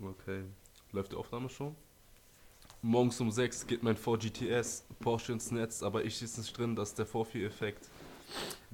Okay. 0.00 0.44
Läuft 0.92 1.12
die 1.12 1.16
Aufnahme 1.16 1.48
schon? 1.48 1.74
Morgens 2.82 3.20
um 3.20 3.30
6 3.30 3.66
geht 3.66 3.82
mein 3.82 3.96
4 3.96 4.18
GTS 4.18 4.84
Porsche 5.00 5.32
ins 5.32 5.50
Netz, 5.50 5.82
aber 5.82 6.04
ich 6.04 6.20
ist 6.22 6.36
nicht 6.36 6.56
drin, 6.56 6.76
das 6.76 6.90
ist 6.90 6.98
der 6.98 7.06
Vorführeffekt. 7.06 7.88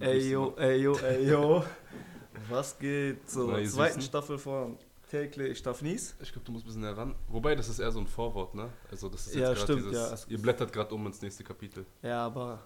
Ey 0.00 0.30
yo, 0.30 0.54
ey 0.56 0.80
yo, 0.82 0.96
ey 0.98 1.28
yo. 1.28 1.64
Was 2.48 2.78
geht? 2.78 3.28
So, 3.30 3.50
Na, 3.50 3.62
zweiten. 3.64 4.00
Staffel 4.00 4.38
von 4.38 4.78
täglich 5.10 5.50
ich 5.52 5.62
darf 5.62 5.82
nies. 5.82 6.14
Ich 6.20 6.32
glaube, 6.32 6.44
du 6.46 6.52
musst 6.52 6.64
ein 6.64 6.68
bisschen 6.68 6.84
heran. 6.84 7.14
Wobei, 7.28 7.54
das 7.54 7.68
ist 7.68 7.78
eher 7.78 7.90
so 7.92 8.00
ein 8.00 8.06
Vorwort, 8.06 8.54
ne? 8.54 8.70
Also, 8.90 9.08
das 9.08 9.26
ist 9.26 9.34
jetzt 9.34 9.42
Ja, 9.42 9.48
gerade 9.48 9.60
stimmt, 9.60 9.86
dieses. 9.90 10.22
ja, 10.24 10.30
ihr 10.30 10.38
blättert 10.40 10.72
gerade 10.72 10.94
um 10.94 11.06
ins 11.06 11.20
nächste 11.20 11.44
Kapitel. 11.44 11.84
Ja, 12.02 12.26
aber 12.26 12.60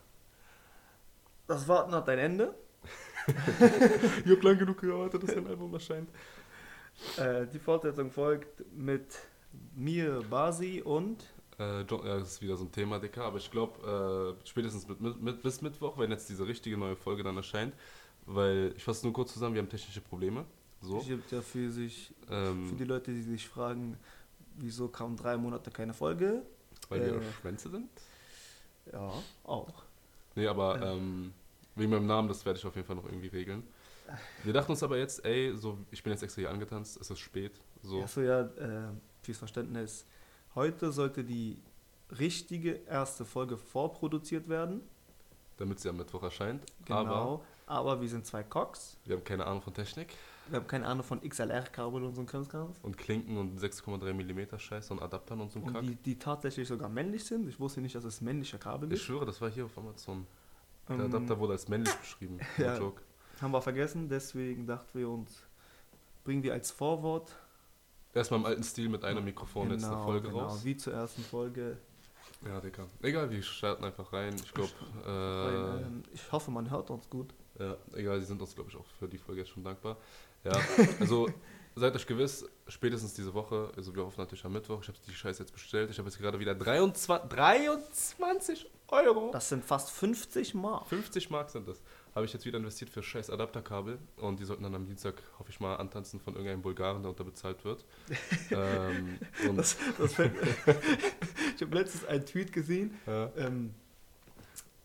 das 1.47 1.67
Warten 1.69 1.93
hat 1.93 2.09
ein 2.09 2.19
Ende. 2.19 2.55
ich 4.25 4.31
hab 4.31 4.43
lang 4.43 4.59
genug 4.59 4.79
gewartet, 4.81 5.23
dass 5.23 5.37
ein 5.37 5.47
Album 5.47 5.73
erscheint. 5.75 6.09
Äh, 7.17 7.47
die 7.47 7.59
Fortsetzung 7.59 8.11
folgt 8.11 8.65
mit 8.75 9.07
mir, 9.75 10.23
Basi 10.31 10.81
und 10.83 11.25
Äh, 11.59 11.83
John, 11.83 12.05
ja, 12.07 12.19
das 12.19 12.33
ist 12.33 12.43
wieder 12.43 12.57
so 12.57 12.65
ein 12.65 12.73
Thema, 12.73 12.99
Dicker, 12.99 13.25
aber 13.25 13.39
ich 13.39 13.49
glaube, 13.51 14.35
äh, 14.43 14.47
spätestens 14.49 14.89
mit, 14.89 15.01
mit, 15.01 15.23
mit, 15.23 15.43
bis 15.43 15.63
Mittwoch, 15.63 15.97
wenn 15.99 16.11
jetzt 16.11 16.29
diese 16.29 16.47
richtige 16.47 16.77
neue 16.77 16.97
Folge 16.97 17.23
dann 17.23 17.37
erscheint, 17.37 17.73
weil 18.27 18.73
ich 18.77 18.83
fasse 18.83 19.07
nur 19.07 19.13
kurz 19.13 19.33
zusammen, 19.35 19.55
wir 19.55 19.63
haben 19.63 19.69
technische 19.69 20.01
Probleme. 20.01 20.45
So. 20.81 20.99
es 20.99 21.07
gibt 21.07 21.31
ja 21.31 21.41
für 21.41 21.71
sich, 21.71 22.13
für 22.27 22.35
Ähm, 22.35 22.77
die 22.77 22.85
Leute, 22.85 23.13
die 23.13 23.23
sich 23.23 23.49
fragen, 23.49 23.97
wieso 24.57 24.89
kam 24.89 25.17
drei 25.17 25.37
Monate 25.37 25.71
keine 25.71 25.95
Folge. 25.95 26.43
weil 26.89 27.05
wir 27.05 27.15
äh, 27.15 27.33
Schwänze 27.41 27.71
sind. 27.71 27.89
Ja, 28.93 29.13
auch. 29.45 29.85
Nee, 30.35 30.47
aber 30.49 30.79
Ja. 30.81 30.93
ähm, 30.93 31.33
wegen 31.77 31.91
meinem 31.91 32.07
Namen, 32.07 32.29
das 32.29 32.45
werde 32.45 32.59
ich 32.59 32.67
auf 32.67 32.75
jeden 32.75 32.87
Fall 32.87 32.97
noch 32.97 33.07
irgendwie 33.07 33.29
regeln. 33.29 33.63
Wir 34.43 34.53
dachten 34.53 34.73
uns 34.73 34.83
aber 34.83 34.99
jetzt, 34.99 35.25
ey, 35.25 35.57
so, 35.57 35.79
ich 35.91 36.03
bin 36.03 36.13
jetzt 36.13 36.23
extra 36.23 36.41
hier 36.41 36.51
angetanzt, 36.51 36.99
es 37.01 37.11
ist 37.11 37.19
spät, 37.19 37.53
so. 37.83 38.03
Achso, 38.03 38.21
ja, 38.21 38.41
äh, 38.43 38.89
fürs 39.23 39.39
Verständnis. 39.39 40.07
Heute 40.55 40.93
sollte 40.93 41.25
die 41.25 41.63
richtige 42.19 42.75
erste 42.87 43.25
Folge 43.25 43.57
vorproduziert 43.57 44.49
werden. 44.49 44.83
damit 45.57 45.79
sie 45.81 45.89
am 45.89 45.97
Mittwoch 45.97 46.23
erscheint. 46.25 46.65
Genau. 46.85 46.99
Aber 47.01 47.41
Aber, 47.67 48.01
wir 48.01 48.09
sind 48.09 48.27
zwei 48.27 48.43
Cox. 48.43 48.97
wir 49.05 49.17
haben 49.17 49.25
keine 49.25 49.47
Ahnung 49.47 49.63
von 49.63 49.73
Technik 49.73 50.09
Wir 50.49 50.59
haben 50.59 50.67
keine 50.67 50.85
Ahnung 50.87 51.05
von 51.05 51.21
XLR-Kabel 51.23 52.03
und 52.05 52.15
so 52.15 52.21
ein 52.23 52.27
Krimskrams. 52.27 52.77
und 52.83 52.99
Klinken 52.99 53.37
und 53.39 53.59
6,3 53.59 54.13
mm 54.13 54.59
Scheiß 54.59 54.91
und 54.91 55.01
Adaptern 55.01 55.41
und 55.41 55.51
so 55.53 55.61
ein 55.61 55.63
Und 55.65 55.73
Kack. 55.73 55.83
die, 55.83 55.95
die 55.95 56.19
tatsächlich 56.19 56.67
sogar 56.69 56.89
männlich 56.89 57.25
sind. 57.25 57.49
Ich 57.49 57.59
wusste 57.61 57.81
nicht, 57.81 57.95
dass 57.95 58.05
es 58.05 58.21
männliche 58.21 58.59
Kabel 58.59 58.89
Ich 58.93 58.99
ist. 58.99 59.03
schwöre, 59.07 59.25
das 59.27 59.41
war 59.41 59.49
hier 59.51 59.65
auf 59.65 59.79
Amazon. 59.79 60.27
Der 60.89 60.97
Ähm, 60.97 61.03
Adapter 61.07 61.39
wurde 61.39 61.53
als 61.55 61.69
männlich 61.69 61.95
beschrieben. 61.95 62.39
Ja. 62.59 62.77
joke. 62.77 63.01
Haben 63.41 63.53
wir 63.53 63.63
vergessen, 63.63 64.09
deswegen 64.09 64.67
dachten 64.67 64.99
wir 64.99 65.09
uns, 65.09 65.43
bringen 66.25 66.43
wir 66.43 66.53
als 66.53 66.71
Vorwort 66.71 67.35
Erstmal 68.15 68.41
im 68.41 68.47
alten 68.47 68.63
Stil 68.63 68.89
mit 68.89 69.05
einem 69.05 69.25
Mikrofon 69.25 69.73
jetzt 69.73 69.85
eine 69.85 70.01
Folge 70.03 70.29
genau, 70.29 70.45
raus. 70.45 70.65
wie 70.65 70.77
zur 70.77 70.93
ersten 70.93 71.23
Folge. 71.23 71.79
Ja, 72.47 72.61
Digga. 72.61 72.87
Egal, 73.03 73.29
wir 73.31 73.43
starten 73.43 73.85
einfach 73.85 74.13
rein. 74.13 74.37
Ich 74.37 74.55
glaube, 74.55 74.71
äh, 75.05 75.83
ähm, 75.83 76.05
ich 76.13 76.31
hoffe, 76.31 76.53
man 76.53 76.71
hört 76.71 76.91
uns 76.91 77.11
gut. 77.11 77.35
Ja, 77.59 77.77
egal, 77.95 78.21
die 78.21 78.25
sind 78.25 78.41
uns, 78.41 78.55
glaube 78.55 78.71
ich, 78.71 78.77
auch 78.77 78.87
für 78.99 79.09
die 79.09 79.19
Folge 79.19 79.41
jetzt 79.41 79.51
schon 79.51 79.65
dankbar. 79.65 79.97
Ja, 80.45 80.53
also 81.01 81.29
seid 81.75 81.95
euch 81.97 82.07
gewiss, 82.07 82.49
spätestens 82.69 83.15
diese 83.15 83.35
Woche, 83.35 83.73
also 83.77 83.95
wir 83.95 84.05
hoffen 84.05 84.21
natürlich 84.21 84.45
am 84.45 84.53
Mittwoch, 84.53 84.81
ich 84.83 84.89
habe 84.89 84.99
die 85.09 85.15
Scheiße 85.15 85.43
jetzt 85.43 85.53
bestellt, 85.53 85.91
ich 85.91 85.99
habe 85.99 86.09
jetzt 86.09 86.19
gerade 86.19 86.39
wieder 86.39 86.55
23, 86.55 87.31
23 87.31 88.71
Euro. 88.89 89.31
Das 89.33 89.49
sind 89.49 89.65
fast 89.65 89.91
50 89.91 90.55
Mark. 90.55 90.87
50 90.87 91.31
Mark 91.31 91.51
sind 91.51 91.67
das. 91.67 91.81
Habe 92.15 92.27
ich 92.27 92.33
jetzt 92.33 92.47
wieder 92.47 92.59
investiert 92.59 92.91
für 92.91 93.03
scheiß 93.03 93.29
Adapterkabel 93.31 93.99
und 94.17 94.39
die 94.39 94.45
sollten 94.45 94.63
dann 94.63 94.75
am 94.75 94.87
Dienstag, 94.87 95.15
hoffe 95.39 95.51
ich 95.51 95.59
mal, 95.59 95.77
antanzen 95.77 96.21
von 96.21 96.35
irgendeinem 96.35 96.63
Bulgaren, 96.63 97.03
der 97.03 97.11
unterbezahlt 97.11 97.65
wird. 97.65 97.85
ähm, 98.51 99.19
Das, 99.57 99.77
das 99.99 100.15
fällt, 100.15 100.33
ich 101.57 101.63
habe 101.63 101.77
letztens 101.77 102.05
einen 102.05 102.25
Tweet 102.25 102.53
gesehen. 102.53 102.95
ja. 103.07 103.31
Ähm, 103.37 103.75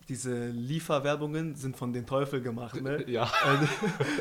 diese 0.10 0.48
Lieferwerbungen 0.48 1.56
sind 1.56 1.78
von 1.78 1.94
den 1.94 2.06
Teufel 2.06 2.42
gemacht, 2.42 2.82
ne? 2.82 3.04
ja, 3.08 3.32
Also, 3.44 3.68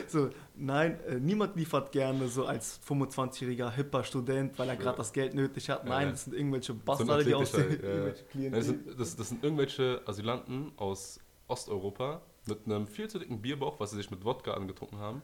so, 0.07 0.31
nein, 0.55 1.01
äh, 1.09 1.15
niemand 1.15 1.57
liefert 1.57 1.91
gerne 1.93 2.29
so 2.29 2.45
als 2.45 2.79
25-jähriger 2.87 3.71
hipper 3.71 4.05
Student, 4.05 4.59
weil 4.59 4.69
er 4.69 4.77
gerade 4.77 4.99
das 4.99 5.13
Geld 5.15 5.33
nötig 5.35 5.71
hat. 5.71 5.87
Nein, 5.87 6.09
ja. 6.09 6.11
das 6.11 6.25
sind 6.25 6.35
irgendwelche 6.35 6.75
Bastarde, 6.75 7.25
die 7.25 7.35
aus 7.35 7.53
den 7.53 7.71
ja, 7.71 7.89
irgendwelche 7.89 8.63
sind, 8.63 9.01
das, 9.01 9.17
das 9.17 9.29
sind 9.31 9.43
irgendwelche 9.43 10.03
Asylanten 10.05 10.73
aus 10.77 11.21
Osteuropa 11.47 12.21
mit 12.49 12.67
einem 12.67 12.87
viel 12.87 13.09
zu 13.09 13.19
dicken 13.19 13.41
Bierbauch, 13.41 13.79
was 13.81 13.91
sie 13.91 13.97
sich 13.97 14.11
mit 14.11 14.25
Wodka 14.25 14.55
angetrunken 14.55 14.99
haben, 14.99 15.23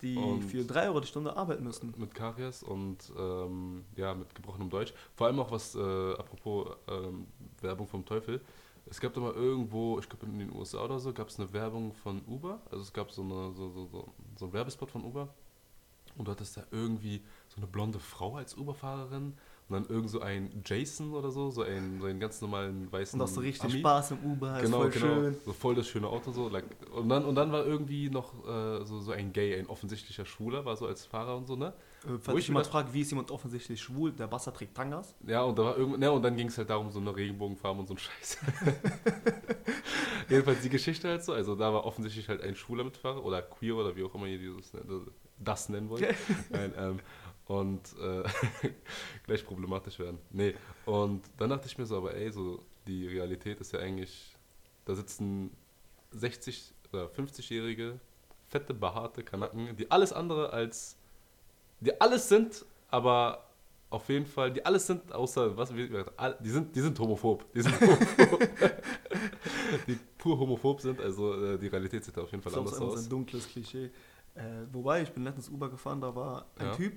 die 0.00 0.16
und- 0.16 0.42
für 0.42 0.64
3 0.64 0.86
Euro 0.88 1.00
die 1.00 1.06
Stunde 1.06 1.36
arbeiten 1.36 1.64
müssen. 1.64 1.94
mit 1.96 2.14
Karies 2.14 2.62
und 2.62 3.12
ähm, 3.18 3.84
ja, 3.96 4.14
mit 4.14 4.34
gebrochenem 4.34 4.70
Deutsch. 4.70 4.92
Vor 5.14 5.26
allem 5.28 5.38
auch 5.40 5.50
was, 5.50 5.74
äh, 5.74 5.78
apropos 6.14 6.68
ähm, 6.88 7.26
Werbung 7.60 7.86
vom 7.86 8.04
Teufel. 8.04 8.40
Es 8.86 9.00
gab 9.00 9.14
da 9.14 9.20
mal 9.20 9.32
irgendwo, 9.34 10.00
ich 10.00 10.08
glaube 10.08 10.26
in 10.26 10.38
den 10.40 10.52
USA 10.52 10.84
oder 10.84 10.98
so, 10.98 11.12
gab 11.12 11.28
es 11.28 11.38
eine 11.38 11.52
Werbung 11.52 11.92
von 11.94 12.20
Uber. 12.26 12.60
Also 12.70 12.82
es 12.82 12.92
gab 12.92 13.12
so, 13.12 13.22
eine, 13.22 13.52
so, 13.54 13.70
so, 13.70 13.86
so, 13.86 14.08
so 14.36 14.44
einen 14.46 14.52
Werbespot 14.52 14.90
von 14.90 15.04
Uber. 15.04 15.28
Und 16.18 16.26
du 16.26 16.32
hattest 16.32 16.56
da 16.56 16.64
irgendwie 16.72 17.22
so 17.48 17.58
eine 17.58 17.66
blonde 17.68 17.98
Frau 18.00 18.36
als 18.36 18.54
Uberfahrerin 18.56 19.34
und 19.72 19.88
dann 19.88 19.94
irgend 19.94 20.10
so 20.10 20.20
ein 20.20 20.62
Jason 20.64 21.14
oder 21.14 21.30
so, 21.30 21.50
so 21.50 21.62
einen, 21.62 22.00
so 22.00 22.06
einen 22.06 22.20
ganz 22.20 22.40
normalen 22.40 22.90
weißen 22.92 23.18
Und 23.18 23.26
auch 23.26 23.30
so 23.30 23.40
richtig 23.40 23.70
Ami. 23.70 23.80
Spaß 23.80 24.12
im 24.12 24.18
Uber, 24.32 24.58
Genau, 24.60 24.78
voll 24.80 24.90
genau. 24.90 25.06
schön. 25.06 25.36
So 25.44 25.52
voll 25.52 25.74
das 25.74 25.88
schöne 25.88 26.08
Auto 26.08 26.30
so. 26.32 26.48
Like, 26.48 26.64
und, 26.94 27.08
dann, 27.08 27.24
und 27.24 27.34
dann 27.34 27.52
war 27.52 27.64
irgendwie 27.64 28.10
noch 28.10 28.32
äh, 28.46 28.84
so, 28.84 29.00
so 29.00 29.12
ein 29.12 29.32
Gay, 29.32 29.58
ein 29.58 29.66
offensichtlicher 29.66 30.26
Schwuler, 30.26 30.64
war 30.64 30.76
so 30.76 30.86
als 30.86 31.06
Fahrer 31.06 31.36
und 31.36 31.46
so, 31.46 31.56
ne? 31.56 31.72
Äh, 32.04 32.18
Falls 32.20 32.38
ich 32.38 32.48
jemand 32.48 32.66
fragt, 32.66 32.92
wie 32.92 33.00
ist 33.00 33.10
jemand 33.10 33.30
offensichtlich 33.30 33.80
schwul, 33.80 34.12
der 34.12 34.30
Wasser 34.30 34.52
trägt 34.52 34.76
Tangas. 34.76 35.14
Ja, 35.26 35.42
und, 35.42 35.58
da 35.58 35.64
war 35.64 35.76
irgend, 35.76 35.98
ne, 35.98 36.10
und 36.10 36.22
dann 36.22 36.36
ging 36.36 36.48
es 36.48 36.58
halt 36.58 36.68
darum, 36.70 36.90
so 36.90 37.00
eine 37.00 37.14
Regenbogenfarbe 37.14 37.80
und 37.80 37.86
so 37.86 37.94
ein 37.94 37.98
Scheiß. 37.98 38.38
Jedenfalls 40.28 40.60
die 40.62 40.68
Geschichte 40.68 41.08
halt 41.08 41.24
so. 41.24 41.32
Also 41.32 41.54
da 41.54 41.72
war 41.72 41.84
offensichtlich 41.84 42.28
halt 42.28 42.42
ein 42.42 42.54
schwuler 42.56 42.84
Mitfahrer 42.84 43.24
oder 43.24 43.42
queer 43.42 43.76
oder 43.76 43.94
wie 43.96 44.04
auch 44.04 44.14
immer 44.14 44.26
ihr 44.26 44.38
dieses, 44.38 44.72
ne, 44.72 44.82
das 45.38 45.68
nennen 45.68 45.88
wollt. 45.88 46.02
Nein, 46.50 46.72
ähm, 46.76 47.00
und 47.46 47.80
äh, 48.00 48.22
gleich 49.26 49.44
problematisch 49.44 49.98
werden. 49.98 50.18
Nee, 50.30 50.54
und 50.86 51.22
dann 51.38 51.50
dachte 51.50 51.66
ich 51.66 51.76
mir 51.78 51.86
so, 51.86 51.96
aber 51.96 52.14
ey, 52.14 52.30
so 52.30 52.62
die 52.86 53.06
Realität 53.08 53.60
ist 53.60 53.72
ja 53.72 53.80
eigentlich, 53.80 54.36
da 54.84 54.94
sitzen 54.94 55.50
60 56.12 56.72
oder 56.92 57.06
50-jährige, 57.06 57.98
fette, 58.48 58.74
behaarte 58.74 59.22
Kanaken, 59.22 59.76
die 59.76 59.90
alles 59.90 60.12
andere 60.12 60.52
als, 60.52 60.96
die 61.80 61.98
alles 62.00 62.28
sind, 62.28 62.64
aber 62.90 63.46
auf 63.90 64.08
jeden 64.08 64.26
Fall, 64.26 64.50
die 64.52 64.64
alles 64.64 64.86
sind, 64.86 65.12
außer, 65.12 65.56
was, 65.56 65.70
die 65.70 66.48
sind, 66.50 66.74
die 66.74 66.80
sind 66.80 66.98
homophob. 66.98 67.52
Die 67.52 67.60
sind 67.60 67.78
homophob. 67.80 68.40
die 69.86 69.98
pur 70.16 70.38
homophob 70.38 70.80
sind, 70.80 71.00
also 71.00 71.34
äh, 71.34 71.58
die 71.58 71.66
Realität 71.66 72.04
sieht 72.04 72.16
da 72.16 72.22
auf 72.22 72.30
jeden 72.30 72.42
Fall 72.42 72.52
Das 72.52 72.60
ist 72.62 72.66
anders 72.68 72.80
auch 72.80 72.92
so 72.92 72.98
aus. 72.98 73.04
ein 73.04 73.10
dunkles 73.10 73.48
Klischee. 73.48 73.90
Äh, 74.34 74.42
wobei, 74.72 75.02
ich 75.02 75.12
bin 75.12 75.24
letztens 75.24 75.48
Uber 75.50 75.68
gefahren, 75.68 76.00
da 76.00 76.14
war 76.14 76.46
ein 76.56 76.66
Ja. 76.66 76.74
Typ, 76.74 76.94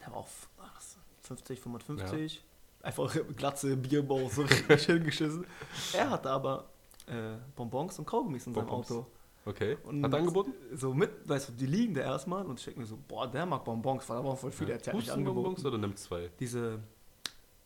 der 0.00 0.12
war 0.12 0.24
was, 0.58 0.96
50, 1.22 1.60
55, 1.60 2.42
einfach 2.82 3.16
glatze 3.36 3.76
Bierbauch, 3.76 4.30
so 4.30 4.42
richtig 4.68 4.86
hingeschissen. 4.86 5.46
Er 5.92 6.10
hatte 6.10 6.30
aber 6.30 6.68
äh, 7.06 7.36
Bonbons 7.56 7.98
und 7.98 8.06
Kaugummis 8.06 8.46
in 8.46 8.54
seinem 8.54 8.66
Bonbons. 8.66 8.90
Auto. 8.90 9.06
Okay, 9.44 9.76
Und 9.84 10.04
hat 10.04 10.12
er 10.12 10.18
angeboten? 10.20 10.52
So 10.74 10.94
mit, 10.94 11.10
weißt 11.28 11.48
du, 11.48 11.52
die 11.54 11.66
liegen 11.66 11.94
da 11.94 12.02
erstmal 12.02 12.46
und 12.46 12.60
ich 12.60 12.64
denke 12.64 12.80
mir 12.80 12.86
so, 12.86 12.96
boah, 13.08 13.26
der 13.28 13.44
mag 13.44 13.64
Bonbons, 13.64 14.08
weil 14.08 14.18
da 14.18 14.24
waren 14.24 14.36
voll 14.36 14.52
viele, 14.52 14.72
Ja. 14.72 14.78
der 14.78 14.92
hat 14.92 15.00
nicht 15.00 15.10
angeboten. 15.10 15.66
oder 15.66 15.78
nimmt 15.78 15.98
zwei? 15.98 16.30
Diese, 16.38 16.78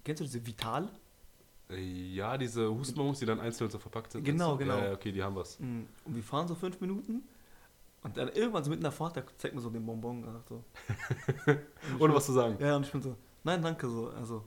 kennst 0.03 0.21
du 0.21 0.25
diese 0.25 0.47
Vital? 0.47 0.89
Äh, 1.69 1.83
Ja, 2.15 2.39
diese 2.39 2.73
Hustenbonbons, 2.73 3.19
die 3.19 3.27
dann 3.27 3.41
einzeln 3.41 3.69
so 3.71 3.79
verpackt 3.79 4.13
sind. 4.13 4.25
Genau, 4.25 4.57
genau. 4.57 4.79
Ja, 4.79 4.85
ja, 4.87 4.93
okay, 4.95 5.13
die 5.13 5.23
haben 5.23 5.37
was. 5.37 5.59
Mm, 5.61 5.83
Und 6.05 6.15
wir 6.17 6.23
fahren 6.23 6.49
so 6.49 6.55
fünf 6.55 6.81
Minuten 6.81 7.23
und 8.07 8.17
dann 8.17 8.29
irgendwann 8.29 8.63
so 8.63 8.71
mitten 8.71 8.85
in 8.85 8.91
der 8.91 9.27
zeigt 9.37 9.55
mir 9.55 9.61
so 9.61 9.69
den 9.69 9.85
Bonbon. 9.85 10.23
Und 10.23 10.49
so. 10.49 10.65
Ohne 11.99 12.15
was 12.15 12.27
zu 12.27 12.33
sagen. 12.33 12.57
Ja, 12.61 12.77
und 12.77 12.87
ich 12.87 12.93
bin 12.93 13.03
so, 13.03 13.17
nein, 13.43 13.61
danke, 13.61 13.89
so. 13.89 14.11
Also, 14.11 14.45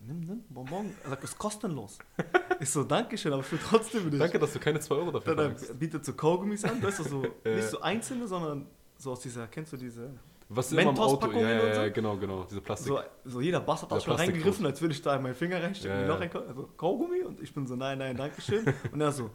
nimm, 0.00 0.20
nimm, 0.20 0.42
Bonbon. 0.48 0.94
Er 1.04 1.10
sagt, 1.10 1.24
ist 1.24 1.36
kostenlos. 1.36 1.98
ich 2.60 2.70
so, 2.70 2.84
danke 2.84 3.18
schön, 3.18 3.34
aber 3.34 3.42
ich 3.42 3.52
will 3.52 3.60
trotzdem 3.62 4.08
nicht. 4.08 4.18
Danke, 4.18 4.38
dass 4.38 4.54
du 4.54 4.58
keine 4.58 4.80
2 4.80 4.94
Euro 4.94 5.10
dafür 5.10 5.36
Dann 5.36 5.54
er 5.56 5.74
bietet 5.74 6.06
so 6.06 6.14
Kaugummis 6.14 6.64
an, 6.64 6.82
weißt 6.82 7.00
du, 7.00 7.02
so, 7.04 7.22
nicht 7.44 7.68
so 7.68 7.82
einzelne, 7.82 8.26
sondern 8.26 8.66
so 8.96 9.12
aus 9.12 9.20
dieser, 9.20 9.46
kennst 9.46 9.74
du 9.74 9.76
diese, 9.76 10.08
Was 10.48 10.72
ist 10.72 10.72
immer 10.72 10.90
im 10.90 10.98
Auto? 10.98 11.30
Ja, 11.32 11.50
ja, 11.50 11.74
so? 11.74 11.80
ja, 11.82 11.88
genau, 11.90 12.16
genau. 12.16 12.44
Diese 12.48 12.62
Plastik. 12.62 12.88
so, 12.88 13.00
so 13.26 13.40
jeder 13.42 13.60
Bass 13.60 13.82
hat 13.82 13.92
auch 13.92 13.96
Der 13.98 14.04
schon 14.04 14.14
reingegriffen, 14.14 14.64
als 14.64 14.80
würde 14.80 14.94
ich 14.94 15.02
da 15.02 15.16
in 15.16 15.22
meinen 15.22 15.34
Finger 15.34 15.62
reinstecken, 15.62 16.00
Ja, 16.00 16.06
noch 16.06 16.20
ja. 16.22 16.30
also, 16.48 16.70
Kaugummi 16.78 17.24
und 17.24 17.42
ich 17.42 17.52
bin 17.52 17.66
so, 17.66 17.76
nein, 17.76 17.98
nein, 17.98 18.16
danke 18.16 18.40
schön. 18.40 18.64
und 18.90 19.02
er 19.02 19.12
so, 19.12 19.28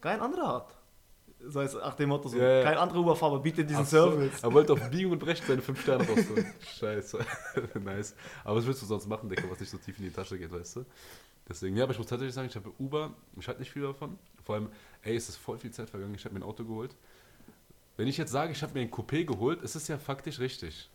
kein 0.00 0.20
anderer 0.20 0.54
hat. 0.54 0.77
So 1.40 1.60
heißt, 1.60 1.76
nach 1.76 1.94
dem 1.94 2.08
Motto 2.08 2.28
so, 2.28 2.36
Ja, 2.36 2.58
ja. 2.58 2.64
kein 2.64 2.78
anderer 2.78 2.98
Uberfahrer 3.00 3.38
bietet 3.40 3.70
diesen 3.70 3.82
Ach 3.82 3.86
so, 3.86 4.10
Service. 4.10 4.42
Er 4.42 4.52
wollte 4.52 4.72
auf 4.72 4.90
Biegen 4.90 5.12
und 5.12 5.18
Brechen 5.18 5.46
seine 5.46 5.62
5 5.62 5.80
Sterne 5.80 6.06
rausholen. 6.06 6.52
Scheiße. 6.78 7.18
nice. 7.84 8.14
Aber 8.44 8.56
was 8.56 8.66
willst 8.66 8.82
du 8.82 8.86
sonst 8.86 9.06
machen, 9.06 9.28
Decker, 9.28 9.48
was 9.50 9.60
nicht 9.60 9.70
so 9.70 9.78
tief 9.78 9.98
in 9.98 10.04
die 10.04 10.10
Tasche 10.10 10.38
geht, 10.38 10.52
weißt 10.52 10.76
du? 10.76 10.84
Deswegen, 11.48 11.76
ja, 11.76 11.84
aber 11.84 11.92
ich 11.92 11.98
muss 11.98 12.08
tatsächlich 12.08 12.34
sagen, 12.34 12.48
ich 12.48 12.56
habe 12.56 12.70
Uber, 12.78 13.14
ich 13.38 13.46
halte 13.48 13.60
nicht 13.60 13.70
viel 13.70 13.82
davon. 13.82 14.18
Vor 14.44 14.56
allem, 14.56 14.68
ey, 15.02 15.16
es 15.16 15.28
ist 15.28 15.36
voll 15.36 15.58
viel 15.58 15.70
Zeit 15.70 15.88
vergangen, 15.88 16.14
ich 16.14 16.24
habe 16.24 16.34
mir 16.34 16.40
ein 16.40 16.48
Auto 16.48 16.64
geholt. 16.64 16.94
Wenn 17.96 18.06
ich 18.06 18.16
jetzt 18.18 18.30
sage, 18.30 18.52
ich 18.52 18.62
habe 18.62 18.74
mir 18.74 18.80
ein 18.80 18.90
Coupé 18.90 19.24
geholt, 19.24 19.62
ist 19.62 19.74
es 19.74 19.88
ja 19.88 19.98
faktisch 19.98 20.38
richtig. 20.40 20.90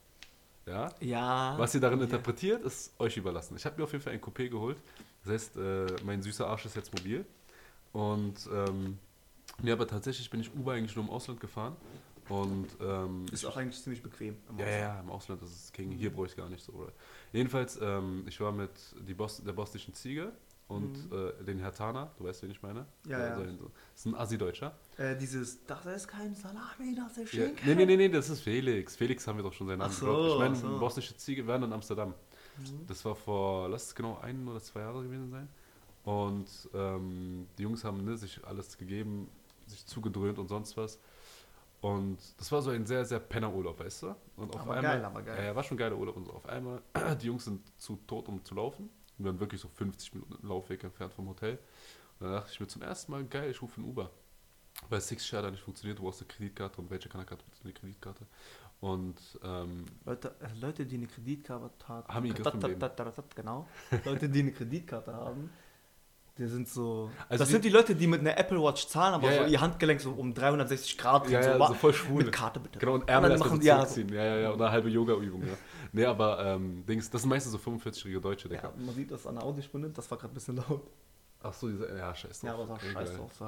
Ja? 0.66 0.94
Ja. 1.00 1.56
Was 1.58 1.74
ihr 1.76 1.82
darin 1.82 2.00
ja. 2.00 2.06
interpretiert, 2.06 2.64
ist 2.64 2.94
euch 3.00 3.18
überlassen. 3.18 3.56
Ich 3.58 3.66
habe 3.66 3.78
mir 3.78 3.84
auf 3.84 3.92
jeden 3.92 4.04
Fall 4.04 4.14
ein 4.14 4.22
Coupé 4.22 4.50
geholt. 4.50 4.78
Das 5.24 5.34
heißt, 5.34 5.58
äh, 5.58 5.86
mein 6.06 6.22
süßer 6.22 6.48
Arsch 6.48 6.66
ist 6.66 6.76
jetzt 6.76 6.96
mobil. 6.96 7.26
Und 7.92 8.48
ähm, 8.54 8.98
nee, 9.62 9.72
aber 9.72 9.88
tatsächlich 9.88 10.30
bin 10.30 10.40
ich 10.42 10.54
Uber 10.54 10.74
eigentlich 10.74 10.96
nur 10.96 11.06
im 11.06 11.12
Ausland 11.12 11.40
gefahren. 11.40 11.76
Und 12.30 12.68
ähm, 12.82 13.26
Ist 13.34 13.44
auch 13.46 13.58
eigentlich 13.58 13.82
ziemlich 13.84 14.02
bequem. 14.02 14.38
im 14.50 14.58
ja, 14.58 14.66
Ausland. 14.66 14.82
ja, 14.82 15.00
im 15.02 15.10
Ausland 15.10 15.42
ist 15.42 15.52
es 15.52 15.74
King. 15.74 15.92
Hier 15.92 16.10
brauche 16.14 16.28
ich 16.28 16.36
gar 16.38 16.48
nicht 16.48 16.64
so. 16.64 16.72
Oder? 16.72 16.94
Jedenfalls, 17.34 17.78
ähm, 17.82 18.24
ich 18.28 18.40
war 18.40 18.54
mit 18.54 18.72
Bos 19.18 19.44
der 19.44 19.52
bosnischen 19.52 19.94
Ziege 19.94 20.32
und 20.70 20.96
äh, 21.12 21.44
den 21.44 21.60
Herr 21.60 21.74
Tana, 21.74 22.12
du 22.18 22.24
weißt, 22.24 22.44
wen 22.44 22.52
ich 22.52 22.62
meine? 22.62 22.86
Mhm. 23.04 23.12
Ja, 23.12 23.20
ja. 23.20 23.36
So 23.36 23.44
so, 23.58 23.72
das 23.92 24.00
ist 24.00 24.06
ein 24.06 24.16
Assi-Deutscher. 24.16 24.74
Äh, 24.98 25.18
dieses, 25.18 25.66
das 25.66 25.86
ist 25.86 26.08
kein 26.08 26.34
Salami, 26.34 26.96
das 26.96 27.18
ist 27.18 27.34
Ja, 27.34 27.44
Schinken. 27.44 27.68
nee, 27.68 27.76
nee, 27.76 27.86
nee, 27.86 27.98
nee, 27.98 28.10
das 28.10 28.30
ist 28.30 28.40
Felix. 28.40 28.96
Felix 28.96 29.28
haben 29.28 29.38
wir 29.38 29.44
doch 29.44 29.52
schon 29.54 29.68
seinen 29.68 29.82
Ach 29.82 29.88
Namen 29.88 30.00
so, 30.00 30.06
gedroppt. 30.06 30.32
Ich 30.32 30.40
meine, 30.40 30.56
ach 30.56 30.62
so. 30.62 30.80
bosnische 30.80 31.18
Ziege 31.18 31.46
werden 31.46 31.64
in 31.64 31.74
Amsterdam. 31.74 32.14
Mhm. 32.58 32.88
Das 32.88 33.04
war 33.04 33.16
vor, 33.16 33.68
lass 33.68 33.88
es 33.88 33.96
genau 33.96 34.18
ein 34.22 34.48
oder 34.48 34.62
zwei 34.62 34.80
Jahre 34.80 35.04
gewesen 35.04 35.30
sein. 35.30 35.50
Und 36.04 36.48
ähm, 36.74 37.48
die 37.58 37.64
Jungs 37.64 37.84
haben 37.84 38.04
ne, 38.04 38.18
sich 38.18 38.46
alles 38.46 38.78
gegeben, 38.78 39.30
sich 39.66 39.86
zugedröhnt 39.86 40.38
und 40.38 40.50
sonst 40.50 40.76
was. 40.76 41.00
Und 41.82 42.18
das 42.38 42.52
war 42.52 42.62
so 42.62 42.70
ein 42.70 42.86
sehr, 42.86 43.04
sehr 43.04 43.20
Pennerurlaub, 43.20 43.80
weißt 43.80 44.04
du? 44.04 44.16
Und 44.38 44.56
auf 44.56 44.62
Aber 44.62 44.76
einmal, 44.76 44.96
geil, 44.96 45.06
aber 45.06 45.22
geil. 45.22 45.38
Ja, 45.38 45.44
ja, 45.46 45.56
war 45.56 45.64
schon 45.64 45.78
geiler 45.78 45.98
Urlaub. 45.98 46.16
Und 46.16 46.26
so 46.26 46.32
auf 46.32 46.46
einmal, 46.46 46.82
die 47.22 47.28
Jungs 47.28 47.46
sind 47.46 47.62
zu 47.78 47.98
tot, 48.08 48.28
um 48.30 48.44
zu 48.44 48.56
laufen. 48.56 48.90
Wir 49.18 49.28
waren 49.28 49.40
wirklich 49.40 49.60
so 49.60 49.68
50 49.68 50.14
Minuten 50.14 50.48
Laufweg 50.48 50.84
entfernt 50.84 51.14
vom 51.14 51.28
Hotel. 51.28 51.60
Und 52.20 52.28
dann 52.28 52.36
dachte 52.36 52.52
ich 52.52 52.60
mir 52.60 52.68
zum 52.68 52.82
ersten 52.82 53.12
Mal, 53.12 53.26
geil, 53.26 53.52
ich 53.52 53.62
rufe 53.62 53.82
einen 53.82 53.90
Uber. 53.90 54.10
Weil 54.90 55.02
Six 55.02 55.26
Share 55.26 55.44
da 55.44 55.52
nicht 55.52 55.64
funktioniert, 55.64 56.00
du 56.00 56.04
brauchst 56.04 56.22
eine 56.22 56.28
Kreditkarte 56.28 56.82
und 56.82 56.90
welche 56.90 57.10
Karte 57.10 57.38
eine 57.64 57.74
Kreditkarte. 57.74 58.26
Und 58.80 59.40
ähm, 59.44 59.86
Leute, 60.06 60.36
äh, 60.42 60.60
Leute, 60.60 60.86
die 60.86 60.96
eine 60.96 61.08
Kreditkarte 61.08 61.88
haben, 61.88 62.14
Haben 62.14 62.26
ihr 62.26 62.34
Griff 62.34 62.54
im 62.54 62.62
Leben. 62.62 62.90
genau. 63.36 63.68
Leute, 64.04 64.30
die 64.30 64.40
eine 64.40 64.52
Kreditkarte 64.52 65.14
haben, 65.14 65.50
die 66.38 66.48
sind 66.48 66.68
so. 66.68 67.12
Also 67.30 67.44
das 67.44 67.50
sind 67.50 67.64
die 67.64 67.70
Leute, 67.70 67.96
die 67.96 68.08
mit 68.08 68.22
einer 68.22 68.38
Apple 68.38 68.62
Watch 68.62 68.88
zahlen, 68.88 69.14
aber 69.14 69.32
Ja, 69.32 69.46
so 69.46 69.52
ihr 69.52 69.62
Handgelenk 69.62 70.02
so 70.02 70.12
um 70.12 70.34
360 70.34 70.98
Grad 70.98 71.30
Ja, 71.30 71.40
drehen, 71.40 71.52
ja, 71.54 71.60
wa- 71.60 71.68
so 71.68 71.74
voll 71.76 71.94
schwul. 71.94 72.24
Mit 72.24 72.32
Karte 72.34 72.60
bitte. 72.60 72.80
Genau, 72.80 72.94
und 72.96 73.08
Ärmel 73.08 73.38
machen 73.38 73.62
ja, 73.62 73.86
so. 73.86 74.02
Ja, 74.02 74.24
ja, 74.24 74.36
ja, 74.38 74.50
und 74.52 74.62
eine 74.62 74.72
halbe 74.72 74.90
Yoga-Übung, 74.90 75.44
ja. 75.44 75.54
Nee, 75.92 76.06
aber 76.06 76.44
ähm, 76.44 76.84
Dings, 76.88 77.10
das 77.10 77.22
sind 77.22 77.30
meistens 77.30 77.52
so 77.52 77.60
45-jährige 77.60 78.20
Deutsche, 78.20 78.50
Digga. 78.50 78.64
ja, 78.64 78.74
man 78.84 78.96
sieht 78.96 79.12
das 79.12 79.28
an 79.28 79.36
der 79.36 79.44
Audiospur, 79.44 79.80
das 79.82 80.10
war 80.10 80.18
gerade 80.18 80.32
ein 80.32 80.36
bisschen 80.36 80.56
laut. 80.56 80.82
Ach 81.44 81.54
so, 81.54 81.70
diese, 81.70 81.96
ja, 81.96 82.16
scheiß 82.16 82.40
drauf. 82.40 82.50
Ja, 82.50 82.54
aber 82.56 82.78
Egal. 82.90 83.06
scheiß 83.06 83.16
drauf. 83.18 83.32
So, 83.38 83.46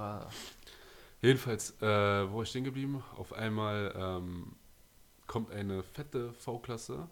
Jedenfalls, 1.22 1.72
äh, 1.82 2.30
wo 2.30 2.36
war 2.36 2.44
ich 2.44 2.50
stehen 2.50 2.64
geblieben? 2.66 3.04
Auf 3.18 3.34
einmal 3.34 3.94
ähm, 3.98 4.56
kommt 5.28 5.52
eine 5.52 5.82
fette 5.82 6.34
V-Klasse. 6.34 7.08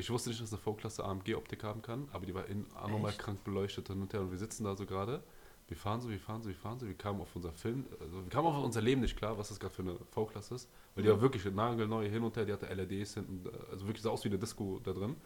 Ich 0.00 0.10
wusste 0.10 0.30
nicht, 0.30 0.40
dass 0.40 0.52
eine 0.52 0.60
V-Klasse 0.60 1.04
AMG-Optik 1.04 1.62
haben 1.62 1.82
kann, 1.82 2.08
aber 2.12 2.24
die 2.26 2.34
war 2.34 2.46
in 2.46 2.66
anormal 2.74 3.12
krank 3.12 3.44
beleuchtet 3.44 3.88
hin 3.88 4.00
und 4.00 4.12
her. 4.12 4.20
Und 4.22 4.30
wir 4.30 4.38
sitzen 4.38 4.64
da 4.64 4.74
so 4.74 4.86
gerade. 4.86 5.22
Wir 5.68 5.76
fahren 5.76 6.00
so, 6.00 6.08
wir 6.08 6.18
fahren 6.18 6.42
so, 6.42 6.48
wir 6.48 6.56
fahren 6.56 6.78
so. 6.80 6.86
Wir 6.86 6.94
kamen 6.96 7.20
auf 7.20 7.36
unser 7.36 7.52
Film, 7.52 7.84
also 8.00 8.22
wir 8.24 8.30
kamen 8.30 8.48
auf 8.48 8.64
unser 8.64 8.80
Leben 8.80 9.02
nicht 9.02 9.16
klar, 9.16 9.38
was 9.38 9.50
das 9.50 9.60
gerade 9.60 9.74
für 9.74 9.82
eine 9.82 9.96
V-Klasse 10.10 10.54
ist. 10.54 10.68
Weil 10.94 11.04
die 11.04 11.10
war 11.10 11.20
wirklich 11.20 11.44
nagelneu 11.44 12.08
hin 12.08 12.22
und 12.24 12.36
her. 12.36 12.44
Die 12.44 12.52
hatte 12.52 12.66
LEDs 12.72 13.14
hinten, 13.14 13.44
also 13.70 13.86
wirklich 13.86 14.02
sah 14.02 14.10
aus 14.10 14.24
wie 14.24 14.28
eine 14.28 14.38
Disco 14.38 14.80
da 14.82 14.92
drin. 14.92 15.16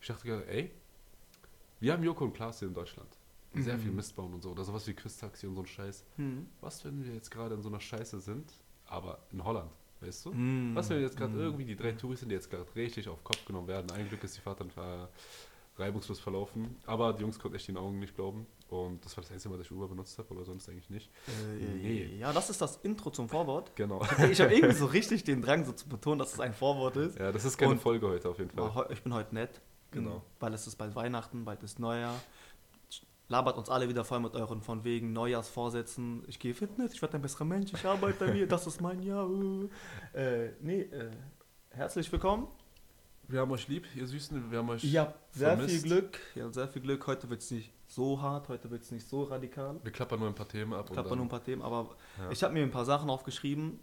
Ich 0.00 0.06
dachte 0.08 0.26
gerade, 0.26 0.48
ey, 0.48 0.70
wir 1.80 1.92
haben 1.92 2.02
Joko 2.02 2.24
und 2.24 2.32
Klaas 2.34 2.58
hier 2.58 2.68
in 2.68 2.74
Deutschland. 2.74 3.08
Sehr 3.54 3.76
Mhm. 3.76 3.80
viel 3.82 3.92
Mist 3.92 4.16
bauen 4.16 4.32
und 4.34 4.42
so. 4.42 4.50
Oder 4.50 4.64
sowas 4.64 4.86
wie 4.86 4.94
Quiz-Taxi 4.94 5.46
und 5.46 5.54
so 5.54 5.60
ein 5.60 5.66
Scheiß. 5.66 6.04
hm. 6.16 6.46
Was, 6.60 6.84
wenn 6.84 7.04
wir 7.04 7.14
jetzt 7.14 7.30
gerade 7.30 7.54
in 7.54 7.62
so 7.62 7.68
einer 7.68 7.80
Scheiße 7.80 8.20
sind, 8.20 8.50
aber 8.86 9.18
in 9.30 9.44
Holland, 9.44 9.70
weißt 10.00 10.26
du? 10.26 10.32
Hm. 10.32 10.70
Was, 10.74 10.88
wenn 10.90 11.00
jetzt 11.00 11.16
gerade 11.16 11.32
Hm. 11.32 11.40
irgendwie 11.40 11.64
die 11.64 11.76
drei 11.76 11.92
Touristen, 11.92 12.28
die 12.28 12.34
jetzt 12.34 12.50
gerade 12.50 12.66
richtig 12.74 13.08
auf 13.08 13.22
Kopf 13.24 13.44
genommen 13.44 13.68
werden, 13.68 13.90
ein 13.92 14.08
Glück 14.08 14.22
ist 14.24 14.36
die 14.36 14.40
Fahrt 14.40 14.60
dann 14.60 14.70
ver 14.70 15.08
reibungslos 15.78 16.18
verlaufen, 16.18 16.74
aber 16.86 17.12
die 17.12 17.20
Jungs 17.20 17.38
konnten 17.38 17.56
echt 17.56 17.68
den 17.68 17.76
Augen 17.76 17.98
nicht 17.98 18.14
glauben 18.14 18.46
und 18.70 19.04
das 19.04 19.14
war 19.14 19.22
das 19.22 19.30
einzige 19.30 19.50
Mal, 19.50 19.58
dass 19.58 19.66
ich 19.66 19.72
Uber 19.72 19.88
benutzt 19.88 20.16
habe, 20.18 20.26
aber 20.30 20.42
sonst 20.42 20.70
eigentlich 20.70 20.88
nicht. 20.88 21.10
Äh, 21.28 21.64
Nee. 21.76 22.16
Ja, 22.18 22.32
das 22.32 22.48
ist 22.48 22.62
das 22.62 22.78
Intro 22.78 23.10
zum 23.10 23.28
Vorwort. 23.28 23.76
Genau. 23.76 24.00
Ich 24.30 24.40
habe 24.40 24.54
irgendwie 24.54 24.74
so 24.74 24.86
richtig 24.86 25.24
den 25.24 25.42
Drang, 25.42 25.66
so 25.66 25.72
zu 25.72 25.86
betonen, 25.86 26.18
dass 26.18 26.32
es 26.32 26.40
ein 26.40 26.54
Vorwort 26.54 26.96
ist. 26.96 27.18
Ja, 27.18 27.30
das 27.30 27.44
ist 27.44 27.58
keine 27.58 27.72
Und- 27.72 27.82
Folge 27.82 28.08
heute 28.08 28.26
auf 28.30 28.38
jeden 28.38 28.50
Fall. 28.52 28.74
Heu- 28.74 28.86
ich 28.90 29.02
bin 29.02 29.12
heute 29.12 29.34
nett. 29.34 29.60
Genau. 29.90 30.22
Weil 30.40 30.54
es 30.54 30.66
ist 30.66 30.76
bald 30.76 30.94
Weihnachten, 30.94 31.44
bald 31.44 31.62
ist 31.62 31.78
Neujahr. 31.78 32.18
Labert 33.28 33.56
uns 33.58 33.68
alle 33.68 33.88
wieder 33.88 34.04
voll 34.04 34.20
mit 34.20 34.34
euren 34.34 34.62
von 34.62 34.84
wegen 34.84 35.12
Neujahrsvorsätzen. 35.12 36.22
Ich 36.28 36.38
gehe 36.38 36.54
Fitness, 36.54 36.92
ich 36.94 37.02
werde 37.02 37.16
ein 37.16 37.22
besserer 37.22 37.44
Mensch, 37.44 37.72
ich 37.72 37.84
arbeite 37.84 38.24
bei 38.24 38.32
mir, 38.32 38.46
das 38.46 38.66
ist 38.68 38.80
mein 38.80 39.02
Jahr. 39.02 39.28
uh. 39.28 39.68
Äh, 40.12 40.50
nee, 40.60 40.82
äh, 40.82 41.10
herzlich 41.70 42.10
willkommen. 42.12 42.46
Wir 43.28 43.40
haben 43.40 43.50
euch 43.50 43.66
lieb, 43.66 43.84
ihr 43.96 44.06
Süßen, 44.06 44.52
wir 44.52 44.58
haben 44.58 44.70
euch 44.70 44.84
habt 44.96 45.34
sehr 45.34 45.56
vermisst. 45.56 45.74
viel 45.74 45.82
Glück. 45.82 46.20
Habt 46.40 46.54
sehr 46.54 46.68
viel 46.68 46.82
Glück. 46.82 47.04
Heute 47.08 47.28
wird 47.28 47.40
es 47.42 47.50
nicht 47.50 47.72
so 47.88 48.22
hart, 48.22 48.48
heute 48.48 48.70
wird 48.70 48.82
es 48.82 48.92
nicht 48.92 49.08
so 49.08 49.24
radikal. 49.24 49.80
Wir 49.82 49.90
klappern 49.90 50.20
nur 50.20 50.28
ein 50.28 50.34
paar 50.36 50.46
Themen 50.48 50.72
ab. 50.72 50.88
Ich 50.92 50.96
habe 50.96 51.08
nur 51.16 51.24
ein 51.24 51.28
paar 51.28 51.42
Themen, 51.42 51.62
aber 51.62 51.96
ja. 52.18 52.30
ich 52.30 52.40
habe 52.44 52.54
mir 52.54 52.62
ein 52.62 52.70
paar 52.70 52.84
Sachen 52.84 53.10
aufgeschrieben. 53.10 53.80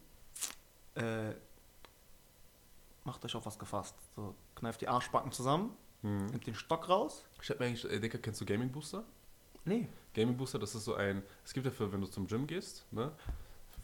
Äh, 0.96 1.34
macht 3.04 3.26
euch 3.26 3.36
auf 3.36 3.46
was 3.46 3.60
gefasst. 3.60 3.96
So, 4.16 4.34
kneift 4.56 4.80
die 4.80 4.88
Arschbacken 4.88 5.34
zusammen, 5.34 5.74
Mhm. 6.02 6.28
nimmt 6.28 6.48
den 6.48 6.56
Stock 6.56 6.88
raus. 6.88 7.26
Ich 7.42 7.50
hab 7.50 7.60
mir 7.60 7.66
eigentlich, 7.66 7.84
äh, 7.92 8.00
Dicker, 8.00 8.20
kennst 8.20 8.40
du 8.40 8.46
Gaming 8.46 8.72
Booster? 8.72 9.04
Nee. 9.66 9.88
Gaming 10.14 10.38
Booster, 10.38 10.60
das 10.60 10.76
ist 10.76 10.86
so 10.86 10.94
ein, 10.96 11.24
es 11.44 11.54
gibt 11.54 11.66
dafür, 11.66 11.92
wenn 11.92 12.02
du 12.02 12.08
zum 12.08 12.28
Gym 12.28 12.46
gehst, 12.46 12.86
ne? 12.92 13.12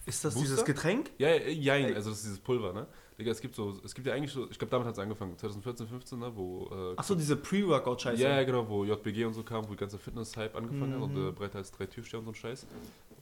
Ist 0.06 0.24
das 0.24 0.34
Booster? 0.34 0.48
dieses 0.50 0.66
Getränk? 0.66 1.12
Ja, 1.18 1.30
ja, 1.30 1.48
jein, 1.50 1.86
Ey. 1.86 1.96
also 1.96 2.10
das 2.10 2.20
ist 2.20 2.26
dieses 2.26 2.40
Pulver, 2.40 2.72
ne? 2.74 2.88
Digga, 3.18 3.31
es 3.31 3.42
gibt 3.42 3.54
so, 3.54 3.78
es 3.84 3.94
gibt 3.94 4.08
ja 4.08 4.14
eigentlich 4.14 4.31
so, 4.31 4.50
ich 4.50 4.58
glaube 4.58 4.72
damit 4.72 4.88
hat 4.88 4.94
es 4.94 5.00
angefangen, 5.00 5.38
2014, 5.38 5.88
15, 5.88 6.20
ne, 6.20 6.31
wo... 6.36 6.70
Äh, 6.72 6.98
Achso, 6.98 7.16
diese 7.16 7.36
Pre-Workout-Scheiße. 7.36 8.22
Ja, 8.22 8.30
ja, 8.38 8.44
genau, 8.44 8.68
wo 8.70 8.86
JBG 8.86 9.26
und 9.26 9.34
so 9.34 9.44
kam, 9.44 9.66
wo 9.68 9.72
die 9.72 9.76
ganze 9.78 9.98
Fitness-Hype 9.98 10.56
angefangen 10.56 10.94
hat 10.96 11.02
und 11.02 11.14
Mhm. 11.16 11.28
äh, 11.28 11.31
breiter 11.31 11.58
als 11.58 11.72
drei 11.72 11.86
Türsteher 11.86 12.20
und 12.20 12.26
so 12.26 12.31
ein 12.31 12.36
Scheiß. 12.36 12.66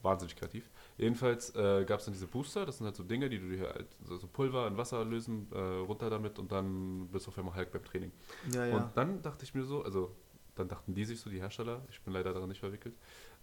Wahnsinnig 0.02 0.36
kreativ. 0.36 0.70
Jedenfalls 0.96 1.52
äh, 1.56 1.84
gab 1.84 1.98
es 1.98 2.04
dann 2.04 2.14
diese 2.14 2.28
Booster, 2.28 2.64
das 2.64 2.78
sind 2.78 2.86
halt 2.86 2.94
so 2.94 3.02
Dinge, 3.02 3.28
die 3.28 3.40
du 3.40 3.48
dir 3.48 3.62
halt, 3.74 3.88
so 4.06 4.16
so 4.16 4.28
Pulver 4.28 4.68
in 4.68 4.76
Wasser 4.76 5.04
lösen, 5.04 5.48
äh, 5.52 5.58
runter 5.58 6.08
damit 6.08 6.38
und 6.38 6.52
dann 6.52 7.08
bist 7.08 7.26
du 7.26 7.30
auf 7.30 7.38
einmal 7.38 7.56
Hulk 7.56 7.72
beim 7.72 7.84
Training. 7.84 8.12
ja. 8.52 8.66
ja. 8.66 8.76
Und 8.76 8.96
dann 8.96 9.20
dachte 9.22 9.44
ich 9.44 9.52
mir 9.54 9.64
so, 9.64 9.82
also 9.82 10.14
dann 10.58 10.68
dachten 10.68 10.94
die 10.94 11.04
sich 11.04 11.20
so, 11.20 11.30
die 11.30 11.40
Hersteller, 11.40 11.82
ich 11.90 12.00
bin 12.02 12.12
leider 12.12 12.32
daran 12.32 12.48
nicht 12.48 12.60
verwickelt, 12.60 12.94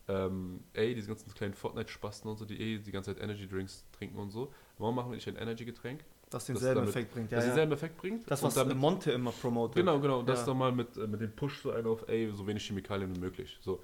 ähm, 0.08 0.60
ey, 0.74 0.94
diese 0.94 1.08
ganzen 1.08 1.34
kleinen 1.34 1.54
Fortnite-Spasten 1.56 2.30
und 2.30 2.38
so, 2.38 2.46
die 2.46 2.60
eh 2.60 2.78
die 2.80 2.92
ganze 2.92 3.14
Zeit 3.16 3.24
Energy-Drinks 3.24 3.86
trinken 3.98 4.18
und 4.20 4.30
so, 4.32 4.54
warum 4.78 4.96
machen 4.96 5.10
wir 5.12 5.16
nicht 5.16 5.28
ein 5.28 5.36
Energy-Getränk, 5.36 6.02
das 6.30 6.30
das 6.30 6.46
denselben 6.48 6.76
damit- 6.82 6.90
Effekt 6.90 7.14
bringt. 7.14 7.32
Ja, 7.32 7.38
das 7.38 7.46
ja. 7.46 7.50
denselben 7.52 7.72
Effekt 7.72 7.98
bringt? 7.98 8.30
Das, 8.30 8.44
was 8.44 8.54
damit, 8.54 8.78
Monte 8.78 9.12
immer 9.12 9.32
promotet. 9.32 9.78
Genau, 9.78 10.00
genau, 10.00 10.20
und 10.20 10.30
das 10.30 10.46
Ja. 10.46 10.54
mal 10.54 10.72
mit, 10.72 10.96
äh, 10.98 11.08
mit 11.08 11.22
dem 11.22 11.32
Push 11.32 11.62
so 11.64 11.72
einen 11.72 11.88
auf, 11.88 12.08
ey, 12.08 12.32
so 12.32 12.46
wenig 12.46 12.66
Chemikalien 12.66 13.16
wie 13.16 13.20
möglich. 13.20 13.58
So. 13.62 13.82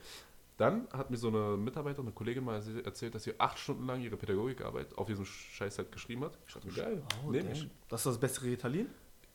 Dann 0.58 0.88
hat 0.94 1.10
mir 1.10 1.18
so 1.18 1.30
eine 1.30 1.58
Mitarbeiterin, 1.58 2.06
eine 2.06 2.14
Kollegin 2.14 2.44
mal 2.44 2.62
erzählt, 2.84 3.16
dass 3.16 3.24
sie 3.24 3.34
acht 3.40 3.58
Stunden 3.58 3.88
lang 3.88 4.00
ihre 4.02 4.16
Pädagogikarbeit 4.16 4.96
auf 4.96 5.08
diesem 5.08 5.26
Scheiß 5.26 5.80
halt 5.80 5.92
geschrieben 5.92 6.24
hat. 6.24 6.38
Ich 6.46 6.54
dachte 6.54 6.68
mir, 6.68 6.74
geil, 6.74 7.02
Oh, 7.26 7.32
nehm 7.32 7.50
ich. 7.52 7.68
Das 7.90 8.02
ist 8.02 8.06
das 8.06 8.20
bessere 8.20 8.46
Ritalin? 8.46 8.88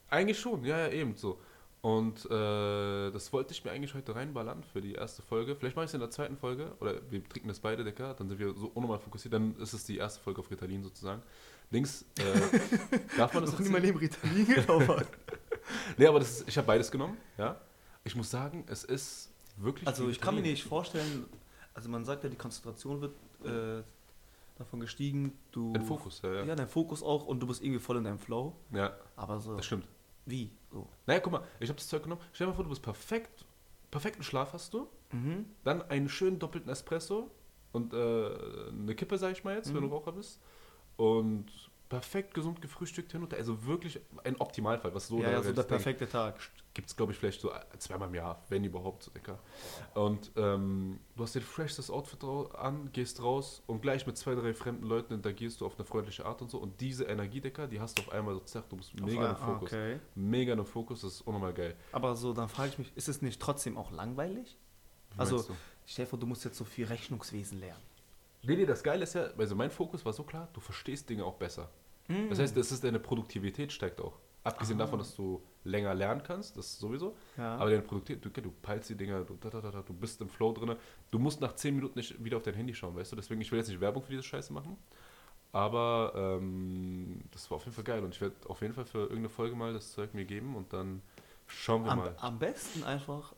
Eigentlich 0.09 0.39
schon, 0.39 0.65
ja, 0.65 0.79
ja, 0.87 0.89
eben 0.93 1.17
so. 1.17 1.41
Und 1.87 2.25
äh, 2.29 3.13
das 3.13 3.33
wollte 3.33 3.53
ich 3.53 3.65
mir 3.65 3.71
eigentlich 3.71 3.95
heute 3.95 4.17
reinballern 4.17 4.65
für 4.65 4.81
die 4.81 4.95
erste 4.95 5.23
Folge. 5.23 5.55
Vielleicht 5.55 5.77
mache 5.77 5.85
ich 5.85 5.91
es 5.91 5.95
in 5.95 6.01
der 6.01 6.11
zweiten 6.11 6.37
Folge, 6.37 6.73
oder 6.81 6.95
wir 7.13 7.23
trinken 7.29 7.47
das 7.47 7.61
beide, 7.61 7.85
Decker, 7.85 8.13
dann 8.15 8.29
sind 8.29 8.41
wir 8.41 8.53
so 8.55 8.73
unnormal 8.75 8.99
fokussiert, 8.99 9.35
dann 9.35 9.55
ist 9.59 9.73
es 9.73 9.85
die 9.85 9.97
erste 9.99 10.21
Folge 10.21 10.41
auf 10.41 10.51
Ritalin 10.51 10.83
sozusagen. 10.83 11.23
Links, 11.71 12.05
äh, 12.19 12.99
darf 13.17 13.33
man 13.35 13.45
das 13.45 13.53
Noch 13.53 13.61
nie 13.61 13.69
mein? 13.69 13.83
Leben 13.83 13.99
Ritalin 13.99 14.47
gelaufen. 14.47 15.05
Nee, 15.97 16.07
aber 16.07 16.19
das 16.19 16.41
ist, 16.41 16.49
ich 16.49 16.59
habe 16.59 16.67
beides 16.67 16.91
genommen, 16.91 17.17
ja. 17.39 17.61
Ich 18.03 18.17
muss 18.17 18.31
sagen, 18.33 18.65
es 18.67 18.83
ist 18.83 19.31
wirklich. 19.57 19.87
Also 19.87 20.09
ich 20.09 20.21
kann 20.21 20.35
mir 20.35 20.43
nicht 20.43 20.65
vorstellen, 20.65 21.27
also 21.73 21.89
man 21.89 22.05
sagt 22.05 22.25
ja, 22.25 22.31
die 22.31 22.37
Konzentration 22.37 23.01
wird 23.01 23.15
äh, 23.45 23.85
davon 24.59 24.81
gestiegen. 24.81 25.39
Du, 25.53 25.73
Dein 25.73 25.85
Fokus, 25.85 26.21
ja, 26.23 26.33
Ja. 26.35 26.45
ja. 26.47 26.57
dein 26.57 26.69
Fokus 26.69 27.03
auch 27.05 27.27
und 27.27 27.39
du 27.39 27.47
bist 27.47 27.63
irgendwie 27.63 27.81
voll 27.81 27.97
in 27.99 28.05
deinem 28.05 28.19
Flow. 28.19 28.55
Ja, 28.73 28.97
Aber 29.15 29.39
so, 29.39 29.57
das 29.57 29.67
stimmt. 29.67 29.87
wie? 30.25 30.51
So. 30.77 30.87
Naja, 31.07 31.21
guck 31.21 31.33
mal, 31.33 31.43
ich 31.59 31.69
habe 31.71 31.79
das 31.79 31.89
Zeug 31.89 32.03
genommen. 32.03 32.21
Stell 32.33 32.47
dir 32.47 32.51
mal 32.51 32.55
vor, 32.57 32.65
du 32.65 32.71
bist 32.71 32.83
perfekt, 32.83 33.47
perfekten 33.91 34.23
Schlaf 34.23 34.53
hast 34.53 34.75
du, 34.75 34.89
Mhm. 35.13 35.47
dann 35.65 35.81
einen 35.83 36.09
schönen 36.11 36.39
doppelten 36.39 36.71
Espresso 36.71 37.31
und 37.73 37.95
äh, 37.95 37.97
eine 37.97 38.95
Kippe, 38.95 39.17
sag 39.17 39.33
ich 39.33 39.43
mal 39.45 39.55
jetzt, 39.57 39.73
wenn 39.73 39.83
Mhm. 39.83 39.89
du 39.89 39.95
Raucher 39.95 40.13
bist. 40.13 40.39
Und 40.97 41.47
perfekt 41.89 42.35
gesund 42.35 42.61
gefrühstückt 42.61 43.13
hin 43.13 43.23
und 43.23 43.33
her. 43.33 43.39
Also 43.39 43.65
wirklich 43.67 44.01
ein 44.25 44.37
Optimalfall, 44.41 44.95
was 44.95 45.07
so 45.09 45.21
ja, 45.21 45.31
ja, 45.31 45.37
so 45.37 45.43
der 45.43 45.47
Welt 45.49 45.57
denkt. 45.59 45.69
perfekte 45.69 46.09
Tag. 46.09 46.39
gibt 46.75 46.89
es, 46.89 46.97
glaube 46.97 47.13
ich, 47.13 47.19
vielleicht 47.19 47.41
so 47.41 47.51
zweimal 47.79 48.09
im 48.09 48.15
Jahr, 48.15 48.43
wenn 48.49 48.65
überhaupt, 48.65 49.03
so 49.05 49.11
dicker. 49.11 49.39
Und 49.95 50.31
ähm, 50.37 50.99
du 51.17 51.23
hast 51.23 51.35
dir 51.35 51.41
freshstes 51.41 51.91
Outfit 51.91 52.23
rau- 52.23 52.49
an, 52.53 52.91
gehst 52.93 53.23
raus 53.23 53.63
und 53.67 53.81
gleich 53.83 54.07
mit 54.07 54.19
zwei, 54.19 54.35
drei 54.35 54.53
fremden 54.53 54.85
Leuten 54.87 55.15
interagierst 55.15 55.61
du 55.61 55.67
auf 55.67 55.77
eine 55.79 55.85
freundliche 55.87 56.27
Art 56.27 56.43
und 56.43 56.51
so. 56.51 56.59
Und 56.59 56.81
diese 56.81 57.05
Energiedecker, 57.05 57.67
die 57.67 57.81
hast 57.81 57.99
du 57.99 58.03
auf 58.03 58.13
einmal 58.13 58.35
so 58.35 58.41
zack, 58.41 58.69
du 58.69 58.77
bist 58.77 58.93
mega 59.01 59.27
im 59.31 59.33
Auf 59.37 59.43
ein- 59.43 59.55
Fokus. 59.55 59.73
Okay. 59.73 60.01
Mega 60.17 60.53
im 60.53 60.67
Fokus, 60.67 61.01
das 61.03 61.15
ist 61.15 61.21
unnormal 61.23 61.55
geil. 61.55 61.77
Aber 61.93 62.15
so, 62.17 62.33
dann 62.35 62.49
frage 62.49 62.71
ich 62.71 62.79
mich, 62.79 62.93
ist 62.97 63.09
es 63.09 63.23
nicht 63.23 63.41
trotzdem 63.41 63.79
auch 63.79 63.91
langweilig? 63.91 64.57
Wie 65.15 65.21
Also-? 65.21 65.47
Stell 65.87 66.05
dir 66.05 66.09
vor, 66.11 66.19
du 66.19 66.27
musst 66.27 66.45
jetzt 66.45 66.59
so 66.59 66.65
viel 66.65 66.85
Rechnungswesen 66.87 67.61
lernen. 67.61 67.81
Nee, 68.47 68.57
nee, 68.57 68.67
das 68.67 68.83
Geile 68.83 69.03
ist 69.03 69.15
ja, 69.15 69.29
also 69.37 69.55
mein 69.57 69.71
Fokus 69.71 70.05
war 70.05 70.13
so 70.13 70.23
klar, 70.23 70.49
du 70.53 70.61
verstehst 70.61 71.09
Dinge 71.11 71.25
auch 71.25 71.35
besser. 71.35 71.69
Das 72.29 72.39
heißt, 72.39 72.57
das 72.57 72.71
ist 72.71 72.85
deine 72.85 73.01
Produktivität 73.01 73.73
steigt 73.73 74.01
auch. 74.01 74.19
Abgesehen 74.45 74.81
Ah. 74.81 74.85
davon, 74.85 75.01
dass 75.01 75.17
du 75.17 75.43
länger 75.65 75.93
lernen 75.93 76.23
kannst, 76.23 76.57
das 76.57 76.79
sowieso. 76.79 77.17
Ja. 77.37 77.57
Aber 77.57 77.69
deine 77.71 77.83
Produktivität, 77.83 78.25
du, 78.37 78.43
du 78.43 78.53
peilst 78.63 78.89
die 78.89 78.95
Dinger, 78.95 79.25
du, 79.25 79.37
da, 79.41 79.51
da, 79.51 79.61
da, 79.61 79.73
da, 79.73 79.83
du 79.83 79.93
bist 79.93 80.21
im 80.21 80.29
Flow 80.29 80.53
drin. 80.53 80.77
Du 81.11 81.19
musst 81.19 81.41
nach 81.41 81.57
10 81.57 81.75
Minuten 81.75 81.99
nicht 81.99 82.23
wieder 82.23 82.37
auf 82.37 82.45
dein 82.45 82.55
Handy 82.55 82.73
schauen, 82.73 82.95
weißt 82.95 83.11
du? 83.11 83.17
Deswegen, 83.17 83.41
ich 83.41 83.51
will 83.51 83.59
jetzt 83.59 83.69
nicht 83.69 83.81
Werbung 83.81 84.05
für 84.05 84.13
diese 84.13 84.23
Scheiße 84.23 84.53
machen. 84.53 84.77
Aber 85.51 86.13
ähm, 86.15 87.23
das 87.33 87.51
war 87.51 87.57
auf 87.57 87.65
jeden 87.65 87.75
Fall 87.75 87.83
geil 87.85 88.05
und 88.05 88.15
ich 88.15 88.21
werde 88.21 88.37
auf 88.47 88.61
jeden 88.61 88.75
Fall 88.75 88.85
für 88.85 88.99
irgendeine 89.01 89.31
Folge 89.31 89.57
mal 89.57 89.73
das 89.73 89.91
Zeug 89.93 90.15
mir 90.15 90.25
geben 90.27 90.55
und 90.55 90.73
dann 90.73 91.03
schauen 91.49 91.85
wir 91.85 91.91
am, 91.93 91.99
mal. 91.99 92.15
am 92.21 92.39
besten 92.39 92.85
einfach, 92.85 93.35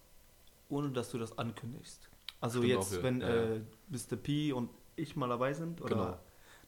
ohne 0.68 0.90
dass 0.90 1.10
du 1.10 1.18
das 1.18 1.38
ankündigst. 1.38 2.08
Also 2.40 2.58
Stimmt 2.60 2.74
jetzt, 2.74 2.92
auch, 2.92 2.96
ja. 2.98 3.02
wenn 3.02 3.20
ja. 3.20 3.28
äh, 3.28 3.60
Mr. 3.88 4.16
P 4.16 4.52
und 4.52 4.68
ich 4.98 5.16
mal 5.16 5.28
dabei 5.28 5.52
sind, 5.54 5.80
oder 5.80 5.94
Genau. 5.96 6.18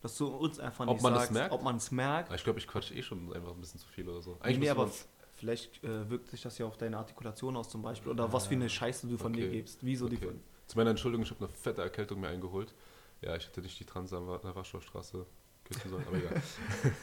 dass 0.03 0.17
du 0.17 0.27
uns 0.29 0.59
einfach 0.59 0.87
Ob 0.87 0.95
nicht 0.95 1.03
man 1.03 1.13
das 1.15 1.23
sagst, 1.25 1.35
merkt? 1.35 1.53
ob 1.53 1.63
man 1.63 1.77
es 1.77 1.91
merkt. 1.91 2.31
Ah, 2.31 2.35
Ich 2.35 2.45
glaube, 2.45 2.59
ich 2.59 2.67
quatsche 2.67 2.95
eh 2.95 3.03
schon 3.03 3.33
einfach 3.35 3.51
ein 3.53 3.61
bisschen 3.61 3.81
zu 3.81 3.89
viel 3.89 4.09
oder 4.09 4.23
so. 4.23 4.39
Nee, 4.45 4.57
müssen 4.59 4.71
aber 4.71 4.91
vielleicht 5.37 5.83
äh, 5.85 6.09
wirkt 6.11 6.29
sich 6.31 6.43
das 6.43 6.57
ja 6.59 6.67
auf 6.67 6.77
deine 6.77 6.97
Artikulation 6.99 7.57
aus 7.57 7.69
zum 7.69 7.83
Beispiel. 7.83 8.11
Oder 8.13 8.33
was 8.33 8.47
für 8.47 8.55
eine 8.55 8.69
Scheiße 8.69 9.07
du 9.09 9.17
von 9.19 9.33
dir 9.33 9.47
Okay. 9.47 9.57
gibst. 9.59 9.79
Wieso 9.83 10.09
die 10.09 10.17
Okay. 10.17 10.27
von. 10.27 10.41
Zu 10.67 10.77
meiner 10.79 10.91
Entschuldigung, 10.91 11.25
ich 11.25 11.31
habe 11.31 11.45
eine 11.45 11.49
fette 11.53 11.83
Erkältung 11.83 12.21
mir 12.21 12.29
eingeholt. 12.29 12.75
Ja, 13.23 13.37
ich 13.37 13.47
hätte 13.47 13.61
nicht 13.61 13.79
die 13.79 13.85
Trans 13.85 14.13
an 14.13 14.27
der 14.27 14.55
Warschauer 14.55 14.81
Straße 14.83 15.27
küssen 15.65 15.91
sollen, 15.91 16.05
aber 16.07 16.17
egal. 16.17 16.43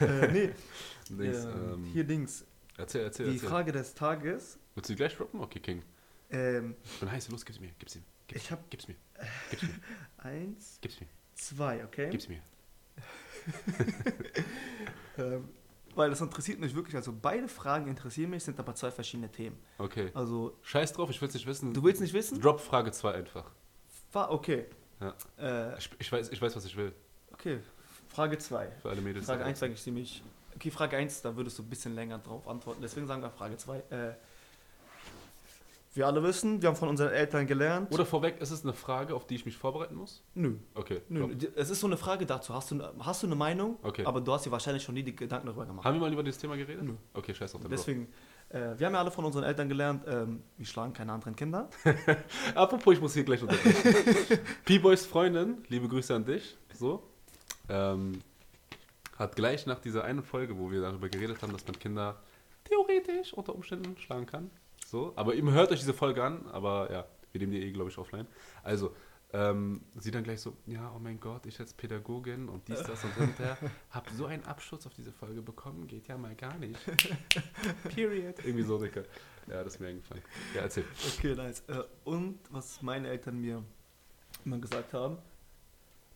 äh, 0.00 0.32
nee, 0.32 0.50
Dings, 1.10 1.44
äh, 1.44 1.50
ähm, 1.50 1.84
hier 1.92 2.04
Dings. 2.04 2.44
erzähl, 2.76 3.02
erzähl, 3.02 3.26
Die 3.26 3.34
erzähl. 3.34 3.48
Frage 3.48 3.72
des 3.72 3.94
Tages. 3.94 4.58
Willst 4.74 4.88
du 4.90 4.94
die 4.94 4.96
gleich 4.96 5.16
droppen? 5.16 5.40
Okay, 5.40 5.60
King. 5.60 5.82
Ähm, 6.30 6.74
Ich 6.84 6.98
bin 7.00 7.10
heiß, 7.10 7.28
los, 7.28 7.44
gib's 7.44 7.60
mir, 7.60 7.70
gib's 7.78 7.94
ihm. 7.96 8.04
Gib's, 8.26 8.42
ich 8.44 8.50
habe 8.50 8.62
gib's 8.68 8.88
mir, 8.88 8.96
gib's 9.50 9.62
mir, 9.62 9.74
eins, 10.18 10.78
gib's 10.80 11.00
mir, 11.00 11.06
zwei, 11.38 11.84
okay? 11.84 12.10
gib's 12.10 12.28
mir. 12.28 12.40
Ähm, 15.18 15.48
weil 15.96 16.10
das 16.10 16.20
interessiert 16.20 16.60
mich 16.60 16.74
wirklich. 16.76 16.94
Also 16.94 17.12
beide 17.12 17.48
Fragen 17.48 17.88
interessieren 17.88 18.30
mich, 18.30 18.44
sind 18.44 18.58
aber 18.60 18.74
zwei 18.76 18.90
verschiedene 18.92 19.28
Themen. 19.32 19.58
Okay. 19.78 20.10
Also, 20.14 20.56
Scheiß 20.62 20.92
drauf, 20.92 21.10
ich 21.10 21.20
will's 21.20 21.34
nicht 21.34 21.46
wissen. 21.46 21.74
du 21.74 21.82
willst 21.82 22.00
nicht 22.00 22.12
wissen? 22.12 22.40
Drop 22.40 22.60
Frage 22.60 22.92
2 22.92 23.14
einfach. 23.14 23.50
Fa- 24.10 24.28
Okay. 24.30 24.66
Ja. 25.00 25.14
Äh, 25.38 25.76
Ich, 25.78 25.90
ich, 25.98 26.12
weiß, 26.12 26.28
ich 26.30 26.40
weiß, 26.40 26.54
was 26.54 26.64
ich 26.66 26.76
will. 26.76 26.92
okay. 27.32 27.58
Frage 28.08 28.38
2. 28.38 28.70
Für 28.80 28.90
alle 28.90 29.00
Mädels. 29.00 29.26
Frage 29.26 29.40
da 29.40 29.46
1 29.46 29.58
draußen. 29.58 29.66
eigentlich 29.70 29.82
ziemlich. 29.82 30.22
Okay, 30.54 30.70
Frage 30.70 30.96
1, 30.96 31.22
da 31.22 31.36
würdest 31.36 31.58
du 31.58 31.62
ein 31.64 31.68
bisschen 31.68 31.94
länger 31.96 32.18
drauf 32.18 32.46
antworten. 32.46 32.80
Deswegen 32.80 33.06
sagen 33.08 33.22
wir 33.22 33.30
Frage 33.30 33.56
2. 33.56 33.78
Äh, 33.90 34.14
wir 35.98 36.06
alle 36.06 36.22
wissen, 36.22 36.62
wir 36.62 36.68
haben 36.68 36.76
von 36.76 36.88
unseren 36.88 37.10
Eltern 37.10 37.46
gelernt. 37.48 37.92
Oder 37.92 38.06
vorweg, 38.06 38.40
ist 38.40 38.52
es 38.52 38.62
eine 38.62 38.72
Frage, 38.72 39.16
auf 39.16 39.26
die 39.26 39.34
ich 39.34 39.44
mich 39.44 39.56
vorbereiten 39.56 39.96
muss? 39.96 40.22
Nö. 40.34 40.54
Okay. 40.74 41.02
Nö, 41.08 41.34
es 41.56 41.70
ist 41.70 41.80
so 41.80 41.88
eine 41.88 41.96
Frage 41.96 42.24
dazu. 42.24 42.54
Hast 42.54 42.70
du, 42.70 42.80
hast 43.00 43.24
du 43.24 43.26
eine 43.26 43.34
Meinung? 43.34 43.78
Okay. 43.82 44.04
Aber 44.04 44.20
du 44.20 44.32
hast 44.32 44.46
dir 44.46 44.52
wahrscheinlich 44.52 44.84
schon 44.84 44.94
nie 44.94 45.02
die 45.02 45.16
Gedanken 45.16 45.48
darüber 45.48 45.66
gemacht. 45.66 45.84
Haben 45.84 45.96
wir 45.96 46.02
mal 46.02 46.12
über 46.12 46.22
dieses 46.22 46.40
Thema 46.40 46.56
geredet? 46.56 46.84
Nö. 46.84 46.94
Okay, 47.14 47.34
scheiß 47.34 47.52
auf 47.56 47.62
den. 47.62 47.70
Deswegen, 47.70 48.06
äh, 48.48 48.78
wir 48.78 48.86
haben 48.86 48.94
ja 48.94 49.00
alle 49.00 49.10
von 49.10 49.24
unseren 49.24 49.42
Eltern 49.42 49.68
gelernt, 49.68 50.04
ähm, 50.06 50.44
wir 50.56 50.66
schlagen 50.66 50.92
keine 50.92 51.12
anderen 51.12 51.34
Kinder. 51.34 51.68
Apropos, 52.54 52.94
ich 52.94 53.00
muss 53.00 53.14
hier 53.14 53.24
gleich 53.24 53.42
unterbrechen. 53.42 54.38
P-Boys 54.64 55.04
Freundin, 55.04 55.64
liebe 55.66 55.88
Grüße 55.88 56.14
an 56.14 56.24
dich. 56.24 56.56
So. 56.74 57.02
Ähm, 57.68 58.22
hat 59.16 59.34
gleich 59.34 59.66
nach 59.66 59.80
dieser 59.80 60.04
einen 60.04 60.22
Folge, 60.22 60.56
wo 60.56 60.70
wir 60.70 60.80
darüber 60.80 61.08
geredet 61.08 61.42
haben, 61.42 61.52
dass 61.52 61.66
man 61.66 61.76
Kinder 61.76 62.22
theoretisch 62.62 63.34
unter 63.34 63.52
Umständen 63.52 63.96
schlagen 63.98 64.26
kann. 64.26 64.50
So. 64.88 65.12
Aber 65.16 65.34
ihr 65.34 65.44
hört 65.52 65.70
euch 65.70 65.80
diese 65.80 65.92
Folge 65.92 66.24
an, 66.24 66.46
aber 66.46 66.90
ja, 66.90 67.06
wir 67.32 67.40
nehmen 67.40 67.52
die 67.52 67.62
eh, 67.62 67.70
glaube 67.72 67.90
ich, 67.90 67.98
offline. 67.98 68.26
Also, 68.62 68.94
ähm, 69.34 69.82
sie 69.96 70.10
dann 70.10 70.24
gleich 70.24 70.40
so, 70.40 70.56
ja, 70.64 70.90
oh 70.96 70.98
mein 70.98 71.20
Gott, 71.20 71.44
ich 71.44 71.60
als 71.60 71.74
Pädagogin 71.74 72.48
und 72.48 72.66
dies, 72.68 72.82
das 72.82 73.04
und 73.04 73.14
hinterher 73.14 73.58
habe 73.90 74.10
so 74.14 74.24
einen 74.24 74.42
Abschutz 74.44 74.86
auf 74.86 74.94
diese 74.94 75.12
Folge 75.12 75.42
bekommen, 75.42 75.86
geht 75.86 76.08
ja 76.08 76.16
mal 76.16 76.34
gar 76.34 76.56
nicht. 76.56 76.80
Period. 77.94 78.36
Irgendwie 78.42 78.62
so, 78.62 78.78
Dicker. 78.78 79.02
Ja, 79.46 79.62
das 79.62 79.74
ist 79.74 79.80
mir 79.80 79.88
eingefallen. 79.88 80.22
Ja, 80.54 80.62
erzähl. 80.62 80.84
Okay, 81.18 81.34
nice. 81.34 81.62
Äh, 81.68 81.82
und 82.04 82.38
was 82.48 82.80
meine 82.80 83.08
Eltern 83.08 83.38
mir 83.38 83.62
immer 84.46 84.58
gesagt 84.58 84.94
haben, 84.94 85.18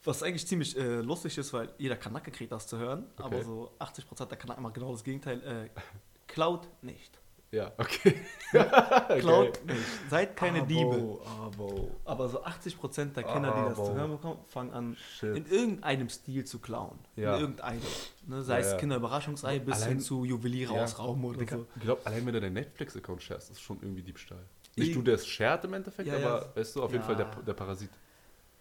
was 0.04 0.22
eigentlich 0.22 0.46
ziemlich 0.46 0.78
äh, 0.78 1.02
lustig 1.02 1.36
ist, 1.36 1.52
weil 1.52 1.74
jeder 1.76 1.96
Kanake 1.96 2.30
kriegt 2.30 2.52
das 2.52 2.66
zu 2.66 2.78
hören, 2.78 3.04
Okay. 3.18 3.22
aber 3.22 3.44
so 3.44 3.70
80% 3.78 4.24
der 4.24 4.38
Kanaken 4.38 4.62
machen 4.62 4.72
genau 4.72 4.92
das 4.92 5.04
Gegenteil. 5.04 5.42
Äh, 5.42 5.80
klaut 6.26 6.66
nicht. 6.82 7.21
Ja, 7.52 7.70
okay. 7.78 8.14
Klaut 9.20 9.64
nicht. 9.66 9.78
Seid 10.10 10.36
keine 10.36 10.66
Diebe. 10.66 11.20
Abo. 11.26 11.90
Aber 12.04 12.28
so 12.28 12.42
80% 12.42 13.12
der 13.12 13.22
Kinder, 13.24 13.52
die 13.52 13.68
das 13.68 13.74
zu 13.86 13.94
hören 13.94 14.10
bekommen, 14.12 14.38
fangen 14.48 14.72
an, 14.72 14.96
Shit. 15.18 15.36
in 15.36 15.46
irgendeinem 15.46 16.08
Stil 16.08 16.44
zu 16.44 16.58
klauen. 16.60 16.98
Ja. 17.14 17.34
In 17.36 17.40
irgendeinem. 17.42 17.82
Ne, 18.26 18.42
sei 18.42 18.54
Ja, 18.60 18.66
es 18.66 18.72
ja. 18.72 18.78
Kinderüberraschungsei 18.78 19.58
bis 19.58 19.76
Allein- 19.76 19.88
hin 19.90 20.00
zu 20.00 20.24
Juweliere 20.24 20.74
Ja. 20.74 20.84
aus 20.84 20.98
Raum 20.98 21.24
oder 21.26 21.38
Digga, 21.38 21.58
so. 21.58 21.66
Ich 21.76 21.82
glaube, 21.82 22.00
allein 22.04 22.24
wenn 22.26 22.32
du 22.34 22.40
deinen 22.40 22.54
Netflix-Account 22.54 23.22
sharest, 23.22 23.50
ist 23.50 23.60
schon 23.60 23.78
irgendwie 23.82 24.02
Diebstahl. 24.02 24.38
Nicht 24.76 24.88
Ich- 24.88 24.94
du, 24.94 25.02
der 25.02 25.14
es 25.16 25.26
shared 25.26 25.64
im 25.64 25.74
Endeffekt, 25.74 26.08
aber 26.10 26.50
weißt 26.54 26.76
du, 26.76 26.82
auf 26.82 26.92
jeden. 26.92 27.04
Fall 27.04 27.16
der, 27.16 27.26
der 27.46 27.52
Parasit, 27.52 27.90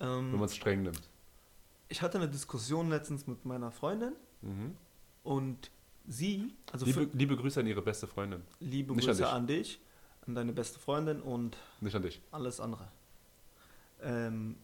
Ähm, 0.01 0.31
wenn 0.33 0.39
man 0.39 0.43
es 0.45 0.55
streng 0.55 0.81
nimmt. 0.83 1.01
ich 1.88 2.01
hatte 2.01 2.17
eine 2.17 2.27
Diskussion 2.27 2.89
letztens 2.89 3.25
mit 3.27 3.45
meiner 3.45 3.71
Freundin 3.71 4.13
Mhm. 4.41 4.75
und 5.24 5.71
sie, 6.12 6.53
also 6.72 6.86
liebe, 6.86 7.10
liebe 7.13 7.36
Grüße 7.38 7.60
an 7.60 7.68
ihre 7.68 7.82
beste 7.82 8.06
Freundin. 8.08 8.41
liebe 8.60 8.94
nicht 8.94 9.03
an 9.08 9.15
Grüße 9.15 9.24
dich. 9.24 9.32
an 9.34 9.48
dich, 9.48 9.80
an 10.27 10.36
deine 10.36 10.51
beste 10.53 10.77
Freundin 10.80 11.22
und 11.22 11.58
Nicht 11.80 11.96
an 11.96 12.01
dich. 12.03 12.22
alles 12.32 12.60
andere. 12.60 12.88
Ähm, 14.01 14.56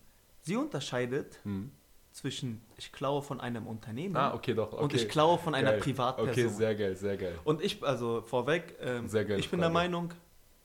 sie 0.42 0.56
unterscheidet 0.56 1.40
Mhm. 1.44 1.72
zwischen 2.12 2.62
ich 2.78 2.92
klaue 2.92 3.22
von 3.22 3.40
einem 3.40 3.68
Unternehmen 3.68 4.16
Ah, 4.18 4.34
okay, 4.34 4.54
doch. 4.54 4.74
Okay. 4.74 4.84
und 4.84 4.94
ich 4.94 5.08
klaue 5.08 5.38
von 5.38 5.54
einer 5.56 5.72
Geil. 5.72 5.80
Privatperson. 5.82 6.30
Okay, 6.32 6.48
sehr 6.48 6.76
geil, 6.76 6.96
sehr 6.96 7.18
geil. 7.18 7.40
und 7.44 7.62
ich, 7.64 7.84
also 7.84 8.22
vorweg, 8.22 8.76
ähm, 8.82 9.08
geile 9.12 9.38
ich 9.38 9.50
bin 9.50 9.60
der 9.60 9.68
Frage. 9.70 9.74
Meinung, 9.74 10.14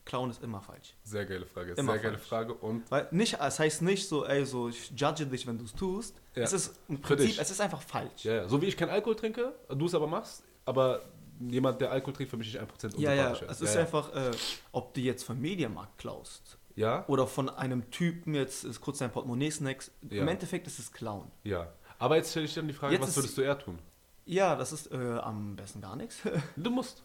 klauen 0.06 0.30
ist 0.30 0.42
immer 0.42 0.60
falsch. 0.62 0.94
Sehr 1.04 1.26
geile 1.26 1.44
Frage. 1.46 1.72
Immer 1.74 1.92
sehr 1.92 2.02
geile 2.02 2.14
falsch. 2.18 2.28
Frage 2.28 2.54
und 2.54 2.90
Weil 2.90 3.06
nicht, 3.10 3.38
es 3.38 3.58
heißt 3.58 3.82
nicht 3.82 4.08
so, 4.08 4.24
ey, 4.24 4.44
so 4.46 4.68
ich 4.70 4.90
judge 4.96 5.26
dich, 5.26 5.46
wenn 5.46 5.58
du 5.58 5.64
es 5.64 5.74
tust. 5.74 6.16
Ja. 6.34 6.42
Es 6.44 6.52
ist 6.54 6.74
im 6.88 7.00
Prinzip, 7.00 7.38
es 7.38 7.50
ist 7.50 7.60
einfach 7.60 7.82
falsch. 7.82 8.24
ja, 8.24 8.34
ja. 8.34 8.48
so 8.48 8.60
wie 8.62 8.66
ich 8.66 8.76
keinen 8.76 8.90
Alkohol 8.90 9.16
trinke, 9.16 9.54
du 9.68 9.84
es 9.86 9.94
aber 9.94 10.06
machst, 10.06 10.42
aber 10.64 11.02
jemand, 11.40 11.80
der 11.80 11.90
Alkohol 11.90 12.14
trinkt, 12.14 12.30
für 12.30 12.36
mich 12.36 12.54
ist 12.54 12.60
1% 12.62 12.98
Ja, 12.98 13.12
ja, 13.14 13.32
es 13.48 13.60
ist 13.60 13.74
ja, 13.74 13.80
einfach, 13.80 14.14
äh, 14.14 14.30
ob 14.72 14.94
du 14.94 15.00
jetzt 15.00 15.24
vom 15.24 15.40
Mediamarkt 15.40 15.98
klaust 15.98 16.58
Ja, 16.76 17.04
oder 17.08 17.26
von 17.26 17.48
einem 17.48 17.90
Typen 17.90 18.34
jetzt 18.34 18.64
ist 18.64 18.80
kurz 18.80 18.98
dein 18.98 19.10
Portemonnaie 19.10 19.50
snacks. 19.50 19.90
Ja. 20.08 20.22
Im 20.22 20.28
Endeffekt 20.28 20.66
ist 20.66 20.78
es 20.78 20.92
Klauen. 20.92 21.30
ja. 21.44 21.72
Aber 21.98 22.16
jetzt 22.16 22.32
stelle 22.32 22.46
ich 22.46 22.52
dir 22.54 22.60
dann 22.62 22.66
die 22.68 22.74
Frage, 22.74 22.94
Jetzt 22.94 23.02
was 23.06 23.16
würdest 23.16 23.38
du 23.38 23.42
eher 23.42 23.56
tun? 23.56 23.78
Ja, 24.24 24.56
das 24.56 24.72
ist 24.72 24.90
äh, 24.90 24.96
am 25.22 25.54
besten 25.54 25.80
gar 25.80 25.94
nichts. 25.94 26.18
Du 26.56 26.70
musst. 26.70 27.04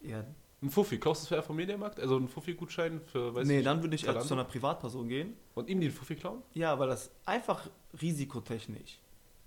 ja. 0.00 0.24
Ein 0.62 0.70
Fuffi, 0.70 0.98
kaufst 0.98 1.22
du 1.30 1.34
es 1.34 1.40
für 1.40 1.46
vom 1.46 1.56
Mediamarkt? 1.56 2.00
Also 2.00 2.16
einen 2.16 2.28
Fuffi-Gutschein 2.28 3.02
für, 3.02 3.34
weiß 3.34 3.46
Nee, 3.46 3.58
ich, 3.58 3.64
dann 3.64 3.82
würde 3.82 3.94
ich 3.94 4.04
Zalando? 4.04 4.26
zu 4.26 4.32
einer 4.34 4.44
Privatperson 4.44 5.06
gehen. 5.06 5.36
Und 5.54 5.68
ihm 5.68 5.82
den 5.82 5.90
Fuffi 5.92 6.16
klauen? 6.16 6.42
Ja, 6.54 6.78
weil 6.78 6.88
das 6.88 7.10
einfach 7.26 7.68
risikotechnisch. 8.00 8.98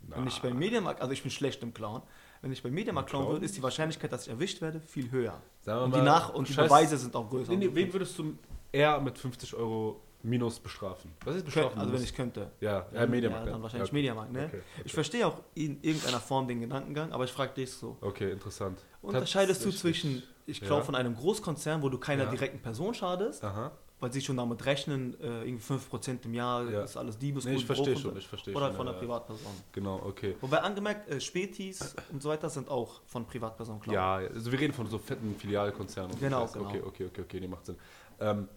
Wenn 0.02 0.28
ich 0.28 0.40
beim 0.42 0.58
Mediamarkt, 0.58 1.02
also 1.02 1.14
ich 1.14 1.22
bin 1.22 1.32
schlecht 1.32 1.62
im 1.64 1.74
Klauen, 1.74 2.02
wenn 2.42 2.52
ich 2.52 2.64
beim 2.64 2.74
Mediamarkt 2.74 3.10
klauen 3.10 3.28
würde, 3.28 3.46
ist 3.46 3.56
die 3.56 3.64
Wahrscheinlichkeit, 3.64 4.12
dass 4.12 4.24
ich 4.24 4.30
erwischt 4.30 4.62
werde, 4.62 4.80
viel 4.82 5.12
höher. 5.12 5.42
Sagen 5.62 5.80
wir 5.80 5.86
Und 5.86 5.92
die, 5.94 5.98
mal, 6.00 6.06
Nach 6.06 6.34
und 6.34 6.48
die 6.50 6.54
scheiß- 6.54 6.64
Beweise 6.64 6.98
sind 6.98 7.16
auch 7.16 7.30
größer. 7.30 7.52
Nee, 7.52 7.68
nee, 7.68 7.70
wen 7.74 7.94
würdest 7.94 8.18
du 8.18 8.34
eher 8.72 9.00
mit 9.00 9.18
50 9.18 9.54
Euro 9.56 10.02
minus 10.24 10.60
bestrafen? 10.60 11.12
Was 11.26 11.36
ist 11.38 11.46
bestrafen? 11.46 11.80
also 11.80 11.94
wenn 11.94 12.04
ich 12.04 12.14
könnte. 12.16 12.52
ja, 12.60 12.86
ja, 12.94 13.06
Mediamarkt. 13.08 13.46
Ja, 13.48 13.52
dann 13.54 13.62
wahrscheinlich 13.62 13.90
okay. 13.90 13.96
Mediamarkt, 13.98 14.32
ne? 14.32 14.46
Okay, 14.48 14.58
okay. 14.58 14.82
Ich 14.86 14.94
verstehe 14.94 15.26
auch 15.28 15.40
in 15.56 15.82
irgendeiner 15.82 16.20
Form 16.20 16.48
den 16.48 16.62
Gedankengang, 16.62 17.12
aber 17.12 17.24
ich 17.26 17.32
frage 17.32 17.54
dich 17.54 17.72
so. 17.72 17.98
Okay, 18.02 18.32
interessant. 18.32 18.80
Unterscheidest 19.02 19.64
du 19.66 19.72
zwischen, 19.72 20.22
ich 20.46 20.60
glaube 20.62 20.82
Ja. 20.82 20.86
von 20.86 20.96
einem 20.96 21.16
Großkonzern, 21.16 21.82
wo 21.82 21.90
du 21.90 21.98
keiner 21.98 22.26
Ja. 22.26 22.30
direkten 22.32 22.60
Person 22.60 22.94
schadest, 22.94 23.44
Aha. 23.44 23.72
Weil 24.02 24.12
sie 24.12 24.20
schon 24.20 24.36
damit 24.36 24.66
rechnen, 24.66 25.14
äh, 25.22 25.44
irgendwie 25.46 25.64
5% 25.64 26.26
im 26.26 26.34
Jahr 26.34 26.70
Ja. 26.70 26.84
ist 26.84 26.98
alles 26.98 27.18
Diebesgut. 27.18 27.52
Nee, 27.54 27.60
ich 27.60 27.66
verstehe 27.66 27.96
schon, 27.96 28.18
ich 28.18 28.28
verstehe 28.28 28.54
Oder 28.56 28.68
schon. 28.68 28.76
von 28.76 28.88
einer 28.88 28.96
ja. 28.98 29.02
Privatperson. 29.02 29.52
Genau, 29.72 30.02
okay. 30.04 30.36
Wobei 30.42 30.58
angemerkt, 30.58 31.08
äh, 31.10 31.22
Spätis 31.22 31.96
und 32.12 32.22
so 32.22 32.30
weiter 32.30 32.50
sind 32.50 32.68
auch 32.68 33.02
von 33.06 33.26
Privatpersonen 33.26 33.80
klar. 33.80 33.94
Ja, 34.22 34.28
also 34.28 34.52
wir 34.52 34.60
reden 34.60 34.74
von 34.74 34.88
so 34.88 34.98
fetten 34.98 35.36
Filialkonzernen. 35.36 36.20
Genau, 36.20 36.48
genau. 36.48 36.66
Okay, 36.68 36.82
okay, 36.86 37.06
okay, 37.06 37.22
okay, 37.22 37.40
nee, 37.40 37.48
macht 37.48 37.68
Sinn. 37.68 37.78
Ähm, 38.20 38.50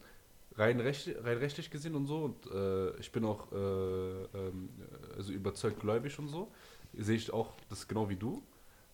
rein, 0.56 0.80
recht, 0.80 1.10
rein 1.22 1.36
rechtlich 1.38 1.70
gesehen 1.70 1.94
und 1.94 2.06
so, 2.06 2.24
und 2.24 2.46
äh, 2.50 2.96
ich 2.98 3.12
bin 3.12 3.24
auch 3.26 3.52
äh, 3.52 3.56
ähm, 3.56 4.70
also 5.16 5.30
überzeugt 5.32 5.78
gläubig 5.80 6.18
und 6.18 6.28
so, 6.28 6.50
sehe 6.96 7.16
ich 7.16 7.30
auch 7.32 7.52
das 7.68 7.86
genau 7.86 8.08
wie 8.08 8.16
du. 8.16 8.42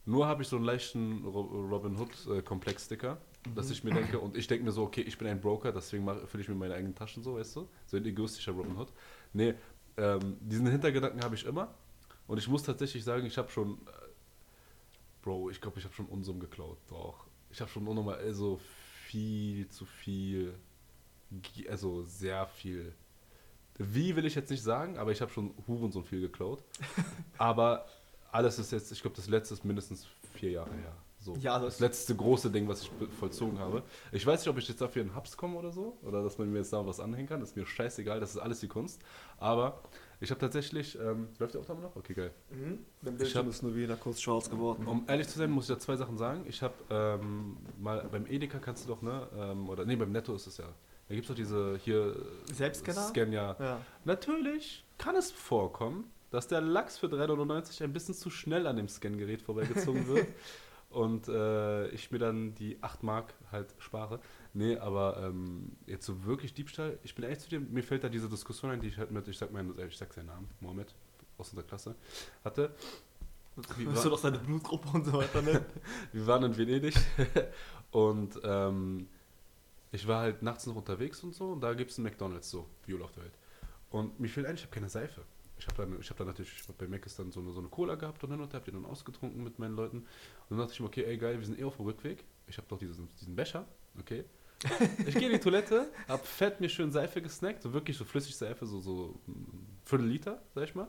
Nur 0.05 0.27
habe 0.27 0.43
ich 0.43 0.49
so 0.49 0.57
einen 0.57 0.65
leichten 0.65 1.25
Ro- 1.25 1.69
Robin 1.71 1.97
Hood-Komplex-Sticker, 1.97 3.19
dass 3.55 3.71
ich 3.71 3.83
mir 3.85 3.95
denke, 3.95 4.19
und 4.19 4.37
ich 4.37 4.47
denke 4.47 4.65
mir 4.65 4.73
so, 4.73 4.83
okay, 4.83 5.01
ich 5.01 5.17
bin 5.17 5.29
ein 5.29 5.41
Broker, 5.41 5.73
deswegen 5.73 6.07
fülle 6.27 6.43
ich 6.43 6.49
mir 6.49 6.55
meine 6.55 6.75
eigenen 6.75 6.95
Taschen 6.95 7.23
so, 7.23 7.37
weißt 7.37 7.57
du? 7.57 7.69
So 7.87 7.97
ein 7.97 8.05
egoistischer 8.05 8.53
Robin 8.53 8.77
Hood. 8.77 8.93
Nee, 9.33 9.55
ähm, 9.97 10.37
diesen 10.41 10.67
Hintergedanken 10.67 11.23
habe 11.23 11.35
ich 11.35 11.45
immer. 11.45 11.75
Und 12.27 12.39
ich 12.39 12.49
muss 12.49 12.63
tatsächlich 12.63 13.03
sagen, 13.03 13.27
ich 13.27 13.37
habe 13.39 13.51
schon 13.51 13.79
äh, 13.87 14.11
Bro, 15.23 15.51
ich 15.51 15.61
glaube, 15.61 15.79
ich 15.79 15.85
habe 15.85 15.95
schon 15.95 16.07
Unsummen 16.07 16.41
geklaut. 16.41 16.79
Doch. 16.89 17.27
Ich 17.51 17.61
habe 17.61 17.71
schon 17.71 17.87
unnormal, 17.87 18.17
also 18.17 18.61
viel 19.07 19.69
zu 19.69 19.85
viel, 19.85 20.55
also 21.69 22.05
sehr 22.05 22.47
viel. 22.47 22.95
Wie 23.77 24.15
will 24.15 24.27
ich 24.27 24.35
jetzt 24.35 24.51
nicht 24.51 24.63
sagen, 24.63 24.99
aber 24.99 25.11
ich 25.13 25.21
habe 25.21 25.33
schon 25.33 25.55
Huren 25.67 25.91
so 25.91 26.03
viel 26.03 26.21
geklaut. 26.21 26.63
aber 27.39 27.87
alles 28.31 28.59
ist 28.59 28.73
jetzt, 28.73 28.93
ich 28.93 29.01
glaube, 29.01 29.17
das 29.17 29.27
letzte 29.27 29.55
ist 29.55 29.65
mindestens 29.65 30.07
vier 30.35 30.51
Jahre 30.53 30.75
her. 30.75 30.97
So, 31.23 31.35
Ja, 31.37 31.59
das, 31.59 31.75
das- 31.75 31.81
letzte 31.81 32.17
große 32.17 32.51
Ding, 32.51 32.67
was 32.67 32.83
ich 32.83 32.91
vollzogen 33.19 33.59
habe. 33.59 33.83
Ich 34.11 34.27
weiß 34.27 34.41
nicht, 34.41 34.49
ob 34.49 34.57
ich 34.57 34.67
jetzt 34.69 34.81
dafür 34.81 35.03
in 35.03 35.15
Hubs 35.15 35.37
komme 35.37 35.57
oder 35.59 35.71
so, 35.71 35.99
oder 36.03 36.23
dass 36.23 36.39
man 36.39 36.51
mir 36.51 36.59
jetzt 36.59 36.73
da 36.73 36.85
was 36.87 36.99
anhängen 36.99 37.29
kann. 37.29 37.41
Das 37.41 37.51
ist 37.51 37.57
mir 37.57 37.67
scheißegal, 37.67 38.21
das 38.21 38.31
ist 38.31 38.39
alles 38.39 38.61
die 38.61 38.69
Kunst. 38.69 39.03
Aber 39.37 39.83
ich 40.21 40.31
habe 40.31 40.41
tatsächlich, 40.41 40.99
ähm, 40.99 41.29
läuft 41.39 41.53
der 41.55 41.61
Aufnahme 41.61 41.83
noch? 41.83 41.95
Okay, 41.97 42.15
geil. 42.15 42.31
Mhm. 42.51 42.79
Der 43.03 43.13
Ich 43.13 43.19
Bildschirm 43.19 43.43
hab- 43.47 43.51
ist 43.53 43.63
nur 43.63 43.75
wieder 43.77 43.97
kurz 43.97 44.21
schwarz 44.23 44.49
geworden. 44.49 44.87
Um 44.87 45.05
ehrlich 45.09 45.29
zu 45.29 45.39
sein, 45.39 45.51
muss 45.51 45.69
ich 45.69 45.75
da 45.77 45.79
zwei 45.79 45.97
Sachen 45.97 46.17
sagen. 46.17 46.45
Ich 46.49 46.63
habe 46.63 46.75
ähm, 46.89 47.59
mal 47.79 48.07
beim 48.11 48.25
Edeka 48.27 48.59
kannst 48.59 48.85
du 48.85 48.89
doch, 48.89 49.03
ne, 49.03 49.29
ähm, 49.37 49.69
oder 49.69 49.85
nee, 49.85 49.97
beim 49.97 50.13
Netto 50.13 50.35
ist 50.35 50.47
es 50.47 50.57
ja. 50.57 50.69
Da 51.09 51.15
gibt 51.15 51.25
es 51.25 51.29
doch 51.29 51.35
diese 51.37 51.79
hier 51.85 52.17
Selbstscanner? 52.53 53.09
Scan 53.09 53.33
ja. 53.33 53.57
Ja. 53.59 53.81
Natürlich 54.05 54.85
kann 54.97 55.17
es 55.17 55.31
vorkommen, 55.31 56.11
dass 56.31 56.47
der 56.49 56.61
Lachs 56.61 56.97
für 56.99 57.09
3,99 57.09 57.83
ein 57.83 57.93
bisschen 57.93 58.15
zu 58.15 58.31
schnell 58.31 58.67
an 58.67 58.77
dem 58.77 58.89
Scangerät 58.89 59.43
vorbeigezogen 59.43 60.07
wird 60.07 60.29
und 60.91 61.29
äh, 61.29 61.89
ich 61.89 62.11
mir 62.11 62.19
dann 62.19 62.55
die 62.57 62.83
8 62.83 63.03
Mark 63.03 63.35
halt 63.53 63.75
spare. 63.79 64.21
Nee, 64.53 64.77
aber 64.77 65.19
ähm, 65.23 65.73
jetzt 65.87 66.05
so 66.07 66.25
wirklich 66.25 66.53
Diebstahl, 66.55 66.99
ich 67.03 67.15
bin 67.15 67.25
ehrlich 67.25 67.39
zu 67.41 67.49
dir, 67.49 67.61
mir 67.61 67.83
fällt 67.83 68.05
da 68.05 68.09
diese 68.09 68.29
Diskussion 68.29 68.71
ein, 68.71 68.81
die 68.81 68.89
ich 68.89 68.99
halt 68.99 69.11
mit, 69.11 69.27
ich 69.29 69.39
sag, 69.39 69.53
mein, 69.53 69.73
ich 69.79 69.97
sag 69.97 70.13
seinen 70.13 70.27
Namen, 70.27 70.49
Mohammed, 70.61 70.95
aus 71.39 71.51
unserer 71.51 71.67
Klasse, 71.67 71.95
hatte. 72.45 72.75
Wie 73.77 73.87
Willst 73.87 73.97
war- 73.99 74.05
du 74.05 74.11
doch 74.11 74.19
seine 74.19 74.39
Blutgruppe 74.39 74.89
und 74.93 75.05
so 75.05 75.13
weiter 75.13 75.43
nennen? 75.43 75.65
wir 76.13 76.27
waren 76.27 76.43
in 76.45 76.57
Venedig 76.57 76.95
und 77.91 78.39
ähm, 78.43 79.09
ich 79.93 80.07
war 80.07 80.21
halt 80.23 80.43
nachts 80.43 80.67
noch 80.67 80.77
unterwegs 80.77 81.23
und 81.23 81.35
so 81.35 81.53
und 81.53 81.61
da 81.61 81.75
gibt 81.75 81.91
es 81.91 81.99
einen 81.99 82.05
McDonalds, 82.05 82.51
so, 82.51 82.67
wie 82.87 83.01
auf 83.01 83.13
der 83.13 83.25
Welt. 83.25 83.39
Und 83.91 84.19
mir 84.21 84.29
fehlt 84.29 84.47
eigentlich, 84.47 84.61
ich 84.61 84.67
habe 84.67 84.75
keine 84.75 84.89
Seife. 84.89 85.23
Ich 85.61 85.67
habe 85.67 85.77
dann, 85.77 86.01
ich 86.01 86.09
hab 86.09 86.17
dann 86.17 86.27
natürlich 86.27 86.53
ich 86.59 86.67
hab 86.69 86.79
bei 86.79 86.89
Mac 86.89 87.05
ist 87.05 87.19
dann 87.19 87.31
so 87.31 87.41
eine, 87.41 87.53
so 87.53 87.61
eine 87.61 87.69
Cola 87.69 87.95
gehabt 87.95 88.25
und 88.25 88.31
hin 88.31 88.41
und 88.41 88.51
her, 88.53 88.61
hab 88.61 88.65
die 88.65 88.73
dann 88.73 88.87
ausgetrunken 88.87 89.45
mit 89.45 89.59
meinen 89.59 89.77
Leuten. 89.77 89.99
Und 89.99 90.07
dann 90.49 90.59
dachte 90.59 90.73
ich 90.73 90.81
mir, 90.81 90.87
okay, 90.87 91.05
ey 91.05 91.19
geil, 91.19 91.39
wir 91.39 91.47
sind 91.47 91.59
eh 91.59 91.65
auf 91.65 91.77
dem 91.77 91.85
Rückweg. 91.85 92.25
Ich 92.47 92.57
habe 92.57 92.67
doch 92.69 92.79
diesen, 92.79 93.09
diesen 93.21 93.37
Becher, 93.37 93.67
okay. 93.99 94.25
Ich 95.07 95.15
gehe 95.15 95.27
in 95.29 95.35
die 95.35 95.39
Toilette, 95.41 95.91
hab 96.09 96.27
fett 96.27 96.61
mir 96.61 96.69
schön 96.71 96.91
Seife 96.91 97.21
gesnackt, 97.21 97.63
so 97.63 97.73
wirklich 97.75 97.97
so 97.97 98.05
flüssig 98.07 98.35
Seife, 98.37 98.65
so, 98.67 98.81
so 98.81 99.21
ein 99.29 99.67
Viertel 99.85 100.07
Liter, 100.07 100.43
sag 100.55 100.65
ich 100.65 100.75
mal. 100.75 100.89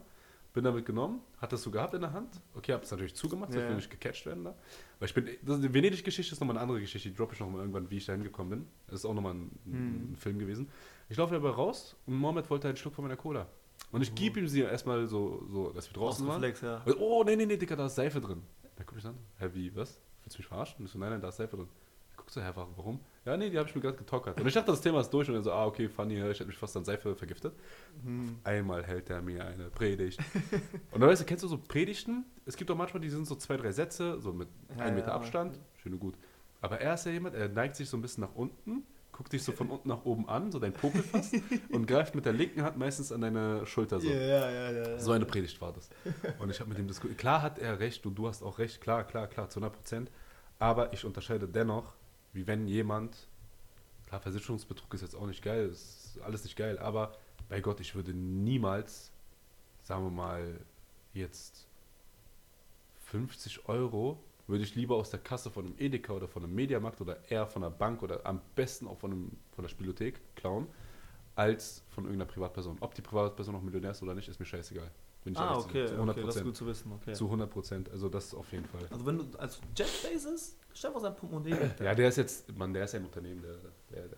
Bin 0.53 0.63
damit 0.65 0.85
genommen, 0.85 1.21
hat 1.37 1.51
das 1.53 1.63
so 1.63 1.71
gehabt 1.71 1.93
in 1.93 2.01
der 2.01 2.11
Hand. 2.13 2.41
Okay, 2.53 2.73
hab 2.73 2.83
es 2.83 2.91
natürlich 2.91 3.15
zugemacht, 3.15 3.53
Ja, 3.53 3.61
ich 3.61 3.67
will 3.69 3.75
nicht 3.75 3.89
gecatcht 3.89 4.25
werden 4.25 4.43
da. 4.45 4.55
Weil 4.99 5.07
ich 5.07 5.13
bin, 5.13 5.29
das, 5.43 5.61
die 5.61 5.73
Venedig-Geschichte 5.73 6.33
ist 6.33 6.39
nochmal 6.41 6.57
eine 6.57 6.63
andere 6.63 6.79
Geschichte, 6.81 7.09
die 7.09 7.15
droppe 7.15 7.33
ich 7.33 7.39
nochmal 7.39 7.61
irgendwann, 7.61 7.89
wie 7.89 7.97
ich 7.97 8.05
da 8.05 8.13
hingekommen 8.13 8.49
bin. 8.49 8.67
Das 8.87 8.99
ist 8.99 9.05
auch 9.05 9.13
nochmal 9.13 9.33
ein, 9.35 9.51
Hm. 9.65 10.11
ein 10.11 10.15
Film 10.17 10.39
gewesen. 10.39 10.69
Ich 11.07 11.15
laufe 11.17 11.35
aber 11.35 11.51
raus 11.51 11.95
und 12.05 12.15
Mohammed 12.15 12.49
wollte 12.49 12.67
einen 12.67 12.77
Schluck 12.77 12.95
von 12.95 13.03
meiner 13.05 13.15
Cola. 13.17 13.47
Und 13.91 14.01
ich 14.01 14.15
gebe 14.15 14.39
ihm 14.39 14.47
sie 14.47 14.61
erstmal 14.61 15.07
so, 15.07 15.43
so, 15.49 15.71
dass 15.71 15.89
wir 15.89 15.93
draußen 15.93 16.25
waren. 16.27 16.41
Reflex, 16.41 16.61
ja. 16.61 16.81
Und, 16.85 16.97
oh, 16.99 17.23
nee, 17.25 17.35
nee, 17.35 17.45
nee, 17.45 17.57
Dicker, 17.57 17.75
da 17.75 17.87
ist 17.87 17.95
Seife 17.95 18.21
drin. 18.21 18.41
Da 18.75 18.83
guck 18.83 18.97
ich 18.97 19.05
an, 19.05 19.17
hä, 19.37 19.49
wie, 19.53 19.75
was? 19.75 19.99
Willst 20.23 20.37
du 20.37 20.39
mich 20.41 20.47
verarschen? 20.47 20.77
Und 20.79 20.85
ich 20.85 20.91
so, 20.91 20.97
nein, 20.99 21.09
nein, 21.09 21.21
da 21.21 21.27
ist 21.29 21.37
Seife 21.37 21.57
drin. 21.57 21.67
Ich 22.11 22.17
guck 22.17 22.29
so, 22.29 22.41
hä, 22.41 22.51
wa- 22.55 22.67
warum? 22.75 22.99
Ja, 23.25 23.35
nee, 23.35 23.49
die 23.49 23.57
habe 23.57 23.67
ich 23.67 23.75
mir 23.75 23.81
gerade 23.81 23.97
getockert. 23.97 24.39
Und 24.39 24.47
ich 24.47 24.53
dachte, 24.53 24.71
das 24.71 24.81
Thema 24.81 25.01
ist 25.01 25.09
durch 25.09 25.27
und 25.29 25.35
er 25.35 25.43
so, 25.43 25.51
ah, 25.51 25.65
okay, 25.65 25.89
funny, 25.89 26.15
ich 26.15 26.23
hätte 26.39 26.45
mich 26.45 26.57
fast 26.57 26.75
an 26.77 26.85
Seife 26.85 27.15
vergiftet. 27.15 27.53
Hm. 28.03 28.39
Einmal 28.43 28.83
hält 28.83 29.09
er 29.09 29.21
mir 29.21 29.45
eine 29.45 29.69
Predigt. 29.69 30.19
und 30.91 31.01
dann 31.01 31.09
weißt 31.09 31.21
du, 31.21 31.25
kennst 31.25 31.43
du 31.43 31.47
so 31.47 31.57
Predigten? 31.57 32.25
Es 32.45 32.55
gibt 32.55 32.71
auch 32.71 32.75
manchmal, 32.77 33.01
die 33.01 33.09
sind 33.09 33.27
so 33.27 33.35
zwei, 33.35 33.57
drei 33.57 33.71
Sätze, 33.71 34.19
so 34.21 34.31
mit 34.33 34.47
Ja, 34.77 34.85
einem 34.85 34.95
Meter 34.95 35.09
ja. 35.09 35.13
Abstand. 35.15 35.59
Schön 35.83 35.93
und 35.93 35.99
gut. 35.99 36.15
Aber 36.61 36.79
er 36.79 36.93
ist 36.93 37.05
ja 37.05 37.11
jemand, 37.11 37.35
er 37.35 37.49
neigt 37.49 37.75
sich 37.75 37.89
so 37.89 37.97
ein 37.97 38.01
bisschen 38.01 38.21
nach 38.21 38.35
unten, 38.35 38.83
guckt 39.21 39.33
dich 39.33 39.43
so 39.43 39.51
von 39.51 39.69
unten 39.69 39.87
nach 39.87 40.03
oben 40.03 40.27
an, 40.27 40.51
so 40.51 40.57
dein 40.57 40.73
Popel 40.73 41.03
fast, 41.03 41.35
und 41.69 41.85
greift 41.85 42.15
mit 42.15 42.25
der 42.25 42.33
linken 42.33 42.63
Hand 42.63 42.75
meistens 42.77 43.11
an 43.11 43.21
deine 43.21 43.67
Schulter 43.67 43.99
so. 43.99 44.09
Ja, 44.09 44.49
ja, 44.49 44.71
ja. 44.71 44.99
So 44.99 45.11
eine 45.11 45.25
Predigt 45.25 45.61
war 45.61 45.71
das. 45.71 45.91
Und 46.39 46.49
ich 46.49 46.59
habe 46.59 46.69
mit 46.69 46.79
ihm 46.79 46.87
diskutiert. 46.87 47.19
Klar 47.19 47.43
hat 47.43 47.59
er 47.59 47.79
recht 47.79 48.03
und 48.07 48.15
du 48.15 48.27
hast 48.27 48.41
auch 48.41 48.57
recht, 48.57 48.81
klar, 48.81 49.03
klar, 49.03 49.27
klar, 49.27 49.47
zu 49.47 49.59
100 49.59 49.77
Prozent. 49.77 50.11
Aber 50.57 50.91
ich 50.91 51.05
unterscheide 51.05 51.47
dennoch, 51.47 51.93
wie 52.33 52.47
wenn 52.47 52.67
jemand, 52.67 53.27
klar, 54.07 54.21
Versicherungsbetrug 54.21 54.91
ist 54.95 55.01
jetzt 55.01 55.15
auch 55.15 55.27
nicht 55.27 55.43
geil, 55.43 55.69
ist 55.69 56.17
alles 56.23 56.43
nicht 56.43 56.55
geil, 56.55 56.79
aber 56.79 57.11
bei 57.47 57.61
Gott, 57.61 57.79
ich 57.79 57.93
würde 57.93 58.15
niemals, 58.15 59.11
sagen 59.83 60.03
wir 60.03 60.09
mal, 60.09 60.61
jetzt 61.13 61.67
50 63.05 63.69
Euro 63.69 64.17
würde 64.47 64.63
ich 64.63 64.75
lieber 64.75 64.95
aus 64.95 65.09
der 65.09 65.19
Kasse 65.19 65.49
von 65.49 65.65
einem 65.65 65.75
Edeka 65.77 66.13
oder 66.13 66.27
von 66.27 66.43
einem 66.43 66.53
Mediamarkt 66.55 66.99
oder 67.01 67.17
eher 67.29 67.47
von 67.47 67.63
einer 67.63 67.71
Bank 67.71 68.03
oder 68.03 68.25
am 68.25 68.41
besten 68.55 68.87
auch 68.87 68.97
von, 68.97 69.11
einem, 69.11 69.31
von 69.51 69.63
der 69.63 69.69
Spielothek 69.69 70.19
klauen, 70.35 70.67
als 71.35 71.83
von 71.89 72.05
irgendeiner 72.05 72.29
Privatperson. 72.29 72.77
Ob 72.81 72.93
die 72.95 73.01
Privatperson 73.01 73.53
noch 73.53 73.61
Millionär 73.61 73.91
ist 73.91 74.03
oder 74.03 74.13
nicht, 74.13 74.27
ist 74.27 74.39
mir 74.39 74.45
scheißegal. 74.45 74.91
Bin 75.23 75.33
ich 75.33 75.39
Ah, 75.39 75.55
okay, 75.57 75.85
Zu 75.85 75.93
100 75.93 76.17
okay, 76.17 76.25
das 76.25 76.35
ist 76.35 76.41
Prozent. 76.41 76.45
gut 76.45 76.55
zu 76.57 76.65
wissen, 76.65 76.91
okay. 76.93 77.13
Zu 77.13 77.25
100 77.25 77.49
Prozent, 77.49 77.89
also 77.91 78.09
das 78.09 78.33
auf 78.33 78.51
jeden 78.51 78.65
Fall. 78.65 78.81
Also 78.89 79.05
wenn 79.05 79.17
du 79.19 79.37
als 79.37 79.61
Jeff 79.77 80.01
Bezos, 80.03 80.57
stell 80.73 80.91
mal 80.91 80.99
sein 80.99 81.15
Portemonnaie 81.15 81.51
weg. 81.51 81.75
Ja, 81.79 81.93
der 81.93 82.09
ist 82.09 82.17
jetzt, 82.17 82.55
Mann, 82.57 82.73
der 82.73 82.85
ist 82.85 82.93
ja 82.93 82.99
ein 82.99 83.05
Unternehmen, 83.05 83.41
der, 83.41 83.55
der, 83.91 84.07
der. 84.09 84.17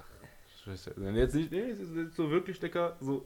Nein, 0.95 1.15
jetzt 1.17 1.35
nicht, 1.35 1.51
nee, 1.51 1.73
jetzt 1.73 2.15
so 2.15 2.31
wirklich, 2.31 2.57
Dicker, 2.57 2.95
so. 3.01 3.25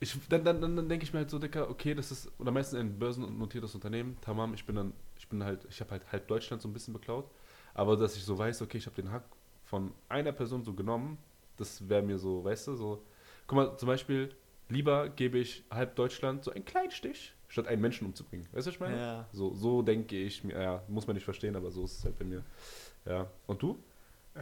Ich, 0.00 0.14
dann 0.28 0.44
dann, 0.44 0.60
dann, 0.60 0.76
dann 0.76 0.86
denke 0.88 1.04
ich 1.04 1.14
mir 1.14 1.20
halt 1.20 1.30
so, 1.30 1.38
Dicker, 1.38 1.70
okay, 1.70 1.94
das 1.94 2.12
ist, 2.12 2.30
oder 2.38 2.50
meistens 2.50 2.78
ein 2.78 2.98
börsennotiertes 2.98 3.74
Unternehmen, 3.74 4.18
tamam, 4.20 4.52
ich 4.52 4.66
bin 4.66 4.76
dann, 4.76 4.92
ich 5.24 5.28
bin 5.30 5.42
halt, 5.42 5.64
ich 5.70 5.80
habe 5.80 5.92
halt 5.92 6.12
halb 6.12 6.28
Deutschland 6.28 6.60
so 6.60 6.68
ein 6.68 6.74
bisschen 6.74 6.92
beklaut, 6.92 7.24
aber 7.72 7.96
dass 7.96 8.14
ich 8.14 8.24
so 8.24 8.36
weiß, 8.36 8.60
okay, 8.60 8.76
ich 8.76 8.84
habe 8.84 8.94
den 9.00 9.10
Hack 9.10 9.24
von 9.64 9.90
einer 10.10 10.32
Person 10.32 10.62
so 10.62 10.74
genommen, 10.74 11.16
das 11.56 11.88
wäre 11.88 12.02
mir 12.02 12.18
so, 12.18 12.44
weißt 12.44 12.68
du, 12.68 12.76
so, 12.76 13.02
guck 13.46 13.56
mal, 13.56 13.76
zum 13.78 13.86
Beispiel, 13.86 14.34
lieber 14.68 15.08
gebe 15.08 15.38
ich 15.38 15.64
halb 15.70 15.96
Deutschland 15.96 16.44
so 16.44 16.50
einen 16.50 16.66
kleinen 16.66 16.90
Stich, 16.90 17.34
statt 17.48 17.66
einen 17.68 17.80
Menschen 17.80 18.06
umzubringen, 18.06 18.46
weißt 18.52 18.66
du, 18.66 18.68
was 18.68 18.74
ich 18.74 18.80
meine? 18.80 18.98
Ja. 18.98 19.28
So, 19.32 19.54
so 19.54 19.80
denke 19.80 20.14
ich 20.14 20.44
mir, 20.44 20.60
ja, 20.60 20.82
muss 20.88 21.06
man 21.06 21.14
nicht 21.14 21.24
verstehen, 21.24 21.56
aber 21.56 21.70
so 21.70 21.84
ist 21.84 21.98
es 21.98 22.04
halt 22.04 22.18
bei 22.18 22.26
mir. 22.26 22.42
Ja. 23.06 23.26
Und 23.46 23.62
du? 23.62 23.78
Äh, 24.34 24.40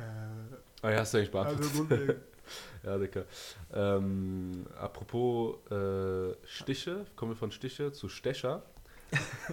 Ah 0.84 0.90
ja, 0.90 0.98
hast 0.98 1.14
du 1.14 1.18
eigentlich 1.18 1.30
beantwortet. 1.30 1.64
also 1.64 1.84
grundlegend. 1.86 2.22
ja, 2.82 2.98
Dicker. 2.98 3.24
Ähm, 3.72 4.66
apropos 4.76 5.54
äh, 5.70 6.34
Stiche, 6.44 7.06
kommen 7.14 7.30
wir 7.32 7.36
von 7.36 7.52
Stiche 7.52 7.92
zu 7.92 8.08
Stecher. 8.08 8.64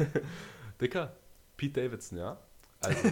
Dicker, 0.80 1.14
Pete 1.58 1.82
Davidson, 1.82 2.18
ja? 2.20 2.38
Also, 2.82 3.10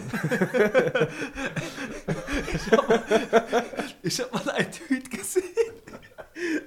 Ich 4.02 4.20
habe 4.20 4.32
mal 4.32 4.50
einen 4.50 4.72
Tweet 4.72 5.10
gesehen. 5.10 5.44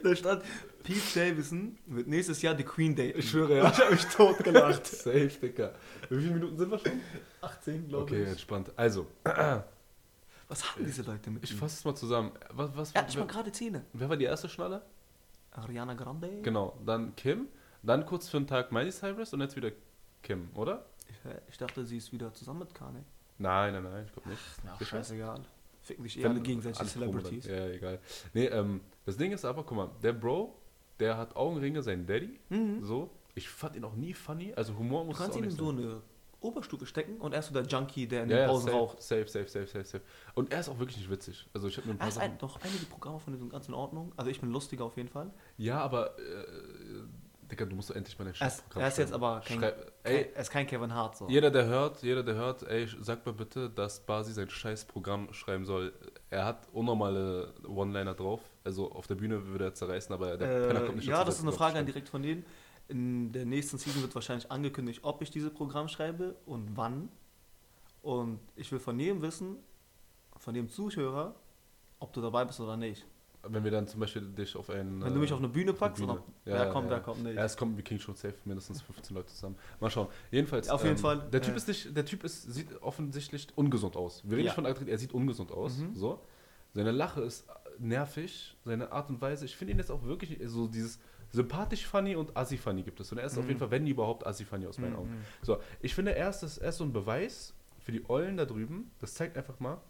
Da 0.04 0.16
stand, 0.16 0.44
Pete 0.84 1.00
Davidson 1.16 1.78
wird 1.86 2.08
nächstes 2.08 2.42
Jahr 2.42 2.54
die 2.54 2.64
Queen 2.64 2.96
daten. 2.96 3.18
Ich 3.20 3.30
schwöre, 3.30 3.58
ja. 3.58 3.70
Ich 3.72 3.80
habe 3.80 3.92
mich 3.92 4.06
totgelacht. 4.06 4.86
safe, 4.88 5.30
Dicker. 5.30 5.74
Wie 6.10 6.22
viele 6.22 6.34
Minuten 6.36 6.58
sind 6.58 6.70
wir 6.70 6.80
schon? 6.80 7.02
18, 7.42 7.88
glaube 7.88 8.04
Okay, 8.04 8.24
ich. 8.24 8.30
entspannt. 8.30 8.72
Also, 8.76 9.08
Was 9.24 10.70
haben 10.70 10.86
diese 10.86 11.02
Leute 11.04 11.30
mit 11.32 11.44
ich 11.44 11.56
fasse 11.56 11.78
es 11.78 11.86
mal 11.86 11.96
zusammen. 11.96 12.32
Was, 12.52 12.76
was, 12.76 12.94
hat 12.94 13.08
nicht 13.08 13.18
mal 13.18 13.28
gerade 13.28 13.52
Zähne. 13.52 13.86
wer 13.94 14.10
war 14.10 14.18
die 14.18 14.26
erste 14.26 14.50
Schnalle? 14.50 14.82
Ariana 15.52 15.94
Grande? 15.96 16.42
Genau, 16.44 16.78
dann 16.86 17.16
Kim, 17.16 17.48
dann 17.84 18.06
kurz 18.06 18.30
für 18.30 18.38
einen 18.38 18.48
Tag 18.48 18.72
Miley 18.72 18.92
Cyrus 18.92 19.34
und 19.34 19.42
jetzt 19.42 19.56
wieder 19.56 19.72
Kim, 20.24 20.50
oder? 20.54 20.86
Ich, 21.24 21.50
ich 21.50 21.58
dachte, 21.58 21.86
sie 21.86 21.98
ist 21.98 22.12
wieder 22.12 22.34
zusammen 22.34 22.60
mit 22.60 22.74
Kanye. 22.74 23.04
Nein, 23.38 23.74
nein, 23.74 23.84
nein, 23.84 24.06
ich 24.06 24.12
glaube 24.14 24.30
nicht. 24.30 24.42
Na, 24.64 24.76
Sicher? 24.78 24.98
scheißegal. 24.98 25.42
Ficken 25.84 26.04
sich 26.04 26.20
eher 26.20 26.30
alle 26.30 26.42
gegenseitig 26.42 26.88
Celebrities. 26.88 27.46
Ja, 27.48 27.68
egal. 27.68 28.00
Nee, 28.34 28.46
ähm, 28.46 28.82
das 29.06 29.18
Ding 29.18 29.32
ist 29.32 29.46
aber, 29.46 29.64
guck 29.64 29.78
mal, 29.78 29.90
der 30.04 30.14
Bro, 30.14 30.56
der 31.00 31.18
hat 31.18 31.36
Augenringe, 31.36 31.82
sein 31.82 32.06
Daddy, 32.06 32.40
Mhm. 32.50 32.84
so. 32.84 33.10
Ich 33.34 33.50
fand 33.50 33.76
ihn 33.76 33.84
auch 33.86 33.96
nie 33.96 34.14
funny, 34.14 34.54
also 34.54 34.78
Humor 34.78 35.02
Du 35.02 35.08
muss 35.08 35.16
es 35.16 35.22
kannst 35.24 35.38
auch 35.38 35.42
ihn 35.42 35.46
in 35.46 35.52
so 35.52 35.70
eine 35.70 36.02
Oberstufe 36.42 36.86
stecken 36.86 37.18
und 37.18 37.34
er 37.34 37.40
ist 37.40 37.48
so 37.48 37.54
der 37.54 37.64
Junkie, 37.64 38.08
der 38.08 38.24
in 38.24 38.30
den 38.30 38.38
ja, 38.40 38.48
Pausen 38.48 38.66
safe, 38.66 38.78
raucht. 38.78 39.02
safe, 39.02 39.28
safe, 39.28 39.48
safe, 39.48 39.68
safe, 39.68 39.86
safe. 39.86 40.04
Und 40.36 40.52
er 40.52 40.60
ist 40.60 40.70
auch 40.70 40.78
wirklich 40.80 40.98
nicht 40.98 41.10
witzig. 41.10 41.48
Also 41.54 41.68
ich 41.68 41.78
habe 41.78 41.88
mir 41.88 41.94
ein 41.94 41.98
Er 41.98 42.00
paar 42.00 42.08
ist 42.10 42.16
Sachen... 42.16 42.32
ein, 42.32 42.38
doch 42.40 42.60
einige 42.62 42.86
Programme 42.86 43.20
von 43.20 43.34
diesem 43.34 43.50
ganz 43.50 43.68
in 43.68 43.74
Ordnung. 43.74 44.12
Also 44.18 44.30
ich 44.30 44.40
bin 44.42 44.52
lustiger 44.52 44.84
auf 44.86 44.98
jeden 44.98 45.10
Fall. 45.10 45.32
Ja, 45.58 45.80
aber, 45.80 46.18
äh, 46.20 46.46
Digga, 47.50 47.66
du 47.66 47.76
musst 47.76 47.90
doch 47.90 47.96
endlich 47.96 48.18
mal 48.20 48.26
dein 48.26 48.34
Er 48.34 48.48
ist, 48.48 48.56
Scheißprogramm 48.58 48.82
er 48.82 48.88
ist 48.88 48.98
jetzt 48.98 49.14
aber 49.14 49.42
kein, 49.46 49.60
Schreib, 49.60 49.78
kein, 49.82 49.90
ey, 50.04 50.32
er 50.34 50.42
ist 50.42 50.50
kein 50.50 50.68
Kevin 50.68 50.94
Hart 50.94 51.18
so. 51.18 51.28
Jeder, 51.30 51.52
der 51.52 51.66
hört, 51.66 52.02
jeder, 52.04 52.24
der 52.24 52.36
hört, 52.36 52.64
ey, 52.64 52.88
sag 53.02 53.26
mal 53.26 53.34
bitte, 53.34 53.70
dass 53.70 54.00
Basi 54.06 54.34
sein 54.34 54.50
scheiß 54.50 54.86
Programm 54.86 55.32
schreiben 55.34 55.66
soll. 55.66 55.94
Er 56.30 56.46
hat 56.46 56.68
unnormale 56.74 57.54
One-Liner 57.68 58.14
drauf. 58.14 58.42
Also 58.64 58.92
auf 58.92 59.08
der 59.08 59.16
Bühne 59.16 59.46
würde 59.48 59.66
er 59.66 59.74
zerreißen, 59.74 60.14
aber 60.14 60.38
der 60.38 60.68
Penner 60.68 60.82
kommt 60.82 60.94
Äh, 60.94 60.96
nicht 60.98 61.08
ja, 61.08 61.24
das 61.24 61.36
ist 61.36 61.42
eine 61.42 61.52
Frage 61.52 61.80
an 61.80 61.86
direkt 61.86 62.10
von 62.10 62.22
denen. 62.22 62.46
In 62.88 63.32
der 63.32 63.46
nächsten 63.46 63.78
Season 63.78 64.02
wird 64.02 64.14
wahrscheinlich 64.14 64.52
angekündigt, 64.52 65.00
ob 65.04 65.22
ich 65.22 65.32
dieses 65.32 65.54
Programm 65.54 65.88
schreibe 65.88 66.36
und 66.46 66.76
wann. 66.76 67.10
Und 68.02 68.40
ich 68.56 68.72
will 68.72 68.80
von 68.80 69.00
jedem 69.00 69.22
wissen, 69.22 69.58
von 70.38 70.56
jedem 70.56 70.70
Zuhörer, 70.70 71.36
ob 72.00 72.14
du 72.14 72.22
dabei 72.22 72.46
bist 72.46 72.60
oder 72.60 72.76
nicht. 72.76 73.06
Wenn 73.43 73.63
wir 73.63 73.71
dann 73.71 73.88
zum 73.88 73.99
Beispiel 73.99 74.21
dich 74.21 74.56
auf 74.56 74.69
einen. 74.69 75.04
Wenn 75.04 75.13
du 75.15 75.19
mich 75.19 75.34
auf 75.34 75.39
eine 75.39 75.47
Bühne 75.49 75.73
packst, 75.73 75.99
Bühne. 75.99 76.13
oder 76.13 76.21
Ja, 76.45 76.54
wer 76.54 76.56
ja, 76.65 76.71
kommt, 76.71 76.86
ja. 76.86 76.91
wer 76.91 76.99
kommt 77.01 77.23
nicht. 77.23 77.36
Ja, 77.36 77.43
es 77.43 77.58
kommt, 77.58 77.75
wir 77.75 77.84
kriegen 77.84 77.99
schon 77.99 78.15
safe 78.15 78.36
mindestens 78.45 78.82
15 78.84 79.15
Leute 79.15 79.27
zusammen. 79.34 79.56
Mal 79.80 79.89
schauen. 79.89 80.08
Jedenfalls. 80.30 80.67
ähm, 80.67 80.73
Auf 80.75 80.84
jeden 80.84 80.97
Fall, 80.97 81.27
Der 81.32 81.41
Typ 81.41 81.54
äh, 81.54 81.58
ist 81.58 81.67
nicht, 81.67 81.97
der 81.97 82.06
Typ 82.06 82.23
ist, 82.23 82.43
sieht 82.54 82.82
offensichtlich 82.84 83.47
ungesund 83.56 83.95
aus. 83.95 84.21
Wir 84.23 84.32
reden 84.38 84.39
Ja. 84.39 84.43
nicht 84.51 84.56
von 84.56 84.65
Adrian, 84.67 84.88
er 84.88 84.97
sieht 84.99 85.12
ungesund 85.13 85.51
aus. 85.51 85.77
Mhm. 85.77 85.95
So. 85.95 86.21
Seine 86.73 86.91
Lache 86.91 87.21
ist 87.21 87.47
nervig, 87.80 88.56
seine 88.63 88.91
Art 88.91 89.10
und 89.10 89.19
Weise. 89.21 89.45
Ich 89.45 89.56
finde 89.56 89.73
ihn 89.73 89.80
jetzt 89.80 89.91
auch 89.91 90.04
wirklich 90.04 90.38
so 90.45 90.67
dieses 90.67 90.99
sympathisch 91.32 91.86
funny 91.88 92.15
und 92.15 92.38
assi 92.38 92.58
funny 92.58 92.84
gibt 92.84 92.99
es. 92.99 93.12
Und 93.12 93.17
er 93.17 93.25
ist 93.25 93.38
auf 93.38 93.43
Mhm. 93.43 93.49
jeden 93.49 93.60
Fall, 93.60 93.71
wenn 93.71 93.88
überhaupt, 93.88 94.25
assi 94.27 94.45
funny 94.45 94.67
aus 94.67 94.77
meinen 94.77 94.93
Mhm. 94.93 94.99
Augen. 94.99 95.25
So, 95.41 95.58
ich 95.82 95.95
finde, 95.95 96.13
er 96.15 96.30
ist, 96.30 96.43
er 96.60 96.69
ist 96.69 96.77
so 96.77 96.84
ein 96.84 96.93
Beweis 96.93 97.56
für 97.80 97.91
die 97.91 98.08
Ollen 98.08 98.38
da 98.38 98.45
drüben, 98.45 98.91
das 98.99 99.15
zeigt 99.15 99.36
einfach 99.38 99.60
mal, 99.60 99.82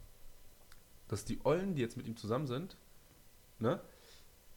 dass 1.09 1.25
die 1.25 1.39
Ollen, 1.43 1.75
die 1.75 1.81
jetzt 1.81 1.97
mit 1.97 2.07
ihm 2.07 2.15
zusammen 2.15 2.47
sind, 2.47 2.77
ne, 3.61 3.79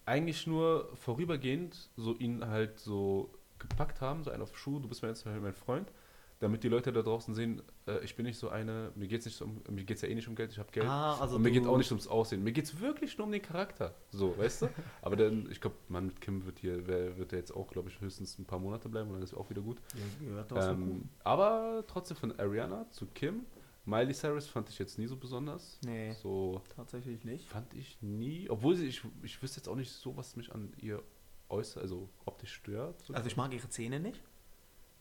eigentlich 0.07 0.47
nur 0.47 0.90
vorübergehend 0.97 1.90
so 1.97 2.14
ihn 2.14 2.47
halt 2.47 2.79
so 2.79 3.31
gepackt 3.59 4.01
haben, 4.01 4.25
so 4.25 4.31
einen 4.31 4.43
auf 4.43 4.57
Schuh, 4.57 4.79
du 4.79 4.88
bist 4.88 5.03
mir 5.03 5.09
jetzt 5.09 5.25
mein 5.25 5.55
Freund, 5.55 5.90
damit 6.40 6.62
die 6.62 6.69
Leute 6.69 6.93
da 6.93 7.01
draußen 7.03 7.35
sehen, 7.35 7.62
äh, 7.87 8.05
ich 8.05 8.17
bin 8.17 8.27
nicht 8.27 8.38
so 8.38 8.49
eine, 8.51 8.90
mir 8.97 9.09
geht's 9.09 9.25
nicht 9.25 9.37
so 9.37 9.47
um, 9.47 9.62
mir 9.71 9.85
geht's 9.85 10.03
ja 10.03 10.09
eh 10.09 10.14
nicht 10.14 10.29
um 10.29 10.35
Geld, 10.35 10.53
ich 10.53 10.59
habe 10.59 10.71
Geld. 10.73 10.87
Ah, 10.87 11.17
also 11.19 11.37
und 11.37 11.43
mir 11.43 11.51
geht 11.51 11.67
auch 11.67 11.79
nicht 11.79 11.90
ums 11.90 12.07
Aussehen. 12.07 12.43
Mir 12.43 12.53
geht's 12.53 12.81
wirklich 12.81 13.17
nur 13.17 13.27
um 13.27 13.33
den 13.33 13.40
Charakter. 13.40 13.95
So, 14.11 14.37
weißt 14.37 14.62
du? 14.62 14.69
Aber 15.03 15.17
dann, 15.17 15.49
ich 15.51 15.61
glaube, 15.61 15.77
Mann 15.88 16.07
mit 16.07 16.21
Kim 16.21 16.45
wird 16.45 16.59
hier, 16.59 16.87
wer, 16.87 17.17
wird 17.17 17.33
ja 17.33 17.38
jetzt 17.38 17.55
auch, 17.55 17.69
glaube 17.69 17.88
ich, 17.88 18.01
höchstens 18.01 18.38
ein 18.38 18.45
paar 18.45 18.59
Monate 18.59 18.88
bleiben 18.88 19.09
und 19.09 19.14
dann 19.14 19.23
ist 19.23 19.33
auch 19.33 19.49
wieder 19.49 19.62
gut. 19.62 19.79
Ja, 20.51 20.71
Ähm, 20.71 21.09
aber 21.23 21.85
trotzdem 21.87 22.17
von 22.17 22.38
Ariana 22.38 22.90
zu 22.90 23.07
Kim. 23.07 23.47
Miley 23.87 24.14
Cyrus 24.14 24.47
fand 24.47 24.68
ich 24.70 24.79
jetzt 24.79 24.99
nie 24.99 25.07
so 25.07 25.16
besonders. 25.16 25.79
Nee, 25.85 26.12
So 26.23 26.62
tatsächlich 26.75 27.23
nicht. 27.25 27.47
fand 27.47 27.73
ich 27.75 27.99
nie. 28.01 28.49
Obwohl 28.49 28.77
sie, 28.77 28.87
ich, 28.87 29.03
ich 29.23 29.42
wüsste 29.42 29.59
jetzt 29.61 29.68
auch 29.68 29.77
nicht 29.77 29.92
so, 29.92 30.16
was 30.16 30.37
mich 30.37 30.53
an 30.53 30.73
ihr 30.79 31.03
äußert, 31.51 31.83
also 31.83 32.09
optisch 32.25 32.55
stört. 32.55 33.01
So 33.05 33.12
Also 33.14 33.27
ich 33.29 33.37
mag 33.37 33.53
ihre 33.53 33.68
Zähne 33.68 34.01
nicht. 34.01 34.23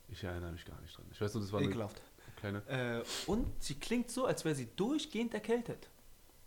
ich 0.10 0.24
erinnere 0.24 0.52
mich 0.52 0.66
gar 0.66 0.80
nicht 0.82 0.96
dran. 0.98 1.06
Ich 1.12 1.22
weiß 1.22 1.34
nur, 1.34 1.42
das 1.44 1.52
war 1.54 1.62
eine 1.62 1.70
Ekelhaft. 1.70 2.02
kleine. 2.36 2.60
Äh, 2.68 3.04
und 3.30 3.48
sie 3.64 3.76
klingt 3.76 4.12
so, 4.12 4.26
als 4.26 4.44
wäre 4.44 4.54
sie 4.56 4.68
durchgehend 4.76 5.34
erkältet. 5.34 5.90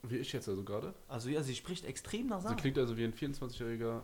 Wie 0.03 0.19
ich 0.19 0.33
jetzt 0.33 0.49
also 0.49 0.63
gerade. 0.63 0.95
Also 1.09 1.31
ja, 1.31 1.43
sie 1.43 1.55
spricht 1.55 1.85
extrem 1.87 2.27
nasal. 2.29 2.51
Sie 2.51 2.57
klingt 2.57 2.77
also 2.79 2.97
wie 2.99 3.05
ein 3.05 3.15
24-jähriger 3.15 4.03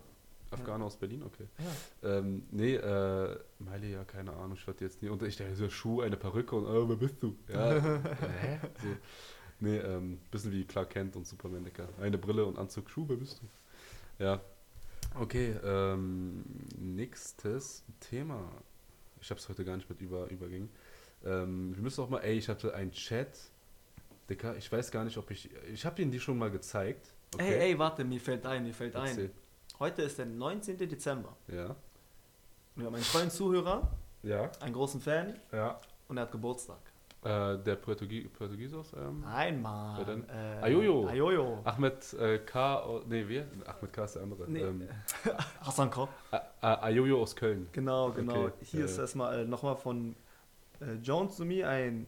Afghaner 0.53 0.85
aus 0.85 0.97
Berlin, 0.97 1.23
okay. 1.23 1.47
ja. 1.59 2.19
Ähm, 2.19 2.47
nee, 2.51 2.75
äh, 2.75 3.37
Miley, 3.59 3.93
ja, 3.93 4.05
keine 4.05 4.33
Ahnung, 4.33 4.57
ich 4.61 4.67
hatte 4.67 4.85
jetzt 4.85 5.03
nie. 5.03 5.09
Und 5.09 5.23
ich 5.23 5.37
dachte, 5.37 5.55
so 5.55 5.69
Schuh, 5.69 6.03
eine 6.03 6.17
Perücke 6.17 6.57
und, 6.57 6.67
äh, 6.67 6.89
wer 6.89 6.97
bist 6.97 7.23
du? 7.23 7.37
Ja, 7.49 7.71
hä? 8.41 8.61
So. 8.83 8.89
Nee, 9.61 9.79
ähm, 9.79 10.19
bisschen 10.31 10.53
wie 10.53 10.65
Clark 10.65 10.91
Kent 10.91 11.15
und 11.15 11.27
Superman, 11.27 11.65
Dicker. 11.65 11.89
Eine 12.01 12.19
Brille 12.19 12.45
und 12.45 12.59
Anzug, 12.59 12.91
Schuh, 12.91 13.05
wer 13.09 13.17
bist 13.17 13.41
du? 13.41 14.25
Ja. 14.25 14.41
Okay, 15.19 15.55
ähm, 15.65 16.43
nächstes 16.79 17.85
Thema. 18.01 18.51
Ich 19.21 19.31
hab's 19.31 19.49
heute 19.49 19.65
gar 19.65 19.77
nicht 19.77 19.89
mit 19.89 20.01
über, 20.01 20.29
überging. 20.31 20.69
Ähm, 21.25 21.75
wir 21.77 21.83
müssen 21.83 22.03
auch 22.03 22.09
mal, 22.09 22.21
ey, 22.21 22.37
ich 22.39 22.49
hatte 22.49 22.75
einen 22.75 22.93
Chat. 22.93 23.29
Dicker, 24.29 24.57
ich 24.57 24.71
weiß 24.71 24.91
gar 24.91 25.05
nicht, 25.05 25.17
ob 25.19 25.31
ich. 25.31 25.51
Ich 25.73 25.85
habe 25.85 26.01
Ihnen 26.01 26.11
die 26.11 26.21
schon 26.21 26.39
mal 26.39 26.51
gezeigt. 26.51 27.13
Ey, 27.39 27.55
ey, 27.71 27.79
warte, 27.79 28.05
mir 28.05 28.21
fällt 28.21 28.47
ein, 28.47 28.65
mir 28.65 28.75
fällt 28.75 28.95
Erzähl. 28.95 29.27
ein. 29.27 29.31
Heute 29.83 30.03
ist 30.03 30.17
der 30.17 30.27
19. 30.27 30.77
Dezember. 30.79 31.35
Ja. 31.49 31.75
Wir 32.77 32.87
haben 32.87 32.95
einen 32.95 33.03
treuen 33.03 33.33
Zuhörer, 33.33 33.91
Ja. 34.23 34.49
einen 34.61 34.75
großen 34.75 35.01
Fan 35.01 35.35
Ja. 35.51 35.81
und 36.07 36.17
er 36.19 36.23
hat 36.23 36.31
Geburtstag. 36.31 36.79
Äh, 37.25 37.59
der 37.59 37.75
Portugie 37.75 38.29
Portugies 38.29 38.73
aus. 38.75 38.93
Ähm, 38.97 39.23
Nein, 39.23 39.61
Mann. 39.61 40.25
Äh, 40.29 40.63
Ayoyo. 40.63 41.09
Ayoyo. 41.09 41.59
Ahmed 41.65 42.13
äh, 42.13 42.39
K. 42.39 42.87
oh, 42.87 43.03
Nee, 43.09 43.25
wer? 43.27 43.45
Ahmed 43.67 43.93
K. 43.93 44.05
ist 44.05 44.15
der 44.15 44.23
andere. 44.23 44.49
Nee. 44.49 44.61
Ähm, 44.61 44.89
Hassan 45.63 45.91
A- 46.61 46.75
Ayoyo 46.85 47.21
aus 47.21 47.35
Köln. 47.35 47.69
Genau, 47.73 48.13
genau. 48.13 48.45
Okay, 48.45 48.53
Hier 48.65 48.83
äh. 48.83 48.85
ist 48.85 48.99
erstmal 48.99 49.41
äh, 49.41 49.45
nochmal 49.45 49.75
von 49.75 50.15
äh, 50.81 50.93
Jones 51.03 51.35
zu 51.35 51.45
mir 51.45 51.69
ein 51.69 52.07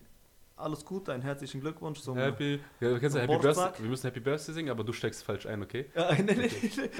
alles 0.56 0.84
Gute, 0.84 1.12
einen 1.12 1.24
herzlichen 1.24 1.60
Glückwunsch 1.60 1.98
zum. 2.02 2.16
Happy. 2.16 2.60
Ja, 2.78 2.90
du 2.90 3.00
kennst 3.00 3.16
ja 3.16 3.22
Happy. 3.22 3.36
Birthday. 3.36 3.82
Wir 3.82 3.90
müssen 3.90 4.06
Happy 4.06 4.20
Birthday 4.20 4.54
singen, 4.54 4.70
aber 4.70 4.84
du 4.84 4.92
steigst 4.92 5.24
falsch 5.24 5.46
ein, 5.46 5.60
okay? 5.60 5.86
Ja, 5.96 6.12
nee, 6.22 6.22
nee, 6.22 6.50
nee. 6.62 6.90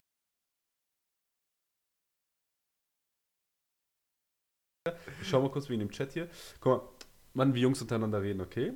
Ich 5.22 5.28
schau 5.30 5.40
mal 5.40 5.50
kurz 5.50 5.70
wie 5.70 5.74
in 5.74 5.80
dem 5.80 5.90
Chat 5.90 6.12
hier. 6.12 6.28
Guck 6.60 6.82
mal, 6.82 6.82
Mann, 7.32 7.54
wie 7.54 7.62
Jungs 7.62 7.80
untereinander 7.80 8.20
reden, 8.20 8.42
okay? 8.42 8.74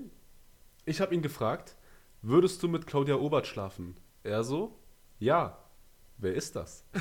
Ich 0.87 1.03
habe 1.03 1.15
ihn 1.15 1.21
gefragt, 1.21 1.77
würdest 2.23 2.63
du 2.63 2.69
mit 2.69 2.87
Claudia 2.87 3.17
Obert 3.17 3.47
schlafen? 3.47 3.95
Er 4.23 4.43
so, 4.43 4.79
ja. 5.19 5.63
Wer 6.17 6.33
ist 6.33 6.57
das? 6.57 6.87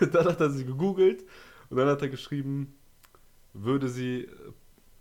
dann 0.00 0.24
hat 0.24 0.40
er 0.40 0.48
sie 0.48 0.64
gegoogelt 0.64 1.24
und 1.68 1.76
dann 1.76 1.88
hat 1.88 2.00
er 2.00 2.08
geschrieben, 2.08 2.74
würde 3.52 3.90
sie, 3.90 4.30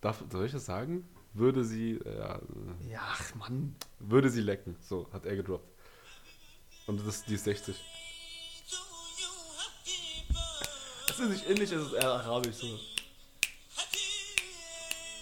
darf, 0.01 0.25
soll 0.29 0.45
ich 0.45 0.51
das 0.51 0.65
sagen? 0.65 1.07
Würde 1.33 1.63
sie, 1.63 1.91
äh, 2.03 2.17
ja, 2.17 2.35
äh, 2.35 2.91
Ja, 2.91 2.99
ach 3.01 3.33
Mann. 3.35 3.75
würde 3.99 4.29
sie 4.29 4.41
lecken. 4.41 4.75
So, 4.81 5.07
hat 5.13 5.25
er 5.25 5.37
gedroppt. 5.37 5.73
Und 6.85 7.07
das, 7.07 7.23
die 7.23 7.35
ist 7.35 7.45
60. 7.45 7.81
Nicht 11.27 11.45
indisch, 11.47 11.71
es 11.71 11.85
ist 11.85 11.93
eher 11.93 12.09
arabisch 12.09 12.55
so. 12.55 12.79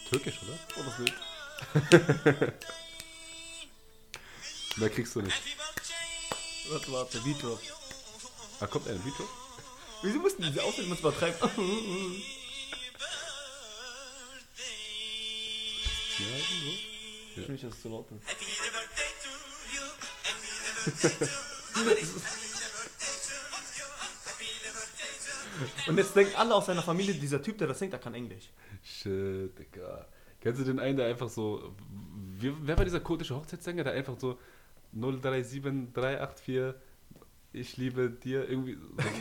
Türkisch, 0.09 0.39
oder? 0.43 0.57
Oh, 0.77 0.83
das 0.83 0.97
Bild. 0.97 1.13
Mehr 4.77 4.89
kriegst 4.91 5.15
du 5.15 5.21
nicht. 5.21 5.35
Warte, 6.69 6.91
warte, 6.91 7.19
Beat-Drop. 7.19 7.59
Ah, 8.59 8.67
kommt 8.67 8.87
ein 8.87 9.03
Video? 9.03 9.27
Wieso 10.03 10.19
mussten 10.19 10.43
diese 10.43 10.63
Ausländer 10.63 10.91
uns 10.91 10.99
übertreiben? 10.99 11.39
Ja, 16.19 16.25
so. 16.25 16.33
Ich 17.35 17.45
finde, 17.45 17.61
das 17.61 17.75
ist 17.75 17.81
zu 17.83 17.89
laut. 17.89 18.07
Und 25.87 25.97
jetzt 25.97 26.15
denken 26.15 26.35
alle 26.35 26.55
aus 26.55 26.65
seiner 26.65 26.81
Familie, 26.81 27.13
dieser 27.13 27.41
Typ, 27.41 27.57
der 27.57 27.67
das 27.67 27.79
singt, 27.79 27.93
der 27.93 27.99
kann 27.99 28.13
Englisch. 28.13 28.49
Shit, 28.83 29.57
Digga. 29.57 30.07
Kennst 30.39 30.61
du 30.61 30.65
den 30.65 30.79
einen, 30.79 30.97
der 30.97 31.07
einfach 31.07 31.29
so. 31.29 31.75
Wie, 32.39 32.53
wer 32.61 32.77
war 32.77 32.85
dieser 32.85 32.99
kurdische 32.99 33.35
Hochzeitssänger, 33.35 33.83
der 33.83 33.93
einfach 33.93 34.19
so 34.19 34.37
037384 34.93 36.75
ich 37.53 37.77
liebe 37.77 38.09
dir 38.09 38.49
irgendwie. 38.49 38.77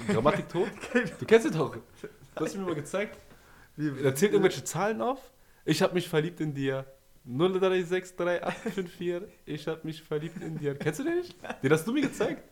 So 0.07 0.13
Grammatik 0.13 0.49
tot? 0.49 0.69
Du 1.19 1.27
kennst 1.27 1.47
ihn 1.47 1.53
doch. 1.53 1.77
Du 1.77 2.45
hast 2.45 2.55
ihn 2.55 2.61
mir 2.61 2.67
mal 2.67 2.75
gezeigt. 2.75 3.19
Er 3.77 4.15
zählt 4.15 4.33
irgendwelche 4.33 4.65
Zahlen 4.65 5.01
auf. 5.01 5.31
Ich 5.65 5.83
habe 5.83 5.95
mich 5.95 6.09
verliebt 6.09 6.41
in 6.41 6.55
dir. 6.55 6.87
03638454. 7.29 9.23
Ich 9.47 9.67
habe 9.67 9.81
mich 9.85 10.03
verliebt 10.03 10.43
in 10.43 10.59
dir. 10.59 10.75
Kennst 10.75 11.01
du 11.01 11.05
den 11.05 11.17
nicht? 11.17 11.35
Den 11.63 11.73
hast 11.73 11.87
du 11.87 11.93
mir 11.93 12.03
gezeigt. 12.03 12.43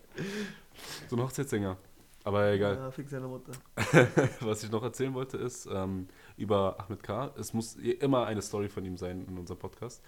So 1.09 1.17
ein 1.17 1.23
Hochzeitssänger. 1.23 1.77
Aber 2.25 2.51
egal. 2.53 2.77
Ja, 2.77 2.91
fick 2.91 3.09
seine 3.09 3.29
Mutter. 3.29 3.53
Was 4.41 4.65
ich 4.65 4.71
noch 4.71 4.83
erzählen 4.83 5.13
wollte, 5.13 5.37
ist 5.37 5.67
ähm, 5.71 6.09
über 6.39 6.81
Ahmed 6.81 7.03
K. 7.03 7.33
Es 7.39 7.53
muss 7.53 7.77
immer 7.77 8.27
eine 8.27 8.41
Story 8.41 8.71
von 8.71 8.85
ihm 8.85 8.97
sein 8.97 9.27
in 9.29 9.37
unserem 9.37 9.59
Podcast. 9.59 10.03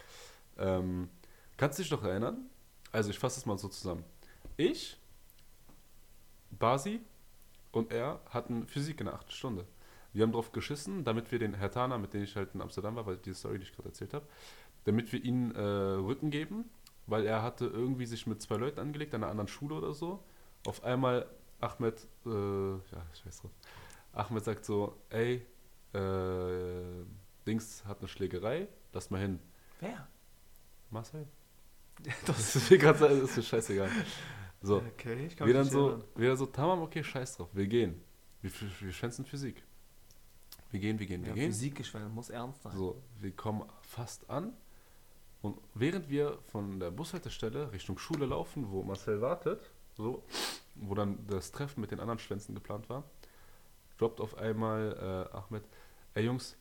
Ähm, 0.57 1.11
kannst 1.59 1.79
du 1.79 1.83
dich 1.83 1.93
noch 1.93 2.03
erinnern? 2.03 2.49
Also, 2.91 3.11
ich 3.11 3.19
fasse 3.19 3.39
es 3.39 3.45
mal 3.45 3.59
so 3.59 3.69
zusammen. 3.69 4.03
Ich, 4.57 4.99
Basi 6.51 7.01
und 7.71 7.93
er 7.93 8.21
hatten 8.31 8.67
Physik 8.67 9.01
in 9.01 9.07
der 9.07 9.15
achten 9.15 9.31
Stunde. 9.31 9.67
Wir 10.15 10.23
haben 10.23 10.33
drauf 10.33 10.53
geschissen, 10.53 11.05
damit 11.05 11.31
wir 11.31 11.39
den 11.39 11.53
Herr 11.53 11.71
Tana, 11.71 11.99
mit 11.99 12.15
dem 12.15 12.23
ich 12.23 12.35
halt 12.35 12.55
in 12.55 12.63
Amsterdam 12.63 12.97
war, 12.97 13.05
weil 13.05 13.19
diese 13.19 13.37
Story, 13.37 13.59
die 13.59 13.65
ich 13.65 13.75
gerade 13.75 13.91
erzählt 13.91 14.15
habe, 14.15 14.27
damit 14.85 15.13
wir 15.13 15.23
ihm 15.23 15.51
äh, 15.51 15.61
Rücken 15.61 16.31
geben, 16.31 16.71
weil 17.07 17.27
er 17.27 17.43
hatte 17.43 17.67
irgendwie 17.67 18.07
sich 18.07 18.27
mit 18.27 18.41
zwei 18.41 18.57
Leuten 18.57 18.81
angelegt, 18.81 19.15
an 19.15 19.23
einer 19.23 19.31
anderen 19.31 19.49
Schule 19.49 19.75
oder 19.75 19.93
so. 19.93 20.25
Auf 20.67 20.83
einmal 20.85 21.27
Ahmed, 21.61 22.07
äh, 22.27 22.29
ja, 22.75 23.07
ich 23.13 23.25
weiß 23.27 23.41
drauf. 23.43 23.51
Ahmed 24.13 24.45
sagt 24.45 24.65
so, 24.65 24.97
ey, 25.11 25.47
äh, 25.93 27.05
Dings 27.47 27.85
hat 27.85 27.99
eine 28.01 28.09
Schlägerei, 28.09 28.69
lass 28.93 29.11
mal 29.11 29.21
hin. 29.21 29.39
Wer? 29.81 30.07
Marcel? 30.91 31.27
Das 32.27 32.55
ist 32.57 32.71
mir 32.71 32.79
gerade 32.79 33.07
ist 33.07 33.37
mir 33.37 33.43
scheißegal. 33.43 33.91
So, 34.63 34.77
Okay, 34.79 35.27
ich 35.27 35.37
kann 35.37 35.47
wir 35.47 35.55
dann 35.55 35.65
so, 35.69 35.89
erinnern. 35.91 36.05
wir 36.17 36.29
dann 36.29 36.37
so, 36.37 36.47
Tamam, 36.47 36.81
okay, 36.83 37.03
scheiß 37.03 37.37
drauf, 37.37 37.49
wir 37.53 37.67
gehen. 37.67 38.03
Wir, 38.43 38.51
wir 38.81 38.93
schwänzen 38.93 39.25
Physik. 39.25 39.63
Wir 40.71 40.81
gehen, 40.81 40.99
wir 40.99 41.07
gehen, 41.07 41.23
wir 41.23 41.29
Ja, 41.31 41.35
gehen. 41.35 41.53
Physik 41.53 41.77
geschwärmt, 41.77 42.15
muss 42.15 42.29
ernst 42.31 42.63
sein. 42.63 42.77
So, 42.77 43.03
wir 43.21 43.33
kommen 43.33 43.65
fast 43.83 44.29
an. 44.29 44.53
Und 45.43 45.59
während 45.75 46.09
wir 46.11 46.39
von 46.49 46.81
der 46.81 46.91
Bushaltestelle 46.91 47.73
Richtung 47.73 47.99
Schule 47.99 48.27
laufen, 48.27 48.71
wo 48.71 48.83
Marcel 48.83 49.21
wartet, 49.21 49.71
so, 49.97 50.23
wo 50.81 50.95
dann 50.95 51.27
das 51.27 51.53
Treffen 51.53 51.81
mit 51.81 51.91
den 51.91 52.01
anderen 52.01 52.19
Schwänzen 52.19 52.55
geplant 52.55 52.89
war, 52.89 53.05
droppt 53.99 54.21
auf 54.21 54.37
einmal 54.39 55.29
äh, 55.33 55.37
Ahmed, 55.37 55.65
ey 56.15 56.25
Jungs, 56.25 56.57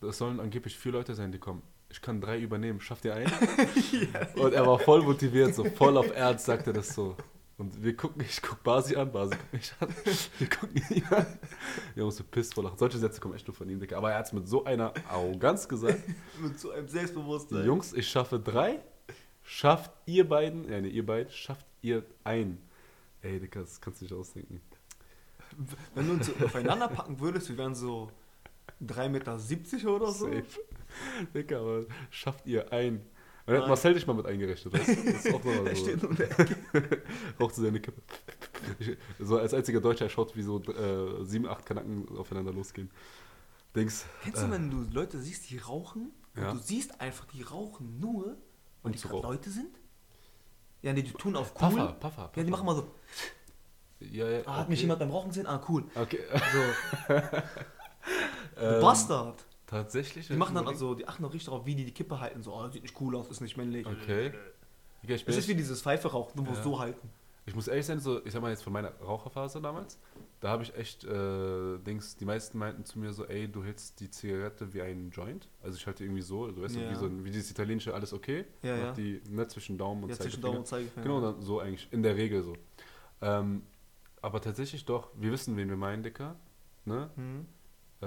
das 0.00 0.18
sollen 0.18 0.40
angeblich 0.40 0.76
vier 0.76 0.92
Leute 0.92 1.14
sein, 1.14 1.32
die 1.32 1.38
kommen. 1.38 1.62
Ich 1.88 2.02
kann 2.02 2.20
drei 2.20 2.38
übernehmen, 2.38 2.80
schafft 2.80 3.04
ihr 3.04 3.14
einen? 3.14 3.32
Und 4.36 4.52
er 4.52 4.66
war 4.66 4.78
voll 4.78 5.02
motiviert, 5.02 5.54
so 5.54 5.64
voll 5.64 5.96
auf 5.96 6.10
Ernst 6.14 6.46
sagt 6.46 6.66
er 6.66 6.72
das 6.72 6.94
so. 6.94 7.16
Und 7.58 7.82
wir 7.82 7.96
gucken, 7.96 8.22
ich 8.22 8.42
guck 8.42 8.62
Basi 8.62 8.96
an, 8.96 9.10
Basi 9.10 9.34
guckt 9.34 9.52
mich 9.52 9.72
an, 9.80 9.88
wir 10.38 10.48
gucken 10.48 10.82
ihn 10.90 11.04
an. 11.04 11.26
Wir 11.94 12.02
haben 12.02 12.08
uns 12.08 12.18
bepisst 12.18 12.52
vor 12.52 12.64
Lachen. 12.64 12.76
Solche 12.76 12.98
Sätze 12.98 13.18
kommen 13.18 13.34
echt 13.34 13.46
nur 13.46 13.54
von 13.54 13.68
ihm, 13.70 13.80
Digga. 13.80 13.96
Aber 13.96 14.10
er 14.10 14.18
hat 14.18 14.26
es 14.26 14.32
mit 14.34 14.46
so 14.46 14.64
einer 14.64 14.92
Arroganz 15.08 15.66
gesagt. 15.66 16.02
Mit 16.42 16.60
so 16.60 16.70
einem 16.70 16.86
Selbstbewusstsein. 16.86 17.64
Jungs, 17.64 17.94
ich 17.94 18.08
schaffe 18.08 18.38
drei, 18.38 18.80
schafft 19.42 19.90
ihr 20.04 20.28
beiden, 20.28 20.70
ja 20.70 20.82
ne, 20.82 20.88
ihr 20.88 21.06
beiden, 21.06 21.32
schafft 21.32 21.66
ihr 21.80 22.04
ein. 22.24 22.58
Ey, 23.26 23.40
Digga, 23.40 23.60
das 23.60 23.80
kannst 23.80 24.00
du 24.00 24.04
nicht 24.04 24.14
ausdenken. 24.14 24.60
Wenn 25.94 26.06
du 26.06 26.12
uns 26.14 26.26
so 26.26 26.32
aufeinander 26.44 26.88
packen 26.88 27.18
würdest, 27.20 27.48
wir 27.48 27.58
wären 27.58 27.74
so 27.74 28.10
3,70 28.84 29.08
Meter 29.08 29.94
oder 29.94 30.12
so. 30.12 30.26
Safe. 30.26 30.44
Digga, 31.34 31.60
aber 31.60 31.86
schafft 32.10 32.46
ihr 32.46 32.72
ein. 32.72 32.96
Und 33.46 33.52
dann 33.52 33.62
hat. 33.62 33.68
Marcel 33.68 33.94
dich 33.94 34.06
mal 34.06 34.14
mit 34.14 34.26
eingerechnet, 34.26 34.74
weißt 34.74 34.88
du? 34.88 35.12
Das 35.12 35.24
ist 35.24 35.34
auch 35.34 35.44
nochmal 35.44 35.66
Er 35.68 35.76
so. 35.76 35.82
steht 35.84 36.02
in 36.02 36.16
der 36.16 36.38
Ecke. 36.40 36.56
Raucht 37.40 37.54
so 37.54 37.62
seine 37.62 37.80
Kippe. 37.80 38.02
So 39.20 39.38
als 39.38 39.54
einziger 39.54 39.80
Deutscher 39.80 40.08
schaut, 40.08 40.36
wie 40.36 40.42
so 40.42 40.60
äh, 40.62 41.24
sieben, 41.24 41.46
acht 41.46 41.64
Kanaken 41.64 42.08
aufeinander 42.18 42.52
losgehen. 42.52 42.90
Denkst, 43.74 44.04
Kennst 44.22 44.42
du, 44.42 44.50
wenn 44.50 44.70
du 44.70 44.84
Leute 44.92 45.20
siehst, 45.20 45.48
die 45.50 45.58
rauchen 45.58 46.10
und 46.34 46.42
Ja. 46.42 46.52
du 46.52 46.58
siehst 46.58 47.00
einfach, 47.00 47.26
die 47.26 47.42
rauchen 47.42 48.00
nur, 48.00 48.36
weil 48.82 48.92
Um 48.92 48.92
die. 48.92 49.08
Leute 49.08 49.50
sind? 49.50 49.78
Ja, 50.86 50.92
nee, 50.92 51.02
die 51.02 51.10
tun 51.10 51.34
auf 51.34 51.52
cool. 51.60 51.68
Puffer, 51.68 51.92
Puffer, 51.98 52.30
Ja, 52.36 52.44
die 52.44 52.50
machen 52.50 52.64
mal 52.64 52.76
so, 52.76 52.86
Ja, 53.98 54.28
ja, 54.28 54.42
ah, 54.46 54.58
hat 54.58 54.68
mich 54.68 54.78
okay. 54.78 54.82
jemand 54.82 55.00
beim 55.00 55.10
Rauchen 55.10 55.28
gesehen? 55.30 55.48
Ah, 55.48 55.60
cool. 55.68 55.82
Okay. 55.96 56.20
So, 56.52 57.14
Ähm, 58.58 58.80
Bastard. 58.80 59.44
Tatsächlich? 59.66 60.28
Die 60.28 60.34
machen 60.34 60.54
dann 60.54 60.68
also, 60.68 60.94
die 60.94 61.08
achten 61.08 61.24
auch 61.24 61.32
richtig 61.32 61.46
darauf, 61.46 61.66
wie 61.66 61.74
die 61.74 61.84
die 61.84 61.90
Kippe 61.92 62.20
halten. 62.20 62.40
So, 62.44 62.54
oh, 62.54 62.68
sieht 62.68 62.82
nicht 62.84 62.94
cool 63.00 63.16
aus, 63.16 63.28
ist 63.28 63.40
nicht 63.40 63.56
männlich. 63.56 63.84
Okay. 63.84 64.32
Ich, 65.02 65.08
bin 65.08 65.16
Es 65.34 65.36
ist 65.36 65.48
wie 65.48 65.56
dieses 65.56 65.82
Pfeife 65.82 66.12
rauchen, 66.12 66.36
du 66.36 66.44
musst 66.44 66.58
Ja. 66.58 66.62
so 66.62 66.78
halten. 66.78 67.10
Ich 67.46 67.54
muss 67.54 67.68
ehrlich 67.68 67.86
sein, 67.86 68.00
so, 68.00 68.24
ich 68.24 68.32
sag 68.32 68.42
mal 68.42 68.50
jetzt 68.50 68.62
von 68.62 68.72
meiner 68.72 68.90
Raucherphase 69.00 69.60
damals, 69.60 69.98
da 70.40 70.50
habe 70.50 70.64
ich 70.64 70.74
echt, 70.74 71.04
äh, 71.04 71.78
Dings, 71.78 72.16
die 72.16 72.24
meisten 72.24 72.58
meinten 72.58 72.84
zu 72.84 72.98
mir 72.98 73.12
so, 73.12 73.24
ey, 73.24 73.48
du 73.48 73.62
hältst 73.62 74.00
die 74.00 74.10
Zigarette 74.10 74.74
wie 74.74 74.82
ein 74.82 75.10
Joint. 75.10 75.48
Also 75.62 75.76
ich 75.76 75.86
halte 75.86 76.04
irgendwie 76.04 76.22
so, 76.22 76.50
du 76.50 76.62
weißt 76.62 76.74
ja. 76.74 76.90
Wie, 76.90 76.96
so 76.96 77.06
ein, 77.06 77.24
wie 77.24 77.30
dieses 77.30 77.50
italienische 77.50 77.94
alles 77.94 78.12
okay. 78.12 78.44
Ja, 78.62 78.76
Mach 78.76 78.84
ja. 78.84 78.92
Die, 78.92 79.22
ne, 79.30 79.46
zwischen 79.46 79.78
Daumen 79.78 80.02
und 80.02 80.10
Ja, 80.10 80.16
zwischen 80.16 80.42
Zeigefinger. 80.42 80.46
Daumen 80.46 80.58
und 80.58 80.66
Zeigefinger. 80.66 81.02
Genau, 81.06 81.20
dann 81.20 81.40
so 81.40 81.60
eigentlich, 81.60 81.88
in 81.92 82.02
der 82.02 82.16
Regel 82.16 82.42
so. 82.42 82.56
Ähm, 83.22 83.62
aber 84.20 84.40
tatsächlich 84.40 84.84
doch, 84.84 85.10
wir 85.14 85.30
wissen, 85.30 85.56
wen 85.56 85.68
wir 85.68 85.76
meinen, 85.76 86.02
Dicker. 86.02 86.34
Ne? 86.84 87.10
Mhm. 87.14 87.46
Äh, 88.00 88.06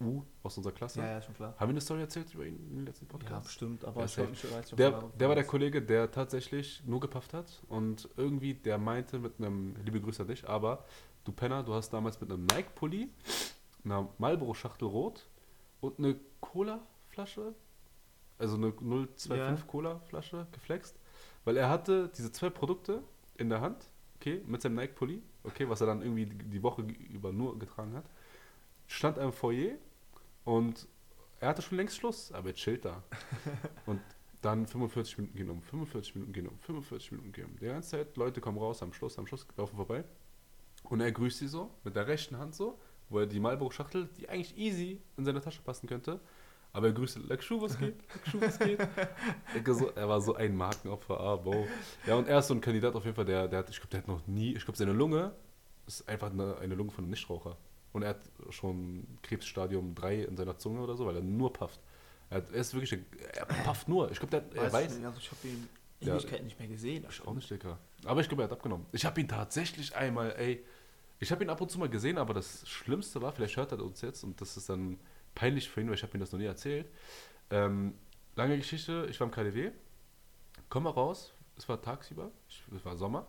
U 0.00 0.22
aus 0.42 0.56
unserer 0.56 0.72
Klasse. 0.72 1.00
Ja, 1.00 1.12
ja, 1.12 1.22
schon 1.22 1.34
klar. 1.34 1.50
Haben 1.58 1.68
wir 1.68 1.72
eine 1.74 1.80
Story 1.80 2.00
erzählt 2.00 2.32
über 2.34 2.44
ihn 2.44 2.56
in 2.70 2.76
den 2.78 2.86
letzten 2.86 3.04
Ja, 3.06 3.10
Podcast? 3.12 3.46
bestimmt, 3.46 3.84
aber 3.84 4.00
Ja, 4.00 4.06
ich 4.06 4.18
weiß 4.18 4.72
ob 4.72 4.76
Der, 4.76 4.92
er- 4.92 5.10
der 5.18 5.28
war 5.28 5.34
der 5.36 5.44
Kollege, 5.44 5.80
der 5.82 6.10
tatsächlich 6.10 6.82
nur 6.86 6.98
gepafft 7.00 7.32
hat 7.34 7.62
und 7.68 8.08
irgendwie, 8.16 8.54
der 8.54 8.78
meinte 8.78 9.18
mit 9.18 9.38
einem, 9.38 9.76
liebe 9.84 10.00
Grüße 10.00 10.22
an 10.22 10.28
dich, 10.28 10.48
aber 10.48 10.84
du 11.24 11.32
Penner, 11.32 11.62
du 11.62 11.72
hast 11.74 11.90
damals 11.90 12.20
mit 12.20 12.30
einem 12.32 12.46
Nike-Pulli, 12.46 13.10
einer 13.84 14.08
Marlboro-Schachtel 14.18 14.88
rot 14.88 15.28
und 15.80 15.98
eine 15.98 16.16
Cola-Flasche, 16.40 17.54
also 18.38 18.56
eine 18.56 18.72
025 18.72 19.36
Ja. 19.36 19.56
Cola-Flasche 19.66 20.46
geflext, 20.52 20.98
weil 21.44 21.56
er 21.56 21.68
hatte 21.68 22.08
diese 22.16 22.32
zwei 22.32 22.50
Produkte 22.50 23.02
in 23.36 23.48
der 23.50 23.60
Hand, 23.60 23.86
okay, 24.16 24.42
mit 24.46 24.62
seinem 24.62 24.74
Nike-Pulli, 24.76 25.22
okay, 25.44 25.68
was 25.68 25.80
er 25.80 25.86
dann 25.88 26.02
irgendwie 26.02 26.26
die 26.26 26.62
Woche 26.62 26.82
über 26.82 27.32
nur 27.32 27.58
getragen 27.58 27.94
hat, 27.94 28.04
stand 28.86 29.18
er 29.18 29.24
im 29.24 29.32
Foyer 29.32 29.76
und 30.44 30.86
er 31.40 31.48
hatte 31.48 31.62
schon 31.62 31.76
längst 31.76 31.96
Schluss, 31.96 32.30
aber 32.32 32.50
er 32.50 32.54
chillt 32.54 32.84
da. 32.84 33.02
Und 33.86 34.00
dann 34.42 34.66
45 34.66 35.18
Minuten 35.18 35.36
gehen 35.36 35.50
um, 35.50 35.62
45 35.62 36.14
Minuten 36.14 36.32
gehen 36.32 36.46
um, 36.46 36.58
45 36.58 37.12
Minuten 37.12 37.32
gehen 37.32 37.46
um. 37.46 37.56
Die 37.58 37.66
ganze 37.66 37.90
Zeit, 37.90 38.16
Leute 38.16 38.40
kommen 38.40 38.58
raus, 38.58 38.82
am 38.82 38.92
Schluss, 38.92 39.18
am 39.18 39.26
Schluss 39.26 39.46
laufen 39.56 39.76
vorbei. 39.76 40.04
Und 40.84 41.00
er 41.00 41.10
grüßt 41.10 41.38
sie 41.38 41.48
so, 41.48 41.70
mit 41.84 41.96
der 41.96 42.06
rechten 42.06 42.38
Hand 42.38 42.54
so, 42.54 42.78
wo 43.08 43.18
er 43.18 43.26
die 43.26 43.40
Marlboro-Schachtel, 43.40 44.08
die 44.18 44.28
eigentlich 44.28 44.56
easy 44.56 45.00
in 45.16 45.24
seine 45.24 45.40
Tasche 45.40 45.62
passen 45.62 45.88
könnte, 45.88 46.20
aber 46.72 46.86
er 46.86 46.92
grüßte, 46.92 47.20
like 47.20 47.42
Schuh, 47.42 47.60
was 47.60 47.78
geht? 47.78 47.96
Like 48.08 48.26
Schuh, 48.26 48.40
was 48.40 48.58
geht? 48.60 48.78
Er 49.94 50.08
war 50.08 50.20
so 50.20 50.34
ein 50.34 50.56
Markenopfer, 50.56 51.20
ah, 51.20 51.44
wow. 51.44 51.66
Ja, 52.06 52.16
und 52.16 52.28
er 52.28 52.38
ist 52.38 52.48
so 52.48 52.54
ein 52.54 52.60
Kandidat 52.60 52.94
auf 52.94 53.04
jeden 53.04 53.14
Fall, 53.14 53.26
der, 53.26 53.46
der 53.48 53.60
hat, 53.60 53.70
ich 53.70 53.76
glaube, 53.76 53.90
der 53.90 54.00
hat 54.00 54.08
noch 54.08 54.26
nie, 54.26 54.54
ich 54.54 54.64
glaube, 54.64 54.78
seine 54.78 54.92
Lunge 54.92 55.34
ist 55.86 56.08
einfach 56.08 56.30
eine, 56.30 56.56
eine 56.58 56.74
Lunge 56.74 56.90
von 56.90 57.04
einem 57.04 57.10
Nichtraucher. 57.10 57.58
Und 57.92 58.02
er 58.02 58.10
hat 58.10 58.20
schon 58.50 59.06
Krebsstadium 59.22 59.94
3 59.94 60.22
in 60.24 60.36
seiner 60.36 60.56
Zunge 60.58 60.80
oder 60.80 60.96
so, 60.96 61.06
weil 61.06 61.16
er 61.16 61.22
nur 61.22 61.52
pufft. 61.52 61.80
Er, 62.30 62.48
ist 62.52 62.72
wirklich, 62.72 62.98
er 63.34 63.44
pufft 63.44 63.88
nur. 63.88 64.10
Ich 64.10 64.18
glaube, 64.18 64.42
er 64.54 64.62
Weiß, 64.64 64.72
weiß. 64.72 64.92
ich 64.92 64.98
nicht, 64.98 65.06
also 65.06 65.18
ich 65.18 65.30
habe 65.30 65.48
ihn 65.48 65.68
Ja. 66.00 66.14
Ewigkeit 66.16 66.42
nicht 66.42 66.58
mehr 66.58 66.68
gesehen. 66.68 67.04
Ich 67.10 67.26
auch 67.26 67.34
nicht, 67.34 67.50
Dicker. 67.50 67.78
Aber 68.04 68.20
ich 68.22 68.28
glaube, 68.28 68.42
er 68.42 68.44
hat 68.44 68.52
abgenommen. 68.52 68.86
Ich 68.92 69.04
habe 69.04 69.20
ihn 69.20 69.28
tatsächlich 69.28 69.94
einmal, 69.94 70.32
ey, 70.38 70.64
ich 71.20 71.30
habe 71.30 71.44
ihn 71.44 71.50
ab 71.50 71.60
und 71.60 71.70
zu 71.70 71.78
mal 71.78 71.88
gesehen, 71.90 72.16
aber 72.18 72.32
das 72.34 72.66
Schlimmste 72.68 73.20
war, 73.22 73.30
vielleicht 73.32 73.56
hört 73.56 73.72
er 73.72 73.82
uns 73.84 74.00
jetzt 74.00 74.24
und 74.24 74.40
das 74.40 74.56
ist 74.56 74.68
dann 74.68 74.98
peinlich 75.34 75.68
für 75.68 75.80
ihn, 75.82 75.88
weil 75.88 75.94
ich 75.94 76.02
habe 76.02 76.16
ihm 76.16 76.20
das 76.20 76.32
noch 76.32 76.38
nie 76.40 76.46
erzählt. 76.46 76.86
Ähm, 77.50 77.94
lange 78.34 78.56
Geschichte, 78.56 79.06
ich 79.10 79.20
war 79.20 79.26
im 79.26 79.30
KDW, 79.30 79.70
komm 80.70 80.84
mal 80.84 80.90
raus, 80.90 81.32
es 81.56 81.68
war 81.68 81.80
tagsüber, 81.80 82.30
ich, 82.48 82.64
es 82.74 82.84
war 82.84 82.96
Sommer, 82.96 83.26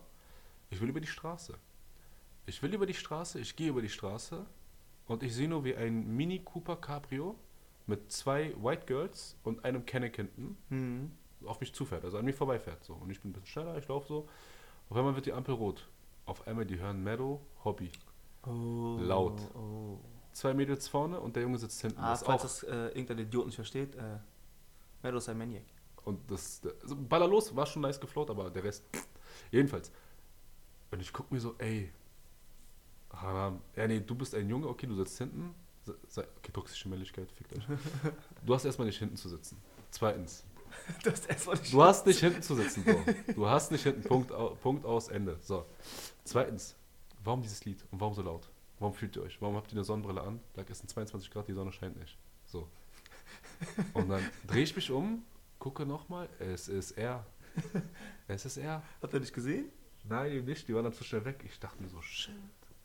ich 0.70 0.80
will 0.80 0.88
über 0.88 1.00
die 1.00 1.06
Straße. 1.06 1.54
Ich 2.46 2.62
will 2.62 2.74
über 2.74 2.86
die 2.86 2.94
Straße, 2.94 3.38
ich 3.40 3.56
gehe 3.56 3.68
über 3.70 3.80
die 3.82 3.88
Straße 3.88 4.44
und 5.06 5.22
ich 5.22 5.34
sehe 5.34 5.48
nur 5.48 5.64
wie 5.64 5.74
ein 5.74 6.14
Mini 6.16 6.40
Cooper 6.40 6.76
Cabrio 6.76 7.36
mit 7.86 8.10
zwei 8.12 8.54
White 8.62 8.86
Girls 8.86 9.36
und 9.44 9.64
einem 9.64 9.84
Kenneck 9.86 10.16
hinten 10.16 10.56
Mhm. 10.68 11.12
auf 11.46 11.60
mich 11.60 11.74
zufährt, 11.74 12.04
also 12.04 12.18
an 12.18 12.24
mir 12.24 12.34
vorbeifährt. 12.34 12.82
So. 12.84 12.94
Und 12.94 13.10
ich 13.10 13.20
bin 13.20 13.30
ein 13.30 13.34
bisschen 13.34 13.46
schneller, 13.46 13.76
ich 13.78 13.88
laufe 13.88 14.06
so. 14.08 14.28
Auf 14.90 14.96
einmal 14.96 15.14
wird 15.14 15.26
die 15.26 15.32
Ampel 15.32 15.54
rot. 15.54 15.88
Auf 16.26 16.46
einmal 16.46 16.64
die 16.64 16.78
hören 16.78 17.02
Meadow, 17.02 17.40
Hobby. 17.64 17.90
Oh, 18.46 18.98
Laut. 19.00 19.40
Oh. 19.54 19.98
Zwei 20.32 20.52
Mädels 20.54 20.88
vorne 20.88 21.20
und 21.20 21.36
der 21.36 21.42
Junge 21.44 21.58
sitzt 21.58 21.80
hinten. 21.80 21.98
Ah, 22.00 22.10
das 22.10 22.22
falls 22.22 22.40
auch. 22.40 22.44
das 22.44 22.62
äh, 22.64 22.88
irgendein 22.88 23.18
Idiot 23.20 23.46
nicht 23.46 23.54
versteht, 23.56 23.94
äh, 23.94 24.18
Meadow 25.02 25.18
ist 25.18 25.28
ein 25.28 25.38
Maniac. 25.38 25.64
Und 26.04 26.30
das, 26.30 26.60
also 26.82 26.96
Baller 26.96 27.28
los, 27.28 27.54
war 27.56 27.64
schon 27.66 27.82
nice 27.82 28.00
gefloat, 28.00 28.28
aber 28.30 28.50
der 28.50 28.64
Rest. 28.64 28.84
Jedenfalls. 29.50 29.90
Und 30.90 31.00
ich 31.00 31.12
guck 31.12 31.30
mir 31.30 31.40
so, 31.40 31.54
ey, 31.58 31.90
Haram, 33.20 33.60
ja 33.76 33.86
nee, 33.86 34.00
du 34.00 34.14
bist 34.14 34.34
ein 34.34 34.48
Junge, 34.48 34.68
okay, 34.68 34.86
du 34.86 34.94
sitzt 34.94 35.18
hinten. 35.18 35.54
Okay, 35.86 36.52
toxische 36.52 36.88
Männlichkeit, 36.88 37.30
fickt 37.32 37.52
euch. 37.56 37.64
Du 38.44 38.54
hast 38.54 38.64
erstmal 38.64 38.86
nicht 38.86 38.98
hinten 38.98 39.16
zu 39.16 39.28
sitzen. 39.28 39.60
Zweitens, 39.90 40.44
Das 41.02 41.20
ist 41.20 41.26
erstmal 41.30 41.56
nicht 41.56 41.72
Du 41.72 41.82
hast 41.82 42.06
nicht 42.06 42.20
hinten 42.20 42.42
zu 42.42 42.54
sitzen, 42.54 42.84
Bro. 42.84 43.04
Du 43.34 43.48
hast 43.48 43.70
nicht 43.70 43.82
hinten, 43.82 44.02
Punkt, 44.02 44.32
Punkt 44.62 44.84
aus, 44.84 45.08
Ende. 45.08 45.38
So. 45.40 45.66
Zweitens, 46.24 46.74
warum 47.22 47.42
dieses 47.42 47.64
Lied 47.64 47.84
und 47.90 48.00
warum 48.00 48.14
so 48.14 48.22
laut? 48.22 48.48
Warum 48.78 48.94
fühlt 48.94 49.16
ihr 49.16 49.22
euch? 49.22 49.40
Warum 49.40 49.56
habt 49.56 49.70
ihr 49.70 49.76
eine 49.76 49.84
Sonnenbrille 49.84 50.20
an? 50.20 50.40
Like, 50.56 50.70
es 50.70 50.78
sind 50.78 50.88
22 50.88 51.30
Grad, 51.30 51.48
die 51.48 51.52
Sonne 51.52 51.72
scheint 51.72 51.98
nicht. 51.98 52.18
So. 52.46 52.68
Und 53.92 54.08
dann 54.08 54.22
drehe 54.46 54.62
ich 54.62 54.74
mich 54.74 54.90
um, 54.90 55.22
gucke 55.58 55.86
nochmal, 55.86 56.28
es 56.38 56.68
ist 56.68 56.92
er. 56.92 57.24
Es 58.26 58.44
ist 58.44 58.56
er. 58.56 58.82
Hat 59.00 59.12
er 59.12 59.20
nicht 59.20 59.32
gesehen? 59.32 59.66
Nein, 60.08 60.32
eben 60.32 60.46
nicht, 60.46 60.66
die 60.66 60.74
waren 60.74 60.84
dann 60.84 60.92
zu 60.92 61.04
schnell 61.04 61.24
weg. 61.24 61.44
Ich 61.44 61.60
dachte 61.60 61.80
mir 61.82 61.88
so, 61.88 62.00
shit. 62.02 62.34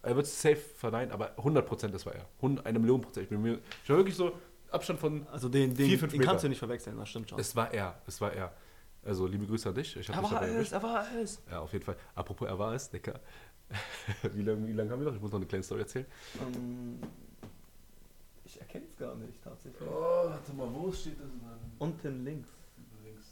Er 0.02 0.16
wird 0.16 0.28
safe 0.28 0.56
verneinen, 0.56 1.12
aber 1.12 1.38
100% 1.38 1.88
das 1.90 2.06
war 2.06 2.16
er. 2.16 2.26
100, 2.38 2.66
eine 2.66 2.80
Million 2.80 3.02
Prozent. 3.02 3.26
Ich 3.26 3.30
bin 3.30 3.42
mir, 3.42 3.60
ich 3.84 3.90
war 3.90 3.98
wirklich 3.98 4.16
so, 4.16 4.32
Abstand 4.72 5.00
von 5.00 5.28
Also 5.28 5.50
den, 5.50 5.76
den, 5.76 5.88
Vier, 5.88 6.00
fünf 6.00 6.12
den 6.12 6.20
Meter. 6.20 6.32
kannst 6.32 6.44
du 6.46 6.50
nicht 6.50 6.60
verwechseln, 6.60 6.98
das 6.98 7.10
stimmt 7.10 7.30
schon. 7.30 7.40
Es 7.40 7.56
war 7.56 7.74
er, 7.74 8.02
es 8.08 8.22
war 8.22 8.32
er. 8.34 8.54
Also 9.04 9.26
liebe 9.28 9.46
Grüße 9.46 9.70
an 9.70 9.76
dich. 9.76 9.96
Ich 9.98 10.10
er 10.10 10.22
war 10.24 10.42
es, 10.44 10.50
erwischt. 10.50 10.72
er 10.74 10.84
war 10.84 11.06
es. 11.22 11.42
Ja, 11.50 11.60
auf 11.62 11.74
jeden 11.74 11.86
Fall. 11.86 11.96
Apropos, 12.16 12.48
er 12.48 12.60
war 12.60 12.74
es, 12.74 12.90
Dicker. 12.90 13.20
wie 14.34 14.42
lange 14.42 14.68
wie 14.68 14.74
lang 14.74 14.90
haben 14.90 15.00
wir 15.00 15.08
noch? 15.08 15.16
Ich 15.16 15.22
muss 15.22 15.32
noch 15.32 15.40
eine 15.40 15.46
kleine 15.46 15.64
Story 15.64 15.82
erzählen. 15.82 16.06
Ähm, 16.42 17.00
ich 18.46 18.60
erkenne 18.60 18.86
es 18.86 18.98
gar 18.98 19.16
nicht, 19.16 19.42
tatsächlich. 19.44 19.82
Oh, 19.88 20.30
warte 20.30 20.54
mal, 20.54 20.68
wo 20.74 20.92
steht 20.92 21.20
das 21.20 21.28
denn? 21.28 21.72
Unten 21.78 22.26
links. 22.26 22.50
Links. 23.04 23.28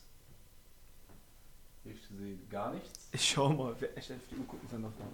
Ich 1.84 2.01
sehe 2.17 2.38
gar 2.49 2.73
nichts. 2.73 3.10
Ich 3.12 3.30
schau 3.30 3.49
mal, 3.49 3.75
wer 3.80 3.97
echt 3.97 4.12
auf 4.12 4.17
die 4.32 4.36
Uhr 4.36 4.45
gucken 4.47 4.69
kann 4.69 4.84
davon. 4.84 5.08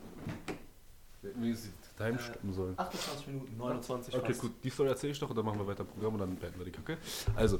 Wenigstens 1.36 1.72
die 1.92 1.98
Time 1.98 2.18
Äh, 2.18 2.22
stoppen 2.22 2.54
sollen. 2.54 2.80
28 2.80 3.28
Minuten, 3.28 3.58
29 3.58 4.16
Okay, 4.16 4.26
fast. 4.28 4.42
gut, 4.42 4.52
die 4.64 4.70
Story 4.70 4.90
erzähle 4.90 5.14
ich 5.14 5.20
doch 5.20 5.30
und 5.30 5.36
dann 5.36 5.46
machen 5.46 5.60
wir 5.60 5.68
weiter 5.68 5.82
im 5.82 5.88
Programm 5.88 6.14
und 6.16 6.20
dann 6.20 6.36
beenden 6.36 6.60
wir 6.60 6.66
die 6.66 6.72
Kacke. 6.72 6.98
Also, 7.36 7.60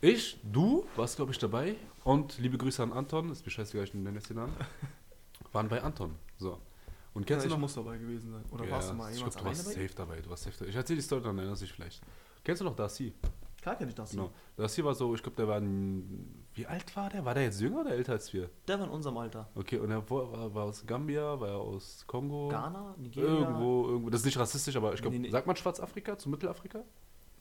ich, 0.00 0.38
du 0.42 0.84
warst, 0.96 1.16
glaube 1.16 1.32
ich, 1.32 1.38
dabei 1.38 1.76
und 2.04 2.38
liebe 2.38 2.58
Grüße 2.58 2.82
an 2.82 2.92
Anton, 2.92 3.30
ist 3.30 3.44
mir 3.44 3.50
scheißegal, 3.52 3.84
ich 3.84 3.94
nenne 3.94 4.16
jetzt 4.16 4.28
den 4.30 4.36
Namen, 4.36 4.54
waren 5.52 5.68
bei 5.68 5.82
Anton. 5.82 6.14
So. 6.38 6.58
Und 7.14 7.22
Ja, 7.22 7.26
kennst 7.36 7.46
ich 7.46 7.50
du 7.50 7.56
noch? 7.56 7.60
muss 7.60 7.74
dabei 7.74 7.98
gewesen 7.98 8.32
sein. 8.32 8.42
Oder 8.50 8.64
Ja, 8.64 8.70
warst 8.72 8.90
du 8.90 8.94
mal 8.94 9.10
ich 9.10 9.16
jemals 9.18 9.34
glaub, 9.34 9.44
du 9.44 9.48
warst 9.50 9.66
dabei? 9.66 9.82
safe 9.86 9.94
dabei, 9.94 10.20
du 10.20 10.30
warst 10.30 10.42
safe 10.44 10.56
dabei. 10.58 10.70
Ich 10.70 10.76
erzähle 10.76 10.96
die 10.96 11.02
Story, 11.02 11.22
dann 11.22 11.38
erinnerst 11.38 11.62
du 11.62 11.66
dich 11.66 11.74
vielleicht. 11.74 12.02
Kennst 12.42 12.60
du 12.60 12.64
noch 12.64 12.74
Darcy? 12.76 13.12
Klar 13.62 13.76
kenn 13.76 13.88
ich 13.88 13.94
das. 13.94 14.10
Genau. 14.10 14.30
Darcy 14.56 14.84
war 14.84 14.94
so, 14.94 15.14
ich 15.14 15.22
glaube, 15.22 15.36
der 15.36 15.46
war 15.48 15.56
ein, 15.58 16.44
wie 16.54 16.66
alt 16.66 16.94
war 16.96 17.08
der? 17.08 17.24
War 17.24 17.32
der 17.34 17.44
jetzt 17.44 17.60
jünger 17.60 17.80
oder 17.82 17.92
älter 17.92 18.12
als 18.12 18.32
wir? 18.32 18.50
Der 18.66 18.78
war 18.78 18.86
in 18.86 18.92
unserem 18.92 19.16
Alter. 19.16 19.48
Okay, 19.54 19.78
und 19.78 19.90
er 19.90 20.10
war, 20.10 20.52
war, 20.54 20.64
aus 20.64 20.84
Gambia, 20.84 21.38
war 21.40 21.48
er 21.48 21.58
aus 21.58 22.04
Kongo? 22.06 22.48
Ghana, 22.48 22.96
Nigeria? 22.98 23.30
Irgendwo, 23.30 23.86
irgendwo. 23.88 24.10
Das 24.10 24.20
ist 24.20 24.26
nicht 24.26 24.38
rassistisch, 24.38 24.74
aber 24.76 24.92
ich 24.94 25.00
glaube, 25.00 25.16
Nee, 25.16 25.22
nee. 25.22 25.30
sagt 25.30 25.46
man 25.46 25.54
Schwarzafrika 25.56 26.18
zu 26.18 26.28
Mittelafrika? 26.28 26.82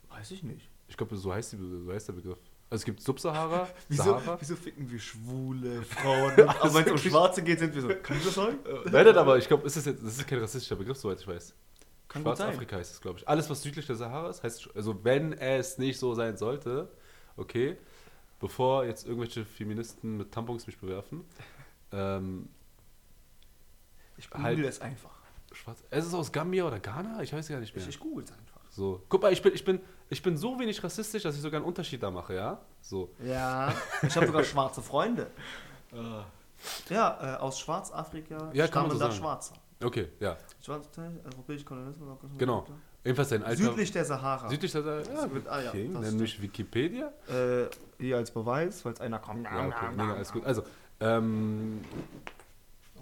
Weiß 0.10 0.30
ich 0.32 0.44
nicht. 0.44 0.70
Ich 0.88 0.96
glaube, 0.96 1.16
so 1.18 1.34
heißt, 1.34 1.54
die, 1.54 1.58
so 1.86 1.92
heißt 1.92 2.08
der 2.10 2.14
Begriff. 2.14 2.38
Also 2.70 2.82
es 2.82 2.86
gibt 2.86 3.02
Subsahara, 3.02 3.68
Wieso, 3.90 4.04
Sahara. 4.04 4.38
wieso 4.40 4.56
ficken 4.56 4.90
wir 4.92 5.00
schwule 5.00 5.82
Frauen? 5.84 6.34
Aber 6.48 6.74
wenn 6.76 6.86
es 6.86 6.92
um 6.92 6.98
Schwarze 7.00 7.42
geht, 7.42 7.60
sind 7.60 7.74
wir 7.74 7.82
so. 7.82 7.88
Kann 8.04 8.16
ich 8.18 8.24
das 8.26 8.36
sagen? 8.36 8.60
Äh, 8.66 8.90
Nein, 8.92 9.06
nein, 9.08 9.18
aber 9.18 9.38
ich 9.40 9.48
glaube, 9.48 9.66
es 9.66 9.76
ist 9.76 9.88
jetzt, 9.88 10.04
das 10.04 10.18
ist 10.18 10.28
kein 10.28 10.40
rassistischer 10.40 10.76
Begriff, 10.76 10.98
soweit 10.98 11.20
ich 11.20 11.28
weiß. 11.28 11.56
Kann. 12.12 12.24
Schwarzafrika 12.24 12.76
heißt 12.78 12.94
es, 12.94 13.02
glaube 13.02 13.20
ich. 13.20 13.28
Alles, 13.28 13.50
was 13.50 13.62
südlich 13.62 13.86
der 13.88 13.96
Sahara 13.96 14.30
ist, 14.30 14.44
heißt, 14.44 14.70
also 14.76 15.04
wenn 15.04 15.34
es 15.34 15.78
nicht 15.78 15.98
so 15.98 16.14
sein 16.14 16.36
sollte, 16.38 16.90
okay, 17.38 17.78
bevor 18.40 18.86
jetzt 18.86 19.06
irgendwelche 19.08 19.46
Feministen 19.46 20.18
mit 20.18 20.32
Tampons 20.32 20.68
mich 20.68 20.78
bewerfen, 20.78 21.24
ähm, 21.92 22.50
Ich 24.18 24.30
google 24.30 24.44
Halt- 24.46 24.60
es 24.66 24.82
einfach. 24.82 25.12
schwarz, 25.54 25.84
es 25.90 26.06
ist 26.06 26.14
aus 26.14 26.32
Gambia 26.32 26.66
oder 26.66 26.80
Ghana, 26.80 27.22
ich 27.24 27.32
weiß 27.34 27.48
gar 27.48 27.60
nicht 27.60 27.74
mehr. 27.76 27.84
Ich, 27.84 27.90
ich 27.90 28.00
google 28.00 28.24
es 28.26 28.32
einfach. 28.32 28.60
So, 28.70 29.02
guck 29.10 29.22
mal, 29.22 29.34
ich 29.34 29.42
bin, 29.42 29.54
ich 29.54 29.66
bin, 29.66 29.82
ich 30.10 30.22
bin 30.22 30.38
so 30.38 30.58
wenig 30.60 30.82
rassistisch, 30.84 31.24
dass 31.24 31.36
ich 31.36 31.42
sogar 31.42 31.58
einen 31.60 31.66
Unterschied 31.66 32.02
da 32.04 32.10
mache, 32.12 32.36
ja? 32.36 32.62
So. 32.82 33.14
Ja. 33.24 33.74
Ich 34.02 34.16
habe 34.16 34.28
sogar 34.28 34.44
schwarze 34.46 34.82
Freunde. 34.82 35.30
Ja, 36.90 37.36
äh, 37.36 37.38
aus 37.40 37.60
Schwarzafrika 37.60 38.52
Ja, 38.54 38.68
stammen 38.68 38.92
so 38.92 39.00
da. 39.00 39.12
Schwarze. 39.12 39.54
Okay, 39.84 40.10
ja. 40.20 40.38
Schwarze, 40.62 41.12
europäischer 41.26 41.66
Kolonialismus. 41.66 42.18
Genau. 42.38 42.66
Ebenfalls 43.04 43.30
dein 43.30 43.44
Alter. 43.44 43.64
Südlich 43.64 43.92
der 43.92 44.06
Sahara. 44.06 44.48
Südlich 44.50 44.72
der 44.72 44.84
Sahara. 44.84 45.02
Ja, 45.02 45.28
Süd- 45.28 45.48
ah, 45.48 45.62
ja, 45.62 45.70
okay. 45.70 45.88
mich 46.12 46.42
Wikipedia. 46.42 47.12
Äh, 47.28 47.66
hier 47.98 48.18
als 48.18 48.30
Beweis, 48.32 48.82
falls 48.82 49.02
einer 49.02 49.18
kommt. 49.20 49.44
Ja, 49.46 49.68
okay, 49.68 49.86
nee, 49.96 50.04
nee, 50.04 50.12
alles 50.12 50.32
gut. 50.32 50.46
Also, 50.46 50.64
ähm, 51.00 51.82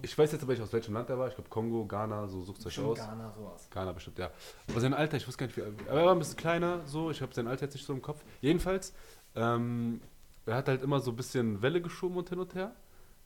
ich 0.02 0.18
weiß 0.18 0.32
jetzt 0.32 0.42
aber 0.44 0.54
nicht, 0.54 0.62
aus 0.62 0.72
welchem 0.72 0.94
Land 0.94 1.10
er 1.10 1.20
war. 1.20 1.28
Ich 1.28 1.36
glaube 1.36 1.50
Kongo, 1.50 1.86
Ghana, 1.86 2.28
so 2.28 2.42
sucht 2.44 2.66
euch 2.66 2.80
aus. 2.80 2.98
Ghana, 2.98 3.32
sowas. 3.32 3.68
Ghana 3.70 3.92
bestimmt, 3.92 4.18
ja. 4.20 4.32
Aber 4.70 4.80
sein 4.80 4.94
Alter, 4.94 5.18
ich 5.18 5.28
wusste 5.28 5.40
gar 5.40 5.48
nicht, 5.48 5.58
wie 5.58 5.64
aber 5.90 6.00
er 6.00 6.06
war 6.06 6.14
ein 6.14 6.20
bisschen 6.20 6.38
kleiner, 6.38 6.80
so. 6.86 7.12
Ich 7.12 7.22
habe 7.22 7.34
sein 7.34 7.48
Alter 7.48 7.66
jetzt 7.66 7.74
nicht 7.74 7.86
so 7.86 7.92
im 7.92 8.02
Kopf. 8.02 8.24
Jedenfalls, 8.40 8.94
ähm, 9.36 10.00
er 10.46 10.56
hat 10.56 10.70
halt 10.70 10.82
immer 10.82 11.02
so 11.02 11.12
ein 11.12 11.18
bisschen 11.18 11.62
Welle 11.62 11.82
geschoben 11.82 12.16
und 12.16 12.30
hin 12.30 12.40
und 12.40 12.56
her. 12.56 12.72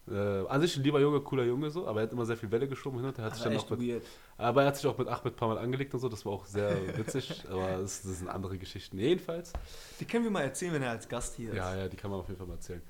Äh, 0.06 0.46
an 0.48 0.60
sich 0.60 0.76
ein 0.76 0.84
lieber 0.84 1.00
Junge, 1.00 1.22
cooler 1.22 1.44
Junge 1.46 1.70
so, 1.70 1.88
aber 1.88 2.02
er 2.02 2.08
hat 2.08 2.12
immer 2.12 2.26
sehr 2.26 2.36
viel 2.36 2.52
Welle 2.52 2.68
geschoben 2.68 2.98
hin 3.00 3.08
und 3.08 3.18
her. 3.18 3.26
Hat 3.26 3.36
sich 3.36 3.44
dann 3.44 3.56
auch 3.56 3.70
mit, 3.70 3.80
weird. 3.80 4.04
aber 4.38 4.63
er 4.63 4.68
hat 4.68 4.76
sich 4.76 4.86
auch 4.86 4.98
mit 4.98 5.08
Ahmed 5.08 5.28
ein 5.28 5.36
paar 5.36 5.48
Mal 5.48 5.58
angelegt 5.58 5.94
und 5.94 6.02
so, 6.02 6.10
das 6.10 6.26
war 6.26 6.34
auch 6.34 6.46
sehr 6.46 6.76
witzig, 6.98 7.46
aber 7.50 7.78
das, 7.78 8.02
das 8.02 8.20
sind 8.20 8.28
andere 8.28 8.58
Geschichten. 8.58 9.00
Jedenfalls, 9.00 9.54
Die 10.02 10.06
können 10.06 10.26
wir 10.26 10.32
mal 10.32 10.42
erzählen, 10.42 10.74
wenn 10.74 10.84
er 10.84 10.92
als 10.92 11.08
Gast 11.08 11.36
hier 11.36 11.52
ist. 11.52 11.56
ja, 11.56 11.74
ja, 11.76 11.88
die 11.88 11.96
kann 11.96 12.12
man 12.12 12.20
auf 12.20 12.28
jeden 12.28 12.38
Fall 12.38 12.48
mal 12.48 12.56
erzählen. 12.56 12.82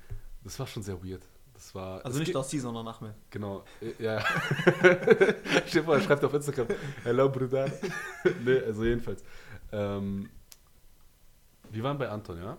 Das 0.42 0.58
war 0.58 0.66
schon 0.66 0.82
sehr 0.82 1.00
weird. 1.04 1.22
Das 1.54 1.72
war, 1.72 2.04
Also 2.04 2.18
nicht 2.18 2.34
aus 2.34 2.50
sie, 2.50 2.58
sondern 2.58 2.84
nach 2.84 3.00
mir. 3.00 3.14
Genau, 3.30 3.64
äh, 3.80 4.02
ja. 4.02 4.18
Stell 5.66 5.84
vor, 5.84 5.94
er 5.94 6.00
schreibt 6.00 6.24
auf 6.24 6.34
Instagram, 6.34 6.66
hello 7.04 7.28
Bruder. 7.28 7.70
nee, 8.44 8.58
also 8.58 8.84
jedenfalls. 8.84 9.22
Ähm, 9.70 10.28
wir 11.70 11.82
waren 11.84 11.96
bei 11.96 12.08
Anton, 12.08 12.38
ja? 12.38 12.56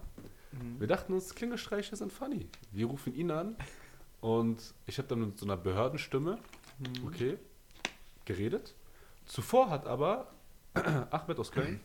Mhm. 0.54 0.80
Wir 0.80 0.88
dachten 0.88 1.12
uns, 1.12 1.36
Klingelstreiche 1.36 1.94
sind 1.98 2.14
funny. 2.14 2.48
Wir 2.72 2.86
rufen 2.86 3.14
ihn 3.14 3.32
an 3.32 3.58
und 4.26 4.58
ich 4.88 4.98
habe 4.98 5.08
dann 5.08 5.20
mit 5.20 5.38
so 5.38 5.46
einer 5.46 5.58
Behördenstimme, 5.58 6.38
Mhm. 6.80 7.08
okay, 7.08 7.38
geredet. 8.26 8.74
Zuvor 9.26 9.70
hat 9.70 9.86
aber 9.88 10.28
Ahmed 11.12 11.40
aus 11.40 11.52
Köln, 11.52 11.80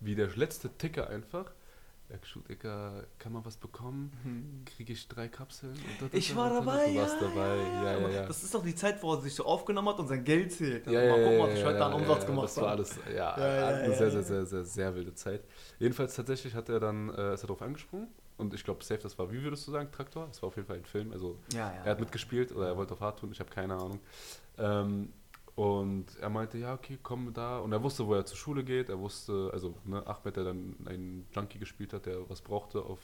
wie 0.00 0.14
der 0.16 0.28
letzte 0.36 0.68
Ticker 0.78 1.08
einfach, 1.08 1.52
Dicker, 2.48 3.04
kann 3.18 3.32
man 3.32 3.42
was 3.44 3.56
bekommen? 3.56 4.10
Mhm. 4.24 4.64
Kriege 4.66 4.92
ich 4.92 5.06
drei 5.08 5.28
Kapseln? 5.28 5.74
Da, 6.00 6.06
da, 6.08 6.16
Ich 6.18 6.34
war 6.36 6.48
da, 6.50 6.54
da. 6.56 6.60
dabei, 6.60 6.92
Du 6.92 6.96
warst 6.98 7.14
ja, 7.20 7.28
dabei, 7.28 7.56
ja, 7.56 7.98
ja, 8.00 8.08
ja. 8.08 8.26
Das 8.26 8.42
ist 8.42 8.54
doch 8.54 8.62
die 8.62 8.74
Zeit, 8.74 9.02
wo 9.02 9.14
er 9.14 9.20
sich 9.22 9.34
so 9.34 9.44
aufgenommen 9.46 9.88
hat 9.88 9.98
und 9.98 10.08
sein 10.08 10.22
Geld 10.24 10.52
zählt. 10.52 10.86
Ja, 10.86 10.92
mal 11.08 11.22
gucken, 11.22 11.38
ja, 11.38 11.44
was 11.44 11.52
ich 11.54 11.60
ja, 11.60 11.66
heute 11.66 11.84
an 11.84 11.92
Umsatz 11.94 12.26
gemacht 12.26 12.44
Das 12.46 12.56
war 12.58 12.64
habe. 12.64 12.72
alles, 12.78 12.98
ja, 13.16 13.32
eine 13.34 13.94
sehr, 13.94 14.10
sehr, 14.10 14.22
sehr, 14.24 14.44
sehr, 14.46 14.64
sehr 14.64 14.94
wilde 14.94 15.14
Zeit. 15.14 15.42
Jedenfalls 15.78 16.14
tatsächlich 16.14 16.54
hat 16.54 16.68
er 16.68 16.80
dann, 16.80 17.08
äh, 17.10 17.32
ist 17.34 17.44
er 17.44 17.46
darauf 17.46 17.62
angesprungen 17.62 18.08
und 18.42 18.52
ich 18.52 18.64
glaube, 18.64 18.84
safe, 18.84 19.00
das 19.00 19.18
war, 19.18 19.32
wie 19.32 19.42
würdest 19.42 19.66
du 19.66 19.70
sagen, 19.72 19.90
Traktor? 19.90 20.26
Das 20.26 20.42
war 20.42 20.48
auf 20.48 20.56
jeden 20.56 20.68
Fall 20.68 20.76
ein 20.76 20.84
Film, 20.84 21.12
also 21.12 21.38
Ja, 21.52 21.72
ja. 21.72 21.84
er 21.84 21.90
hat 21.92 22.00
mitgespielt 22.00 22.52
oder 22.52 22.68
er 22.68 22.76
wollte 22.76 22.92
auf 22.92 23.00
hart 23.00 23.20
tun, 23.20 23.30
ich 23.32 23.40
habe 23.40 23.50
keine 23.50 23.74
Ahnung. 23.74 24.00
Ähm, 24.58 25.12
und 25.54 26.06
er 26.18 26.30
meinte, 26.30 26.58
ja, 26.58 26.74
okay, 26.74 26.98
komm 27.02 27.32
da. 27.32 27.58
Und 27.58 27.72
er 27.72 27.82
wusste, 27.82 28.06
wo 28.06 28.14
er 28.14 28.24
zur 28.24 28.38
Schule 28.38 28.64
geht. 28.64 28.88
Er 28.88 28.98
wusste, 28.98 29.50
also 29.52 29.74
ne, 29.84 30.06
Ahmed, 30.06 30.36
der 30.36 30.44
dann 30.44 30.76
einen 30.86 31.26
Junkie 31.30 31.58
gespielt 31.58 31.92
hat, 31.92 32.06
der 32.06 32.28
was 32.28 32.40
brauchte 32.40 32.82
auf 32.82 32.98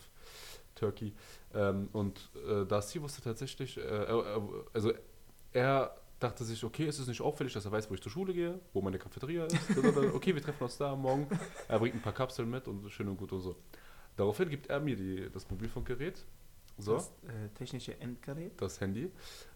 Turkey. 0.75 1.13
Ähm, 1.55 1.89
und 1.93 2.31
äh, 2.49 2.65
Darcy 2.65 3.03
wusste 3.03 3.21
tatsächlich, 3.21 3.77
äh, 3.77 3.81
äh, 3.81 4.41
also 4.73 4.93
er 5.53 5.95
dachte 6.19 6.45
sich, 6.45 6.65
okay, 6.65 6.87
es 6.87 6.99
ist 6.99 7.07
nicht 7.07 7.21
auffällig, 7.21 7.53
dass 7.53 7.65
er 7.65 7.73
weiß, 7.73 7.91
wo 7.91 7.95
ich 7.95 8.03
zur 8.03 8.11
Schule 8.11 8.33
gehe, 8.33 8.59
wo 8.73 8.81
meine 8.81 8.99
Cafeteria 8.99 9.45
ist. 9.45 9.57
okay, 10.15 10.35
wir 10.35 10.43
treffen 10.43 10.65
uns 10.65 10.79
da 10.79 10.97
morgen. 10.97 11.29
Er 11.69 11.79
bringt 11.79 11.95
ein 11.95 12.03
paar 12.03 12.15
Kapseln 12.15 12.51
mit 12.51 12.67
und 12.67 12.91
schön 12.91 13.09
und 13.09 13.17
gut 13.17 13.33
und 13.33 13.41
so. 13.43 13.57
Daraufhin 14.19 14.49
gibt 14.51 14.67
er 14.67 14.81
mir 14.81 14.97
die, 14.97 15.31
das 15.33 15.49
Mobilfunkgerät. 15.49 16.25
So 16.77 16.95
Das 16.95 17.09
äh, 17.23 17.49
technische 17.55 17.99
Endgerät. 18.01 18.61
das 18.61 18.81
Handy, 18.81 19.13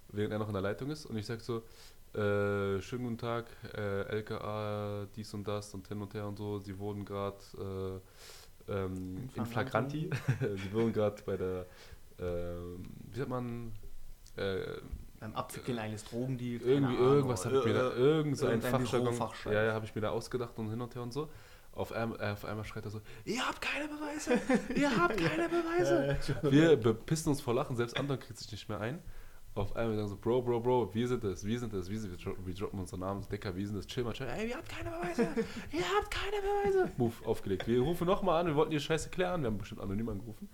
während 0.09 0.33
er 0.33 0.39
noch 0.39 0.47
in 0.47 0.53
der 0.55 0.63
Leitung 0.63 0.89
ist. 0.91 1.05
Und 1.05 1.17
ich 1.17 1.27
sage 1.27 1.41
so, 1.41 1.59
äh, 2.15 2.81
schönen 2.81 3.05
guten 3.05 3.19
Tag, 3.19 3.47
äh, 3.77 4.03
LKA, 4.19 5.07
dies 5.17 5.35
und 5.35 5.49
das 5.49 5.75
und 5.75 5.89
hin 5.89 6.01
und 6.01 6.15
her 6.15 6.29
und 6.29 6.37
so. 6.37 6.61
Sie 6.61 6.79
wurden 6.79 7.05
gerade 7.05 8.01
äh, 8.69 8.73
ähm, 8.73 9.29
In 9.35 9.47
Flagranti. 9.47 10.11
Sie 10.41 10.73
wurden 10.73 10.93
gerade 10.93 11.21
bei 11.25 11.37
der, 11.37 11.67
ähm, 12.21 12.85
wie 13.11 13.19
sagt 13.19 13.31
man, 13.31 13.73
äh, 14.37 14.61
Beim 15.19 15.35
Abwickeln 15.35 15.79
eines 15.81 16.05
Drogendeals. 16.05 16.63
irgendwie 16.65 16.97
Ahnung, 16.97 17.15
irgendwas 17.15 17.45
habe 17.47 17.59
ich 17.59 17.65
mir 17.65 17.75
da, 17.75 17.93
irgend 17.95 18.39
so 18.39 18.47
ein 18.47 18.63
Fachjargon, 18.63 19.17
ja, 19.47 19.65
ja, 19.65 19.73
habe 19.73 19.87
ich 19.87 19.95
mir 19.95 20.03
da 20.03 20.11
ausgedacht 20.11 20.57
und 20.57 20.71
hin 20.71 20.81
und 20.81 20.95
her 20.95 21.03
und 21.03 21.13
so. 21.13 21.29
Auf 21.75 21.93
einmal, 21.93 22.21
äh, 22.21 22.33
auf 22.33 22.45
einmal 22.45 22.65
schreit 22.67 22.85
er 22.85 22.91
so, 22.91 23.01
ihr 23.25 23.47
habt 23.47 23.63
keine 23.63 23.89
Beweise, 23.89 24.39
ihr 24.75 24.95
habt 24.95 25.17
keine 25.25 25.49
Beweise. 25.49 26.19
Wir 26.43 26.77
bepissen 26.77 27.31
uns 27.31 27.41
vor 27.41 27.55
Lachen, 27.55 27.77
selbst 27.77 27.99
Anton 27.99 28.19
kriegt 28.19 28.39
sich 28.39 28.53
nicht 28.53 28.69
mehr 28.69 28.79
ein. 28.79 29.03
Auf 29.55 29.75
einmal 29.75 29.97
sagen 29.97 30.09
so, 30.09 30.17
Bro, 30.17 30.43
Bro, 30.43 30.61
Bro, 30.61 30.95
wir 30.95 31.09
sind 31.09 31.25
es, 31.25 31.45
wir 31.45 31.59
sind 31.59 31.73
es, 31.73 31.91
wir 31.91 31.99
sind 31.99 32.15
es, 32.15 32.25
wir 32.25 32.47
wir 32.47 32.55
droppen 32.55 32.81
unseren 32.81 33.01
Namen, 33.01 33.23
so, 33.23 33.29
Dicker, 33.29 33.55
wir 33.55 33.67
sind 33.67 33.77
es, 33.77 33.87
chill 33.87 34.05
mal, 34.05 34.13
chill, 34.13 34.27
ey, 34.27 34.49
ihr 34.49 34.57
habt 34.57 34.69
keine 34.69 34.91
Beweise, 34.91 35.23
ihr 35.73 35.85
habt 35.97 36.11
keine 36.11 36.43
Beweise. 36.43 36.93
Move, 36.99 37.15
aufgelegt. 37.25 37.67
Wir 37.67 37.81
rufen 37.81 38.07
nochmal 38.07 38.41
an, 38.41 38.47
wir 38.49 38.55
wollten 38.55 38.71
die 38.71 38.81
Scheiße 38.81 39.09
klären, 39.09 39.43
wir 39.43 39.49
haben 39.49 39.59
bestimmt 39.59 39.81
anonym 39.81 40.09
angerufen. 40.11 40.51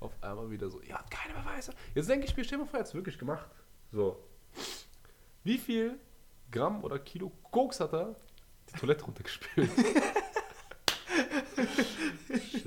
Auf 0.00 0.12
einmal 0.22 0.50
wieder 0.50 0.70
so, 0.70 0.80
ihr 0.80 0.94
habt 0.94 1.10
keine 1.10 1.34
Beweise. 1.34 1.72
Jetzt 1.94 2.08
denke 2.08 2.26
ich 2.26 2.36
mir, 2.36 2.44
stell 2.44 2.58
mal 2.58 2.66
vor, 2.66 2.74
er 2.74 2.80
hat 2.80 2.88
es 2.88 2.94
wirklich 2.94 3.18
gemacht. 3.18 3.50
So. 3.90 4.22
Wie 5.44 5.58
viel 5.58 5.98
Gramm 6.50 6.84
oder 6.84 6.98
Kilo 6.98 7.32
Koks 7.50 7.80
hat 7.80 7.92
er 7.92 8.16
die 8.70 8.78
Toilette 8.78 9.04
runtergespült? 9.04 9.70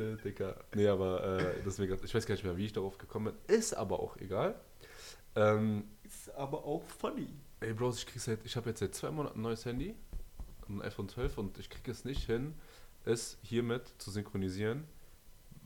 Shit, 0.01 0.23
Dicker. 0.25 0.55
Nee, 0.75 0.87
aber 0.87 1.39
äh, 1.39 1.61
deswegen, 1.65 1.97
ich 2.03 2.13
weiß 2.13 2.25
gar 2.25 2.35
nicht 2.35 2.43
mehr, 2.43 2.57
wie 2.57 2.65
ich 2.65 2.73
darauf 2.73 2.97
gekommen 2.97 3.33
bin. 3.47 3.55
Ist 3.55 3.73
aber 3.73 3.99
auch 3.99 4.17
egal. 4.17 4.55
Ähm, 5.35 5.85
Ist 6.03 6.33
aber 6.35 6.65
auch 6.65 6.83
funny. 6.83 7.27
ey, 7.61 7.73
Bros, 7.73 7.99
ich 7.99 8.05
krieg 8.05 8.21
seit, 8.21 8.43
ich 8.45 8.55
habe 8.55 8.69
jetzt 8.69 8.79
seit 8.79 8.93
zwei 8.95 9.11
Monaten 9.11 9.39
ein 9.39 9.43
neues 9.43 9.65
Handy, 9.65 9.95
ein 10.67 10.81
iPhone 10.81 11.07
12 11.07 11.37
und 11.37 11.57
ich 11.57 11.69
kriege 11.69 11.91
es 11.91 12.03
nicht 12.03 12.25
hin, 12.25 12.55
es 13.05 13.37
hiermit 13.41 13.93
zu 13.97 14.11
synchronisieren, 14.11 14.85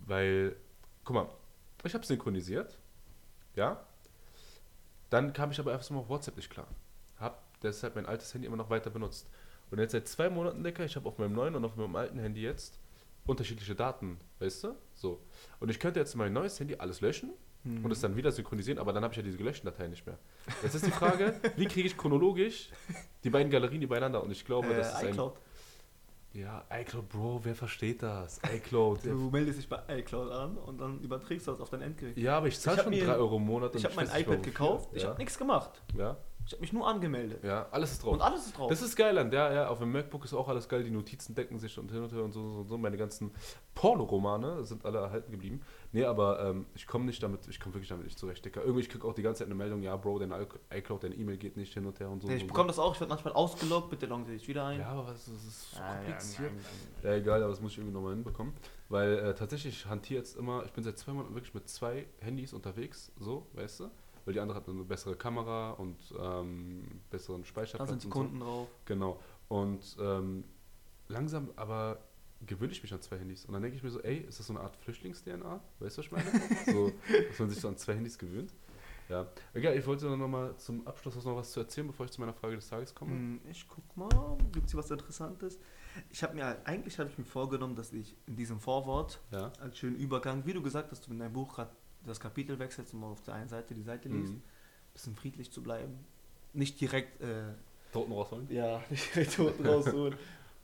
weil, 0.06 0.56
guck 1.04 1.16
mal, 1.16 1.30
ich 1.84 1.94
habe 1.94 2.06
synchronisiert, 2.06 2.78
ja, 3.56 3.84
dann 5.10 5.34
kam 5.34 5.52
ich 5.52 5.60
aber 5.60 5.72
erstmal 5.72 6.02
auf 6.02 6.10
WhatsApp 6.10 6.36
nicht 6.36 6.50
klar. 6.50 6.68
Hab 7.18 7.44
deshalb 7.62 7.96
mein 7.96 8.06
altes 8.06 8.34
Handy 8.34 8.48
immer 8.48 8.58
noch 8.58 8.70
weiter 8.70 8.90
benutzt. 8.90 9.30
Und 9.72 9.80
jetzt 9.80 9.94
seit 9.94 10.08
zwei 10.08 10.30
Monaten, 10.30 10.64
Dicker, 10.64 10.86
ich 10.86 10.96
habe 10.96 11.08
auf 11.08 11.18
meinem 11.18 11.34
neuen 11.34 11.56
und 11.56 11.66
auf 11.66 11.76
meinem 11.76 11.96
alten 11.96 12.20
Handy 12.20 12.42
jetzt 12.42 12.80
unterschiedliche 13.26 13.76
Daten, 13.76 14.20
weißt 14.40 14.64
du? 14.66 14.76
So. 14.94 15.22
Und 15.60 15.70
ich 15.70 15.80
könnte 15.80 16.00
jetzt 16.00 16.16
mein 16.16 16.34
neues 16.34 16.60
Handy 16.60 16.76
alles 16.76 17.02
löschen 17.02 17.32
Mhm. 17.64 17.84
und 17.84 17.90
es 17.92 18.00
dann 18.00 18.16
wieder 18.16 18.32
synchronisieren, 18.32 18.78
aber 18.78 18.94
dann 18.94 19.04
habe 19.04 19.12
ich 19.14 19.18
ja 19.18 19.24
diese 19.24 19.40
gelöschten 19.40 19.66
Dateien 19.66 19.90
nicht 19.90 20.06
mehr. 20.06 20.20
Jetzt 20.62 20.76
ist 20.76 20.86
die 20.86 20.92
Frage, 20.92 21.34
wie 21.56 21.66
kriege 21.66 21.88
ich 21.88 21.98
chronologisch 21.98 22.70
die 23.24 23.32
beiden 23.32 23.50
Galerien 23.52 23.82
übereinander? 23.82 24.22
Und 24.22 24.30
ich 24.30 24.46
glaube, 24.46 24.68
das 24.76 24.90
ist 24.94 25.02
äh, 25.02 25.06
ein. 25.08 25.10
iCloud. 25.14 25.34
Ja, 26.34 26.64
iCloud, 26.70 27.10
Bro, 27.10 27.40
wer 27.44 27.56
versteht 27.56 28.04
das? 28.04 28.40
iCloud. 28.54 29.06
Du 29.06 29.30
meldest 29.32 29.58
dich 29.58 29.68
bei 29.70 29.82
iCloud 29.88 30.30
an 30.32 30.58
und 30.58 30.78
dann 30.80 31.00
überträgst 31.00 31.48
du 31.48 31.52
das 31.52 31.60
auf 31.62 31.70
dein 31.72 31.82
Endgerät. 31.82 32.18
ja, 32.18 32.38
aber 32.38 32.48
ich 32.48 32.60
zahle 32.60 32.78
Ich 32.78 32.84
schon 32.84 32.90
mir- 32.92 33.06
3 33.06 33.16
Euro 33.16 33.38
im 33.38 33.46
Monat. 33.46 33.74
Ich 33.74 33.84
habe 33.86 33.96
mein 33.96 34.10
iPad 34.14 34.44
gekauft, 34.44 34.90
ich 34.94 35.02
ja. 35.04 35.10
habe 35.10 35.18
nichts 35.18 35.38
gemacht. 35.38 35.82
Ja, 35.98 36.18
Ich 36.48 36.52
habe 36.54 36.62
mich 36.62 36.74
nur 36.74 36.88
angemeldet. 36.88 37.44
ja, 37.44 37.68
alles 37.72 37.94
ist 37.94 38.04
drauf. 38.04 38.14
Und 38.14 38.22
alles 38.22 38.46
ist 38.46 38.58
drauf. 38.58 38.70
Das 38.70 38.82
ist 38.84 38.96
geil 38.96 39.18
an 39.18 39.32
der, 39.32 39.52
ja, 39.52 39.68
auf 39.68 39.80
dem 39.80 39.92
MacBook 39.92 40.26
ist 40.26 40.34
auch 40.36 40.48
alles 40.48 40.70
geil, 40.70 40.84
die 40.84 40.92
Notizen 40.92 41.34
decken 41.34 41.58
sich 41.58 41.78
und 41.80 41.92
hin 41.92 42.04
und 42.04 42.12
her 42.14 42.24
und 42.24 42.34
so, 42.34 42.48
so, 42.52 42.64
so. 42.64 42.78
Meine 42.78 42.98
ganzen 42.98 43.32
Porno-Romane 43.74 44.64
sind 44.64 44.86
alle 44.86 45.00
erhalten 45.00 45.32
geblieben. 45.32 45.62
Nee, 45.92 46.06
aber 46.06 46.40
ähm, 46.40 46.66
ich 46.76 46.88
komme 46.88 47.06
nicht 47.06 47.22
damit, 47.24 47.48
ich 47.48 47.60
komme 47.60 47.76
wirklich 47.76 47.90
damit 47.90 48.06
nicht 48.06 48.18
zurecht, 48.20 48.44
Dicker. 48.46 48.62
Irgendwie, 48.62 48.82
ich 48.82 48.90
kriege 48.90 49.08
auch 49.08 49.14
die 49.14 49.22
ganze 49.22 49.40
Zeit 49.40 49.48
eine 49.48 49.56
Meldung, 49.56 49.82
ja, 49.84 49.96
Bro, 49.96 50.20
dein 50.20 50.34
iCloud, 50.72 51.04
deine 51.04 51.16
E-Mail 51.16 51.38
geht 51.38 51.58
nicht 51.58 51.74
hin 51.74 51.86
und 51.86 52.00
her 52.00 52.10
und 52.10 52.22
so. 52.22 52.28
Nee, 52.28 52.36
ich 52.36 52.42
so, 52.42 52.48
bekomme 52.48 52.68
das 52.68 52.80
auch, 52.80 52.94
ich 52.94 53.00
werde 53.00 53.10
manchmal 53.14 53.34
ausgeloggt, 53.34 53.90
bitte 53.90 54.06
loggen 54.06 54.26
Sie 54.26 54.34
sich 54.38 54.48
wieder 54.48 54.62
so. 54.62 54.68
ein. 54.68 54.80
Ja, 54.80 54.90
aber 54.90 55.08
was, 55.08 55.26
das 55.26 55.44
ist 55.44 55.72
so 55.72 55.80
Ah, 55.80 55.88
ja, 55.90 55.96
kompliziert. 55.96 56.52
ja, 57.04 57.10
Ja, 57.12 57.16
egal, 57.18 57.42
aber 57.42 57.52
das 57.52 57.62
muss 57.62 57.72
ich 57.74 57.78
irgendwie 57.80 57.94
nochmal 57.96 58.14
hinbekommen. 58.14 58.54
Weil 58.90 59.18
äh, 59.18 59.34
tatsächlich, 59.36 59.76
ich 59.76 59.86
hantiere 59.88 60.20
jetzt 60.20 60.38
immer, 60.38 60.64
ich 60.66 60.72
bin 60.72 60.84
seit 60.84 60.98
zwei 60.98 61.12
Monaten 61.14 61.34
wirklich 61.34 61.54
mit 61.54 61.68
zwei 61.68 62.06
Handys 62.22 62.54
unterwegs, 62.54 63.12
so, 63.20 63.48
weißt 63.54 63.80
du? 63.82 63.90
Weil 64.26 64.34
die 64.34 64.40
andere 64.40 64.58
hat 64.58 64.68
eine 64.68 64.84
bessere 64.84 65.16
Kamera 65.16 65.72
und 65.72 65.98
ähm, 66.20 66.84
besseren 67.10 67.42
Da 67.44 67.48
Speicherplatz. 67.48 67.90
sind 67.90 68.04
die 68.04 68.08
und 68.08 68.14
so. 68.14 68.20
Kunden 68.20 68.40
drauf. 68.40 68.68
Genau. 68.86 69.20
Und 69.48 69.96
ähm, 70.00 70.44
langsam 71.08 71.50
aber 71.56 72.00
gewöhne 72.46 72.72
ich 72.74 72.82
mich 72.84 72.94
an 72.94 73.02
zwei 73.02 73.18
Handys. 73.20 73.46
Und 73.46 73.54
dann 73.54 73.62
denke 73.62 73.78
ich 73.78 73.84
mir 73.84 73.92
so, 73.92 74.02
ey, 74.02 74.18
ist 74.18 74.40
das 74.40 74.48
so 74.48 74.54
eine 74.54 74.62
Art 74.62 74.76
Flüchtlings-DNA? 74.78 75.62
Weißt 75.80 75.98
du, 75.98 76.00
was 76.00 76.06
ich 76.06 76.12
meine? 76.12 76.26
so, 76.66 76.92
dass 77.30 77.40
man 77.40 77.50
sich 77.50 77.60
so 77.60 77.68
an 77.68 77.78
zwei 77.78 77.94
Handys 77.96 78.18
gewöhnt. 78.18 78.54
Ja. 79.08 79.28
Egal, 79.54 79.78
ich 79.78 79.86
wollte 79.86 80.06
noch 80.18 80.28
mal 80.28 80.58
zum 80.58 80.86
Abschluss 80.88 81.24
noch 81.24 81.36
was 81.36 81.52
zu 81.52 81.60
erzählen, 81.60 81.86
bevor 81.86 82.08
ich 82.08 82.12
zu 82.12 82.20
meiner 82.20 82.34
Frage 82.34 82.56
des 82.56 82.68
Tages 82.68 82.94
komme. 82.96 83.12
Hm, 83.12 83.40
Ich 83.52 83.68
guck 83.68 83.96
mal, 83.96 84.10
gibt 84.52 84.66
es 84.66 84.72
hier 84.72 84.80
was 84.80 84.90
Interessantes? 84.90 85.60
Ich 86.10 86.24
habe 86.24 86.34
mir, 86.34 86.58
eigentlich 86.66 86.98
habe 86.98 87.10
ich 87.12 87.18
mir 87.18 87.24
vorgenommen, 87.26 87.76
dass 87.76 87.94
ich 87.94 88.16
in 88.26 88.36
diesem 88.36 88.60
Vorwort 88.60 89.22
Ja. 89.32 89.54
als 89.60 89.78
schönen 89.78 89.96
Übergang, 89.96 90.44
wie 90.48 90.54
du 90.54 90.62
gesagt 90.64 90.90
hast, 90.92 91.06
du 91.08 91.12
in 91.12 91.20
deinem 91.20 91.34
Buch 91.34 91.54
gerade 91.56 91.70
das 92.08 92.20
Kapitel 92.20 92.58
wechselst 92.60 92.94
und 92.94 93.00
mal 93.02 93.08
auf 93.08 93.22
der 93.24 93.34
einen 93.36 93.50
Seite 93.50 93.74
die 93.74 93.82
Seite 93.84 94.10
liest, 94.10 94.34
Mhm. 94.34 94.42
bisschen 94.94 95.16
friedlich 95.16 95.52
zu 95.52 95.62
bleiben. 95.64 96.00
Nicht 96.54 96.80
direkt, 96.80 97.22
äh, 97.22 97.44
Toten 97.92 98.12
rausholen? 98.12 98.48
ja, 98.50 98.82
nicht 98.90 99.14
direkt 99.16 99.40
unten 99.40 99.66
rausholen. 99.66 100.16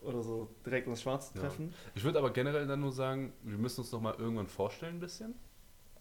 oder 0.01 0.23
so 0.23 0.49
direkt 0.65 0.87
ins 0.87 1.01
Schwarze 1.01 1.31
Ja. 1.35 1.41
treffen. 1.41 1.73
Ich 1.95 2.03
würde 2.03 2.17
aber 2.19 2.31
generell 2.31 2.65
dann 2.65 2.79
nur 2.79 2.91
sagen, 2.91 3.33
wir 3.43 3.57
müssen 3.57 3.81
uns 3.81 3.91
nochmal 3.91 4.15
irgendwann 4.17 4.47
vorstellen 4.47 4.95
ein 4.95 4.99
bisschen. 4.99 5.35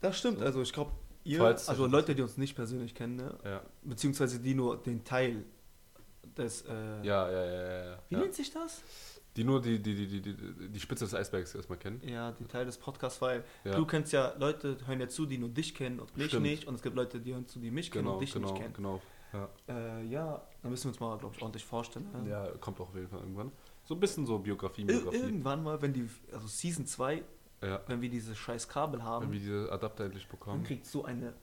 Das 0.00 0.18
stimmt, 0.18 0.40
also 0.40 0.62
ich 0.62 0.72
glaube, 0.72 0.92
ihr, 1.24 1.38
Falls- 1.38 1.68
also 1.68 1.86
Leute, 1.86 2.14
die 2.14 2.22
uns 2.22 2.38
nicht 2.38 2.54
persönlich 2.54 2.94
kennen, 2.94 3.16
ne? 3.16 3.36
Ja, 3.44 3.62
beziehungsweise 3.82 4.40
die 4.40 4.54
nur 4.54 4.78
den 4.82 5.04
Teil 5.04 5.44
des, 6.36 6.62
äh, 6.62 6.72
ja, 6.72 7.02
ja, 7.02 7.30
ja. 7.30 7.44
ja, 7.44 7.84
ja. 7.90 7.98
wie 8.08 8.14
ja. 8.14 8.20
nennt 8.20 8.34
sich 8.34 8.50
das? 8.52 8.80
Die 9.36 9.44
nur 9.44 9.60
die, 9.62 9.78
die, 9.80 9.94
die, 10.06 10.20
die, 10.20 10.68
die, 10.68 10.80
Spitze 10.80 11.04
des 11.04 11.14
Eisbergs 11.14 11.54
erstmal 11.54 11.78
kennen. 11.78 12.00
Ja, 12.04 12.32
die 12.32 12.44
Teil 12.46 12.64
des 12.66 12.76
Podcasts, 12.78 13.20
weil 13.22 13.44
Ja. 13.64 13.76
du 13.76 13.86
kennst 13.86 14.12
ja, 14.12 14.34
Leute 14.38 14.76
hören 14.86 14.98
ja 15.00 15.08
zu, 15.08 15.24
die 15.24 15.38
nur 15.38 15.48
dich 15.50 15.74
kennen 15.74 16.00
und 16.00 16.16
mich 16.16 16.26
Stimmt. 16.28 16.42
nicht 16.42 16.66
und 16.66 16.74
es 16.74 16.82
gibt 16.82 16.96
Leute, 16.96 17.20
die 17.20 17.32
hören 17.32 17.46
zu, 17.46 17.60
die 17.60 17.70
mich 17.70 17.90
kennen 17.92 18.04
Genau, 18.06 18.14
und 18.16 18.22
dich 18.22 18.32
genau, 18.32 18.48
nicht 18.50 18.60
kennen. 18.60 18.74
genau. 18.74 19.00
Ja. 19.32 19.48
Äh, 19.68 20.04
ja, 20.06 20.42
dann 20.62 20.70
müssen 20.72 20.84
wir 20.86 20.88
uns 20.90 20.98
mal, 21.00 21.16
glaube 21.16 21.34
ich, 21.36 21.42
ordentlich 21.42 21.64
vorstellen. 21.64 22.06
ne? 22.24 22.28
ja, 22.28 22.48
kommt 22.58 22.80
auch 22.80 22.88
auf 22.88 22.94
jeden 22.96 23.08
Fall 23.08 23.20
irgendwann. 23.20 23.52
So 23.84 23.94
ein 23.94 24.00
bisschen 24.00 24.26
so 24.26 24.38
Biografie, 24.40 24.80
Ir 24.82 24.86
Biografie. 24.88 25.16
irgendwann 25.18 25.62
mal, 25.62 25.80
wenn 25.80 25.92
die, 25.92 26.08
also 26.32 26.48
Season 26.48 26.84
2, 26.84 27.22
Ja, 27.62 27.80
wenn 27.86 28.00
wir 28.00 28.10
diese 28.10 28.34
scheiß 28.34 28.66
Kabel 28.68 29.04
haben, 29.04 29.26
wenn 29.26 29.32
wir 29.32 29.38
diese 29.38 29.70
Adapter 29.70 30.04
endlich 30.06 30.24
dann 30.24 30.30
bekommen. 30.32 30.64
kriegt 30.64 30.86
so 30.86 31.04
eine 31.04 31.34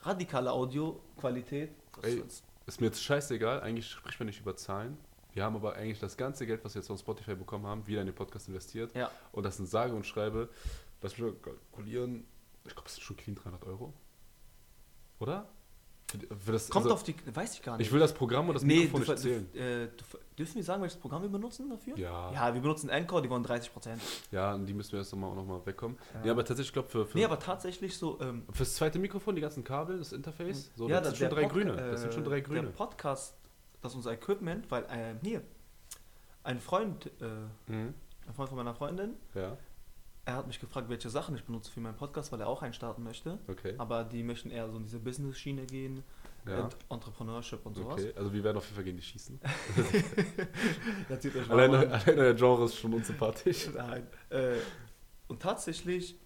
radikale 0.00 0.50
Audioqualität. 0.52 1.70
Ey. 2.02 2.22
Ist 2.66 2.80
mir 2.80 2.86
jetzt 2.86 3.02
scheißegal, 3.02 3.60
eigentlich 3.60 3.88
spricht 3.90 4.18
man 4.18 4.26
nicht 4.26 4.40
über 4.40 4.56
Zahlen. 4.56 4.96
Wir 5.36 5.44
haben 5.44 5.54
aber 5.54 5.74
eigentlich 5.74 5.98
das 5.98 6.16
ganze 6.16 6.46
Geld, 6.46 6.64
was 6.64 6.74
wir 6.74 6.80
jetzt 6.80 6.86
von 6.86 6.96
Spotify 6.96 7.34
bekommen 7.34 7.66
haben, 7.66 7.86
wieder 7.86 8.00
in 8.00 8.06
den 8.06 8.14
Podcast 8.14 8.48
investiert. 8.48 8.96
Ja, 8.96 9.10
Und 9.32 9.44
das 9.44 9.58
sind 9.58 9.68
sage 9.68 9.92
und 9.94 10.06
schreibe, 10.06 10.48
lass 11.02 11.12
mich 11.12 11.30
mal 11.30 11.34
kalkulieren, 11.34 12.26
ich 12.64 12.72
glaube, 12.72 12.84
das 12.84 12.94
sind 12.94 13.04
schon 13.04 13.18
clean 13.18 13.36
300 13.36 13.62
Euro. 13.66 13.92
Oder? 15.18 15.46
Das, 16.46 16.70
kommt 16.70 16.86
also, 16.86 16.94
auf 16.94 17.02
die, 17.02 17.14
weiß 17.34 17.52
ich 17.52 17.62
gar 17.62 17.76
nicht. 17.76 17.86
Ich 17.86 17.92
will 17.92 18.00
das 18.00 18.14
Programm 18.14 18.48
und 18.48 18.54
das 18.54 18.62
nee, 18.62 18.84
Mikrofon 18.84 19.04
du, 19.04 19.12
nicht 19.12 19.22
zählen. 19.22 19.48
du, 19.52 19.58
äh, 19.58 19.88
du, 19.88 20.04
dürfen 20.38 20.54
wir 20.54 20.64
sagen, 20.64 20.80
welches 20.80 20.98
Programm 20.98 21.20
wir 21.20 21.28
benutzen 21.28 21.68
dafür? 21.68 21.98
Ja. 21.98 22.32
Ja, 22.32 22.54
wir 22.54 22.62
benutzen 22.62 22.88
Encore, 22.88 23.20
die 23.20 23.28
wollen 23.28 23.42
30 23.42 23.70
Prozent. 23.74 24.00
Ja, 24.30 24.54
und 24.54 24.64
die 24.64 24.72
müssen 24.72 24.92
wir 24.92 25.00
erst 25.00 25.12
nochmal 25.12 25.34
noch 25.34 25.44
mal 25.44 25.66
wegkommen. 25.66 25.98
Ja. 26.14 26.26
Ja. 26.26 26.32
aber 26.32 26.46
tatsächlich, 26.46 26.68
ich 26.68 26.72
glaube, 26.72 26.88
für, 26.88 27.04
für 27.04 27.18
Nee, 27.18 27.26
aber 27.26 27.38
tatsächlich 27.38 27.98
so. 27.98 28.18
Ähm, 28.22 28.44
fürs 28.52 28.74
zweite 28.74 28.98
Mikrofon, 28.98 29.34
die 29.34 29.42
ganzen 29.42 29.64
Kabel, 29.64 29.98
das 29.98 30.12
Interface, 30.12 30.70
so, 30.76 30.88
ja, 30.88 31.02
das 31.02 31.18
sind 31.18 31.20
der 31.20 31.28
schon 31.28 31.36
drei 31.36 31.46
Podca- 31.46 31.52
grüne. 31.52 31.76
Das 31.76 32.00
sind 32.00 32.14
schon 32.14 32.24
drei 32.24 32.38
äh, 32.38 32.42
grüne. 32.42 32.62
Der 32.62 32.68
Podcast, 32.70 33.34
das 33.82 33.92
ist 33.92 33.96
unser 33.96 34.12
Equipment, 34.12 34.70
weil 34.70 34.84
äh, 34.84 35.14
hier, 35.22 35.42
ein 36.44 36.60
Freund, 36.60 37.06
äh, 37.20 37.70
Mhm. 37.70 37.94
ein 38.26 38.34
Freund 38.34 38.48
von 38.48 38.56
meiner 38.58 38.74
Freundin, 38.74 39.14
Ja, 39.34 39.56
er 40.24 40.34
hat 40.36 40.46
mich 40.48 40.58
gefragt, 40.58 40.88
welche 40.88 41.08
Sachen 41.10 41.36
ich 41.36 41.44
benutze 41.44 41.70
für 41.70 41.80
meinen 41.80 41.96
Podcast, 41.96 42.32
weil 42.32 42.40
er 42.40 42.48
auch 42.48 42.62
einen 42.62 42.72
starten 42.74 43.02
möchte. 43.04 43.38
okay. 43.48 43.74
Aber 43.78 44.02
die 44.04 44.22
möchten 44.22 44.50
eher 44.50 44.68
so 44.68 44.76
in 44.76 44.82
diese 44.84 44.98
Business-Schiene 44.98 45.66
gehen, 45.66 46.02
Ja. 46.46 46.64
und 46.64 46.76
Entrepreneurship 46.88 47.64
und 47.66 47.74
sowas. 47.74 48.00
Okay, 48.00 48.12
also 48.16 48.32
wir 48.32 48.42
werden 48.44 48.56
auf 48.56 48.64
jeden 48.64 48.74
Fall 48.76 48.84
gegen 48.84 48.96
die 48.98 49.02
schießen. 49.04 49.40
An. 51.08 51.50
alleine 51.50 52.00
der 52.06 52.34
Genre 52.34 52.64
ist 52.64 52.76
schon 52.76 52.94
unsympathisch. 52.94 53.68
Nein. 53.74 54.06
Äh, 54.30 54.56
und 55.28 55.40
tatsächlich 55.42 56.18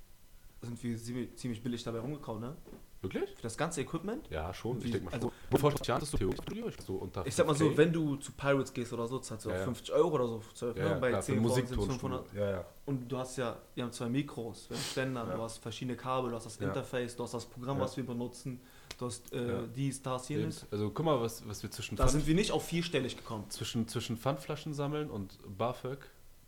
sind 0.63 0.83
wir 0.83 0.97
ziemlich, 0.99 1.37
ziemlich 1.37 1.63
billig 1.63 1.83
dabei 1.83 2.01
rumgekommen, 2.01 2.43
ne? 2.43 2.57
Wirklich? 3.03 3.31
Für 3.35 3.43
das 3.43 3.57
ganze 3.57 3.81
Equipment. 3.81 4.29
Ja, 4.29 4.53
schon. 4.53 4.79
Wie- 4.83 4.87
Ich 4.87 4.93
denke 4.93 5.07
mal 5.07 5.15
also-. 5.15 5.33
Bevor 5.49 5.73
ich 5.73 5.91
hattest 5.91 6.13
du 6.13 6.19
Theoriestudio, 6.19 6.69
ich 6.69 6.77
so 6.83 6.97
unter 6.97 7.27
Ich 7.27 7.35
sag 7.35 7.47
mal 7.47 7.55
so, 7.55 7.65
5K. 7.71 7.77
wenn 7.79 7.93
du 7.95 8.17
zu 8.17 8.33
Pirates 8.33 8.73
gehst 8.75 8.93
oder 8.93 9.07
so, 9.09 9.19
zahlst 9.21 9.47
du 9.47 9.49
Ja, 9.49 9.55
auch 9.55 9.59
ja. 9.61 9.65
50 9.65 9.93
Euro 9.95 10.15
oder 10.17 10.27
so, 10.29 10.43
12, 10.53 10.77
ja, 10.77 10.85
ne? 10.85 10.91
ja, 10.91 10.99
bei 10.99 11.09
klar, 11.09 11.23
für 11.23 11.33
10 11.33 11.41
Folgen 11.41 11.55
sind 11.55 11.65
es 11.65 11.77
Musiktonstudio. 11.77 12.19
500. 12.19 12.35
Ja, 12.35 12.51
ja. 12.59 12.65
Und 12.85 13.09
du 13.11 13.17
hast 13.17 13.37
ja, 13.39 13.57
wir 13.75 13.85
haben 13.85 13.93
zwei 13.93 14.09
Mikros, 14.11 14.69
wir 14.69 14.77
haben 14.77 14.85
Ständer, 14.85 15.27
Ja. 15.29 15.35
du 15.37 15.43
hast 15.43 15.59
verschiedene 15.59 15.97
Kabel, 15.97 16.31
du 16.31 16.37
hast 16.37 16.45
das. 16.45 16.57
Interface, 16.59 17.17
du 17.17 17.23
hast 17.23 17.33
das 17.35 17.47
Programm, 17.47 17.81
was 17.81 17.97
wir 17.97 18.05
benutzen, 18.05 18.61
du 18.99 19.07
hast 19.07 19.33
äh, 19.33 19.67
dies, 19.75 20.03
das, 20.03 20.29
jenes. 20.29 20.67
Also 20.71 20.91
guck 20.91 21.07
mal, 21.07 21.19
was, 21.21 21.47
was 21.49 21.63
wir 21.63 21.71
zwischen, 21.71 21.97
Da 21.97 22.03
Pfand, 22.05 22.13
sind 22.13 22.27
wir 22.27 22.35
nicht 22.35 22.53
auf 22.53 22.65
vierstellig 22.67 23.17
gekommen. 23.17 23.49
zwischen, 23.49 23.89
zwischen 23.89 24.19
Pfandflaschen 24.19 24.75
sammeln 24.75 25.09
und 25.11 25.39
BAföG, 25.57 26.01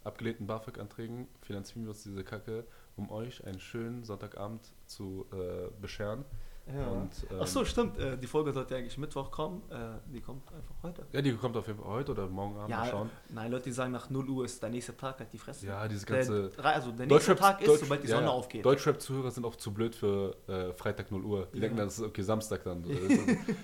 abgelehnten 0.04 0.46
BAföG-Anträgen, 0.46 1.28
finanzieren 1.40 1.84
wir 1.84 1.90
uns 1.90 2.02
diese 2.02 2.22
Kacke, 2.24 2.66
um 2.96 3.10
euch 3.10 3.44
einen 3.44 3.60
schönen 3.60 4.04
Sonntagabend 4.04 4.72
zu 4.86 5.26
äh, 5.32 5.70
bescheren. 5.80 6.24
Und, 6.64 7.10
ähm, 7.30 7.38
Ach 7.40 7.46
so, 7.46 7.64
stimmt. 7.64 7.98
Äh, 7.98 8.16
die 8.16 8.26
Folge 8.28 8.52
sollte 8.52 8.76
eigentlich 8.76 8.96
Mittwoch 8.96 9.30
kommen. 9.32 9.62
Äh, 9.68 9.98
die 10.12 10.20
kommt 10.20 10.42
einfach 10.52 10.74
heute. 10.84 11.04
Ja, 11.12 11.20
die 11.20 11.32
kommt 11.34 11.56
auf 11.56 11.66
jeden 11.66 11.78
Fall 11.80 11.88
heute 11.88 12.12
oder 12.12 12.28
morgen 12.28 12.56
Abend, 12.56 12.70
mal 12.70 12.84
Ja, 12.86 12.90
schauen. 12.90 13.10
nein, 13.30 13.50
Leute, 13.50 13.64
die 13.64 13.72
sagen 13.72 13.90
nach 13.92 14.08
0 14.10 14.28
Uhr 14.30 14.44
ist 14.44 14.62
der 14.62 14.70
nächste 14.70 14.96
Tag, 14.96 15.18
halt 15.18 15.32
die 15.32 15.38
Fresse. 15.38 15.66
Ja, 15.66 15.86
diese 15.88 16.06
ganze... 16.06 16.50
der, 16.50 16.64
also 16.64 16.92
der 16.92 17.06
nächste 17.06 17.34
Tag 17.34 17.60
ist, 17.60 17.66
Deutsch- 17.68 17.80
sobald 17.80 18.02
die 18.04 18.08
ja, 18.08 18.14
Sonne 18.14 18.28
ja. 18.28 18.32
aufgeht. 18.32 18.64
Deutschrap-Zuhörer 18.64 19.30
sind 19.32 19.44
auch 19.44 19.56
zu 19.56 19.74
blöd 19.74 19.94
für 19.96 20.36
äh, 20.46 20.72
Freitag 20.72 21.10
0 21.10 21.24
Uhr. 21.24 21.48
Die 21.52 21.56
Ja. 21.56 21.60
denken 21.62 21.76
dann, 21.78 21.86
das 21.88 21.98
ist 21.98 22.04
okay, 22.04 22.22
Samstag 22.22 22.62
dann. 22.64 22.84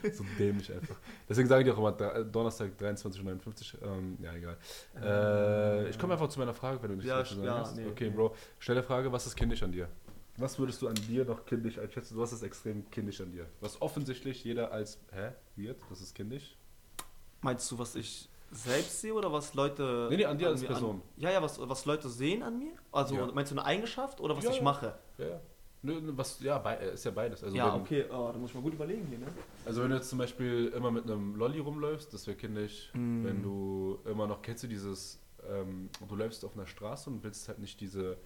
So, 0.09 0.13
so 0.13 0.25
dämlich 0.39 0.73
einfach. 0.73 0.97
Deswegen 1.29 1.49
sagen 1.49 1.65
die 1.65 1.71
auch 1.71 1.79
immer 1.79 1.91
Dre- 1.93 2.25
Donnerstag 2.25 2.71
23.59 2.81 3.81
Uhr. 3.81 3.89
Ähm, 3.89 4.19
ja, 4.21 4.33
egal. 4.35 4.57
Äh, 5.01 5.89
ich 5.91 5.99
komme 5.99 6.15
einfach 6.15 6.29
zu 6.29 6.39
meiner 6.41 6.55
Frage, 6.55 6.83
wenn 6.83 6.91
du 6.91 6.97
nicht 6.97 7.07
Ja, 7.07 7.23
ja, 7.23 7.59
hast. 7.61 7.77
nee, 7.77 7.87
okay, 7.87 8.11
nee. 8.11 8.17
Bro. 8.17 8.35
Schnelle 8.59 8.83
Frage, 8.83 9.11
was 9.13 9.27
ist 9.27 9.37
kindisch 9.37 9.63
an 9.63 9.73
dir? 9.73 9.89
Was 10.39 10.57
würdest 10.59 10.81
du 10.83 10.89
an 10.89 10.95
dir 11.09 11.25
noch 11.25 11.45
kindisch 11.45 11.79
einschätzen? 11.79 12.17
Was 12.17 12.33
ist 12.33 12.43
extrem 12.43 12.89
kindisch 12.91 13.21
an 13.21 13.33
dir? 13.33 13.47
Was 13.61 13.83
offensichtlich 13.83 14.45
jeder 14.45 14.71
als, 14.71 15.01
hä, 15.11 15.33
weird, 15.57 15.79
das 15.91 16.01
ist 16.01 16.15
kindisch? 16.15 16.57
Meinst 17.43 17.71
du, 17.71 17.79
was 17.79 17.97
ich 17.97 18.29
selbst 18.53 19.01
sehe 19.01 19.13
oder 19.13 19.33
was 19.33 19.55
Leute. 19.55 20.07
Nee, 20.11 20.19
nee, 20.19 20.25
an 20.25 20.39
dir 20.39 20.49
als 20.49 20.61
mir 20.61 20.69
Person. 20.69 21.03
ja, 21.17 21.31
ja, 21.31 21.43
was, 21.43 21.59
was 21.61 21.85
Leute 21.85 22.09
sehen 22.09 22.43
an 22.43 22.59
mir? 22.59 22.73
Also 22.93 23.17
Ja. 23.17 23.27
meinst 23.35 23.51
du 23.53 23.57
eine 23.57 23.65
Eigenschaft 23.65 24.21
oder 24.21 24.37
was 24.37 24.45
Ja, 24.45 24.51
ich 24.51 24.57
ja. 24.59 24.63
mache? 24.63 24.99
Ja, 25.19 25.27
ja. 25.27 25.41
Nö, 25.83 26.01
nö, 26.01 26.13
was, 26.17 26.41
ja, 26.41 26.59
bei, 26.59 26.77
ist 26.77 27.05
ja 27.05 27.11
beides. 27.11 27.43
Also 27.45 27.57
ja, 27.57 27.75
wenn, 27.75 27.81
okay, 27.83 28.05
oh, 28.09 28.31
da 28.33 28.39
muss 28.39 28.51
ich 28.51 28.55
mal 28.55 28.63
gut 28.63 28.75
überlegen 28.75 29.07
hier, 29.07 29.19
ne? 29.19 29.27
Also 29.65 29.83
wenn 29.83 29.91
du 29.91 29.97
jetzt 29.97 30.09
zum 30.09 30.19
Beispiel 30.19 30.73
immer 30.75 30.91
mit 30.91 31.05
einem 31.05 31.37
Lolli 31.37 31.59
rumläufst, 31.59 32.13
das 32.15 32.27
wäre 32.27 32.37
kindisch. 32.37 32.91
Mm. 32.95 33.25
Wenn 33.25 33.43
du 33.43 33.99
immer 34.05 34.27
noch, 34.27 34.43
kennst 34.43 34.65
du 34.65 34.67
dieses, 34.67 35.21
ähm, 35.49 35.89
du 36.09 36.17
läufst 36.17 36.45
auf 36.45 36.55
einer 36.57 36.67
Straße 36.67 37.11
und 37.11 37.23
willst 37.23 37.47
halt 37.49 37.59
nicht 37.61 37.81
diese, 37.81 38.17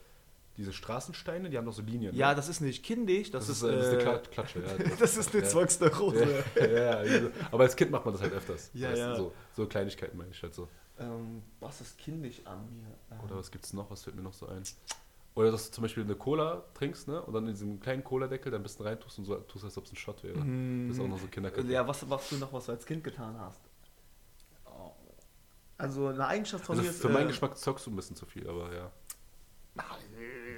diese 0.56 0.72
Straßensteine, 0.72 1.48
die 1.50 1.56
haben 1.56 1.64
doch 1.64 1.72
so 1.72 1.82
Linien. 1.82 2.14
Ja, 2.14 2.30
ne? 2.30 2.36
das 2.36 2.48
ist 2.48 2.60
nicht 2.60 2.84
kindisch, 2.84 3.30
das, 3.30 3.48
ist, 3.48 3.62
äh, 3.62 3.72
das 3.74 3.86
ist 3.86 3.92
eine 3.94 4.02
äh, 4.02 4.06
Kla- 4.06 4.28
Klatsche. 4.28 4.60
Ja. 4.60 4.96
das 4.98 5.16
ist 5.16 5.32
eine 5.34 5.42
Ja. 5.44 5.48
Zwangsneurose. 5.48 6.44
ja, 6.56 6.66
ja, 6.66 7.02
ja, 7.04 7.28
aber 7.50 7.64
als 7.64 7.74
Kind 7.76 7.90
macht 7.90 8.04
man 8.04 8.12
das 8.14 8.22
halt 8.22 8.32
öfters. 8.34 8.70
Ja, 8.74 8.90
weißt 8.90 8.98
ja. 8.98 9.16
So, 9.16 9.32
so 9.56 9.66
Kleinigkeiten 9.66 10.16
meine 10.18 10.30
ich 10.30 10.42
halt 10.42 10.54
so. 10.54 10.68
Ähm, 10.98 11.42
was 11.60 11.80
ist 11.80 11.96
kindisch 11.98 12.42
an 12.44 12.64
mir? 12.76 12.86
Ähm, 13.10 13.20
Oder 13.24 13.36
was 13.36 13.50
gibt's 13.50 13.72
noch? 13.72 13.90
Was 13.90 14.04
fällt 14.04 14.14
mir 14.16 14.22
noch 14.22 14.34
so 14.34 14.46
ein? 14.46 14.62
Oder 15.34 15.50
dass 15.50 15.66
du 15.70 15.72
zum 15.76 15.82
Beispiel 15.82 16.02
eine 16.04 16.14
Cola 16.14 16.62
trinkst, 16.74 17.08
ne? 17.08 17.22
Und 17.22 17.32
dann 17.32 17.46
in 17.46 17.52
diesem 17.54 17.80
kleinen 17.80 18.04
Cola-Deckel 18.04 18.52
dann 18.52 18.60
ein 18.60 18.62
bisschen 18.62 18.84
reintust 18.84 19.18
und 19.18 19.24
so 19.24 19.34
tust, 19.36 19.64
als 19.64 19.78
ob 19.78 19.84
es 19.86 19.92
ein 19.92 19.96
Shot 19.96 20.22
wäre. 20.22 20.36
Mm, 20.38 20.88
Das 20.88 20.98
ist 20.98 21.02
auch 21.02 21.08
noch 21.08 21.18
so 21.18 21.26
Kinderkacke. 21.28 21.66
Ja, 21.68 21.88
was, 21.88 22.08
was 22.10 22.28
du 22.28 22.36
noch, 22.36 22.52
was 22.52 22.66
du 22.66 22.72
als 22.72 22.84
Kind 22.84 23.02
getan 23.02 23.40
hast? 23.40 23.62
Also 25.78 26.08
eine 26.08 26.26
Eigenschaft 26.26 26.64
von 26.64 26.74
Also 26.76 26.84
mir 26.84 26.90
ist. 26.90 27.00
für 27.02 27.08
meinen 27.08 27.24
äh, 27.24 27.30
Geschmack 27.30 27.56
zockst 27.56 27.86
du 27.86 27.90
ein 27.90 27.96
bisschen 27.96 28.14
zu 28.14 28.26
viel, 28.26 28.48
aber 28.48 28.72
ja. 28.74 28.92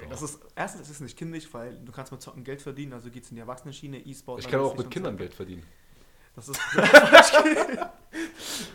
Das 0.09 0.21
ist, 0.21 0.39
erstens 0.55 0.81
ist 0.83 0.89
es 0.89 0.99
nicht 0.99 1.17
kindisch, 1.17 1.53
weil 1.53 1.77
du 1.77 1.91
kannst 1.91 2.11
mit 2.11 2.21
Zocken 2.21 2.43
Geld 2.43 2.61
verdienen, 2.61 2.93
also 2.93 3.09
geht 3.09 3.23
es 3.23 3.29
in 3.29 3.35
die 3.35 3.41
Erwachsenenschiene, 3.41 3.99
E-Sport. 3.99 4.39
Ich 4.41 4.47
kann 4.49 4.59
auch 4.59 4.77
mit 4.77 4.91
Kindern 4.91 5.13
so. 5.13 5.17
Geld 5.17 5.33
verdienen. 5.33 5.63
Das 6.35 6.49
ist. 6.49 6.59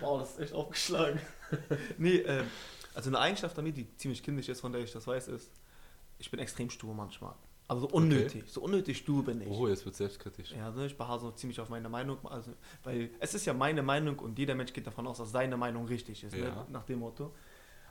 wow, 0.00 0.20
das 0.20 0.32
ist 0.32 0.40
echt 0.40 0.54
aufgeschlagen. 0.54 1.20
nee, 1.98 2.16
ähm, 2.16 2.46
also 2.94 3.10
eine 3.10 3.18
Eigenschaft 3.18 3.58
an 3.58 3.64
mir, 3.64 3.72
die 3.72 3.94
ziemlich 3.96 4.22
kindisch 4.22 4.48
ist, 4.48 4.60
von 4.60 4.72
der 4.72 4.82
ich 4.82 4.92
das 4.92 5.06
weiß, 5.06 5.28
ist, 5.28 5.50
ich 6.18 6.30
bin 6.30 6.40
extrem 6.40 6.70
stur 6.70 6.94
manchmal. 6.94 7.34
Also 7.68 7.82
so 7.82 7.94
unnötig. 7.94 8.44
So 8.48 8.62
unnötig 8.62 8.98
stur 8.98 9.24
bin 9.24 9.42
ich. 9.42 9.48
Oh, 9.48 9.68
jetzt 9.68 9.84
wird 9.84 9.94
selbstkritisch. 9.94 10.50
Ja, 10.52 10.66
also 10.66 10.84
ich 10.84 10.96
beharre 10.96 11.20
so 11.20 11.30
ziemlich 11.30 11.60
auf 11.60 11.68
meine 11.68 11.88
Meinung, 11.88 12.18
also, 12.26 12.52
weil 12.82 13.10
es 13.20 13.34
ist 13.34 13.46
ja 13.46 13.52
meine 13.52 13.82
Meinung 13.82 14.18
und 14.18 14.36
jeder 14.38 14.56
Mensch 14.56 14.72
geht 14.72 14.88
davon 14.88 15.06
aus, 15.06 15.18
dass 15.18 15.30
seine 15.30 15.56
Meinung 15.56 15.86
richtig 15.86 16.24
ist, 16.24 16.34
ne? 16.34 16.46
Ja. 16.46 16.66
nach 16.68 16.82
dem 16.84 16.98
Motto. 16.98 17.32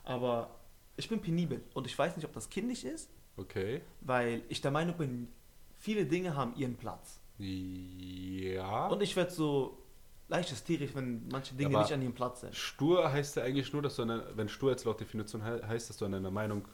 Aber 0.04 0.60
ich 0.98 1.08
bin 1.08 1.22
penibel 1.22 1.64
und 1.74 1.88
ich 1.88 1.98
weiß 1.98 2.18
nicht, 2.18 2.26
ob 2.26 2.34
das 2.34 2.50
kindisch 2.50 2.84
ist, 2.84 3.10
Okay. 3.40 3.82
weil 4.02 4.42
ich 4.50 4.62
der 4.62 4.72
Meinung 4.72 4.96
bin, 4.98 5.28
viele 5.78 6.06
Dinge 6.06 6.36
haben 6.36 6.54
ihren 6.56 6.76
Platz. 6.76 7.20
Ja. 7.38 8.88
Und 8.88 9.02
ich 9.02 9.16
werde 9.16 9.32
so 9.32 9.78
leicht 10.28 10.52
hysterisch, 10.52 10.92
wenn 10.94 11.28
manche 11.30 11.56
Dinge 11.56 11.70
Aber- 11.76 11.84
nicht 11.84 11.94
an 11.94 12.02
ihrem 12.02 12.14
Platz 12.14 12.42
sind. 12.42 12.56
stur 12.56 13.12
heißt 13.12 13.36
ja 13.38 13.44
eigentlich 13.44 13.72
nur, 13.74 13.82
dass 13.82 13.96
du, 13.96 14.04
an 14.04 14.12
einer, 14.12 14.38
wenn 14.38 14.50
stur 14.50 14.72
jetzt 14.72 14.86
laut 14.86 15.00
Definition 15.00 15.44
he 15.44 15.66
heißt, 15.66 15.90
dass 15.90 15.98
du 15.98 16.06
an 16.06 16.12
deiner 16.12 16.32
Meinung 16.32 16.68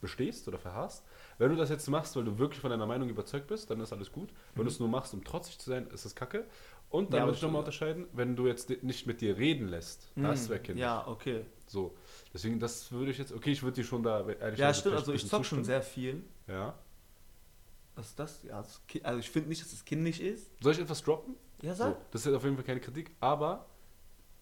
bestehst 0.00 0.48
oder 0.48 0.58
verharrst. 0.58 1.04
Wenn 1.38 1.50
du 1.50 1.56
das 1.56 1.68
jetzt 1.68 1.86
machst, 1.88 2.16
weil 2.16 2.24
du 2.24 2.38
wirklich 2.38 2.60
von 2.60 2.70
deiner 2.70 2.86
Meinung 2.86 3.08
überzeugt 3.10 3.48
bist, 3.48 3.70
dann 3.70 3.80
ist 3.80 3.92
alles 3.92 4.10
gut. 4.12 4.30
Wenn 4.54 4.62
Mhm. 4.62 4.68
du 4.68 4.72
es 4.72 4.80
nur 4.80 4.88
machst, 4.88 5.12
um 5.12 5.24
trotzig 5.24 5.58
zu 5.58 5.68
sein, 5.68 5.86
ist 5.88 6.04
es 6.06 6.14
kacke. 6.14 6.46
Und 6.90 7.04
Ja, 7.04 7.10
dann 7.10 7.20
aber 7.20 7.28
würde 7.28 7.36
ich 7.36 7.42
nochmal 7.42 7.60
so- 7.60 7.66
unterscheiden, 7.66 8.06
wenn 8.12 8.34
du 8.36 8.46
jetzt 8.48 8.68
nicht 8.82 9.06
mit 9.06 9.20
dir 9.20 9.36
reden 9.38 9.68
lässt, 9.68 10.10
das 10.16 10.48
wäre 10.48 10.58
kindisch. 10.60 10.82
Ja, 10.82 11.06
okay. 11.06 11.46
So. 11.66 11.94
Deswegen, 12.34 12.58
das 12.58 12.90
würde 12.90 13.12
ich 13.12 13.18
jetzt, 13.18 13.32
okay, 13.32 13.52
ich 13.52 13.62
würde 13.62 13.76
dir 13.76 13.84
schon 13.84 14.02
da 14.02 14.28
ehrlich 14.28 14.58
Ja, 14.58 14.74
stimmt, 14.74 14.96
also 14.96 15.12
ich 15.12 15.22
bisschen 15.22 15.30
zock 15.30 15.44
schon 15.46 15.62
sehr 15.64 15.82
viel. 15.82 16.24
Ja. 16.48 16.76
Was 17.94 18.08
ist 18.08 18.18
das? 18.18 18.42
Ja, 18.42 18.60
das 18.62 18.80
ki- 18.88 19.02
also 19.04 19.20
ich 19.20 19.30
finde 19.30 19.48
nicht, 19.48 19.60
dass 19.62 19.72
es 19.72 19.84
kindisch 19.84 20.18
ist. 20.20 20.50
Soll 20.60 20.72
ich 20.72 20.78
etwas 20.80 21.02
droppen? 21.02 21.36
Ja, 21.62 21.74
So, 21.74 21.84
sag. 21.84 22.10
das 22.10 22.26
ist 22.26 22.32
auf 22.34 22.42
jeden 22.42 22.56
Fall 22.56 22.64
keine 22.64 22.80
Kritik, 22.80 23.12
aber 23.20 23.66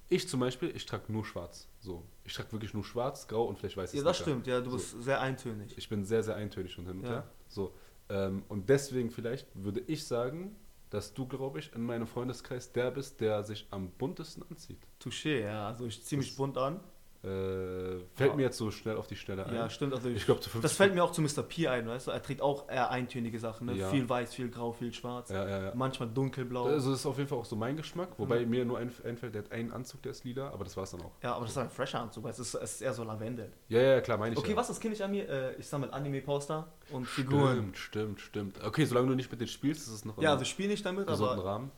ich 0.08 0.26
zum 0.28 0.40
Beispiel, 0.40 0.74
ich 0.74 0.86
trage 0.86 1.12
nur 1.12 1.26
schwarz. 1.26 1.68
So. 1.80 2.02
Ich 2.24 2.32
trage 2.32 2.50
wirklich 2.52 2.72
nur 2.72 2.84
schwarz, 2.84 3.28
grau 3.28 3.44
und 3.44 3.58
vielleicht 3.58 3.76
weiß 3.76 3.92
Ja, 3.92 4.02
das 4.02 4.18
stimmt, 4.18 4.46
ja, 4.46 4.60
du 4.62 4.70
bist 4.72 5.02
sehr 5.02 5.20
eintönig. 5.20 5.76
Ich 5.76 5.88
bin 5.88 6.04
sehr, 6.04 6.22
sehr 6.22 6.36
eintönig 6.36 6.78
und 6.78 6.86
hin 6.86 6.98
und 7.00 7.04
Ja. 7.04 7.10
her. 7.10 7.30
So. 7.48 7.74
Ähm, 8.08 8.44
und 8.48 8.68
deswegen 8.70 9.10
vielleicht 9.10 9.48
würde 9.54 9.80
ich 9.86 10.06
sagen, 10.06 10.56
dass 10.90 11.14
du, 11.14 11.26
glaube 11.26 11.58
ich, 11.58 11.72
in 11.74 11.82
meinem 11.82 12.06
Freundeskreis 12.06 12.72
der 12.72 12.90
bist, 12.90 13.20
der 13.20 13.42
sich 13.44 13.66
am 13.70 13.90
buntesten 13.90 14.42
anzieht. 14.50 14.78
Touché, 15.02 15.40
ja, 15.44 15.68
also 15.68 15.86
ich 15.86 16.02
zieh 16.04 16.16
mich 16.16 16.28
Das- 16.28 16.36
bunt 16.36 16.56
an. 16.58 16.80
Äh, 17.24 17.98
fällt 18.14 18.36
mir 18.36 18.42
jetzt 18.42 18.58
so 18.58 18.70
schnell 18.70 18.96
auf 18.96 19.08
die 19.08 19.16
Stelle 19.16 19.44
ein. 19.44 19.54
Ja, 19.54 19.68
stimmt. 19.68 19.92
Also 19.92 20.08
ich 20.08 20.24
glaube, 20.24 20.40
zu 20.40 20.50
50 20.50 20.62
das 20.62 20.76
fällt 20.76 20.94
mir 20.94 21.02
auch 21.02 21.10
zu 21.10 21.20
Mr. 21.20 21.42
P 21.42 21.66
ein, 21.66 21.88
weißt 21.88 22.06
du? 22.06 22.10
Er 22.12 22.22
trägt 22.22 22.40
auch 22.40 22.68
eher 22.68 22.90
eintönige 22.90 23.40
Sachen, 23.40 23.66
ne? 23.66 23.74
Ja. 23.74 23.88
Viel 23.88 24.08
weiß, 24.08 24.32
viel 24.34 24.48
grau, 24.50 24.70
viel 24.70 24.92
schwarz. 24.92 25.30
Ja. 25.30 25.72
Manchmal 25.74 26.08
dunkelblau. 26.10 26.66
Also 26.66 26.90
das 26.92 27.00
ist 27.00 27.06
auf 27.06 27.18
jeden 27.18 27.28
Fall 27.28 27.38
auch 27.38 27.44
so 27.44 27.56
mein 27.56 27.76
Geschmack, 27.76 28.10
wobei 28.18 28.46
mir 28.46 28.64
nur 28.64 28.78
ein, 28.78 28.92
einfällt, 29.04 29.34
der 29.34 29.42
hat 29.42 29.52
einen 29.52 29.72
Anzug, 29.72 30.02
der 30.02 30.12
ist 30.12 30.24
lila, 30.24 30.50
aber 30.50 30.62
das 30.62 30.76
war's 30.76 30.92
dann 30.92 31.00
auch. 31.00 31.12
ja, 31.22 31.34
aber 31.34 31.44
das 31.44 31.52
ist 31.52 31.58
ein 31.58 31.70
fresher 31.70 32.00
Anzug, 32.00 32.22
weil 32.22 32.30
es 32.30 32.38
ist, 32.38 32.54
es 32.54 32.74
ist 32.74 32.82
eher 32.82 32.94
so 32.94 33.02
Lavendel. 33.02 33.50
Ja, 33.68 33.80
ja, 33.80 34.00
klar, 34.00 34.18
meine 34.18 34.34
ich 34.34 34.38
Okay, 34.38 34.54
was 34.54 34.70
ist 34.70 34.80
kindisch 34.80 35.00
an 35.00 35.10
mir? 35.10 35.28
Äh, 35.28 35.54
ich 35.56 35.66
sammle 35.66 35.92
Anime-Poster 35.92 36.68
und 36.92 37.06
Figuren. 37.06 37.72
Stimmt, 37.74 37.78
stimmt, 37.78 38.20
stimmt. 38.20 38.64
Okay, 38.64 38.84
solange 38.84 39.08
du 39.08 39.14
nicht 39.16 39.30
mit 39.30 39.40
denen 39.40 39.48
spielst, 39.48 39.88
ist 39.88 39.94
es 39.94 40.04
noch 40.04 40.18
Ja, 40.22 40.30
also 40.30 40.42
ich 40.42 40.50
spiele 40.50 40.68
nicht 40.68 40.86
damit, 40.86 41.08
aber 41.08 41.44
Rahmen. 41.44 41.72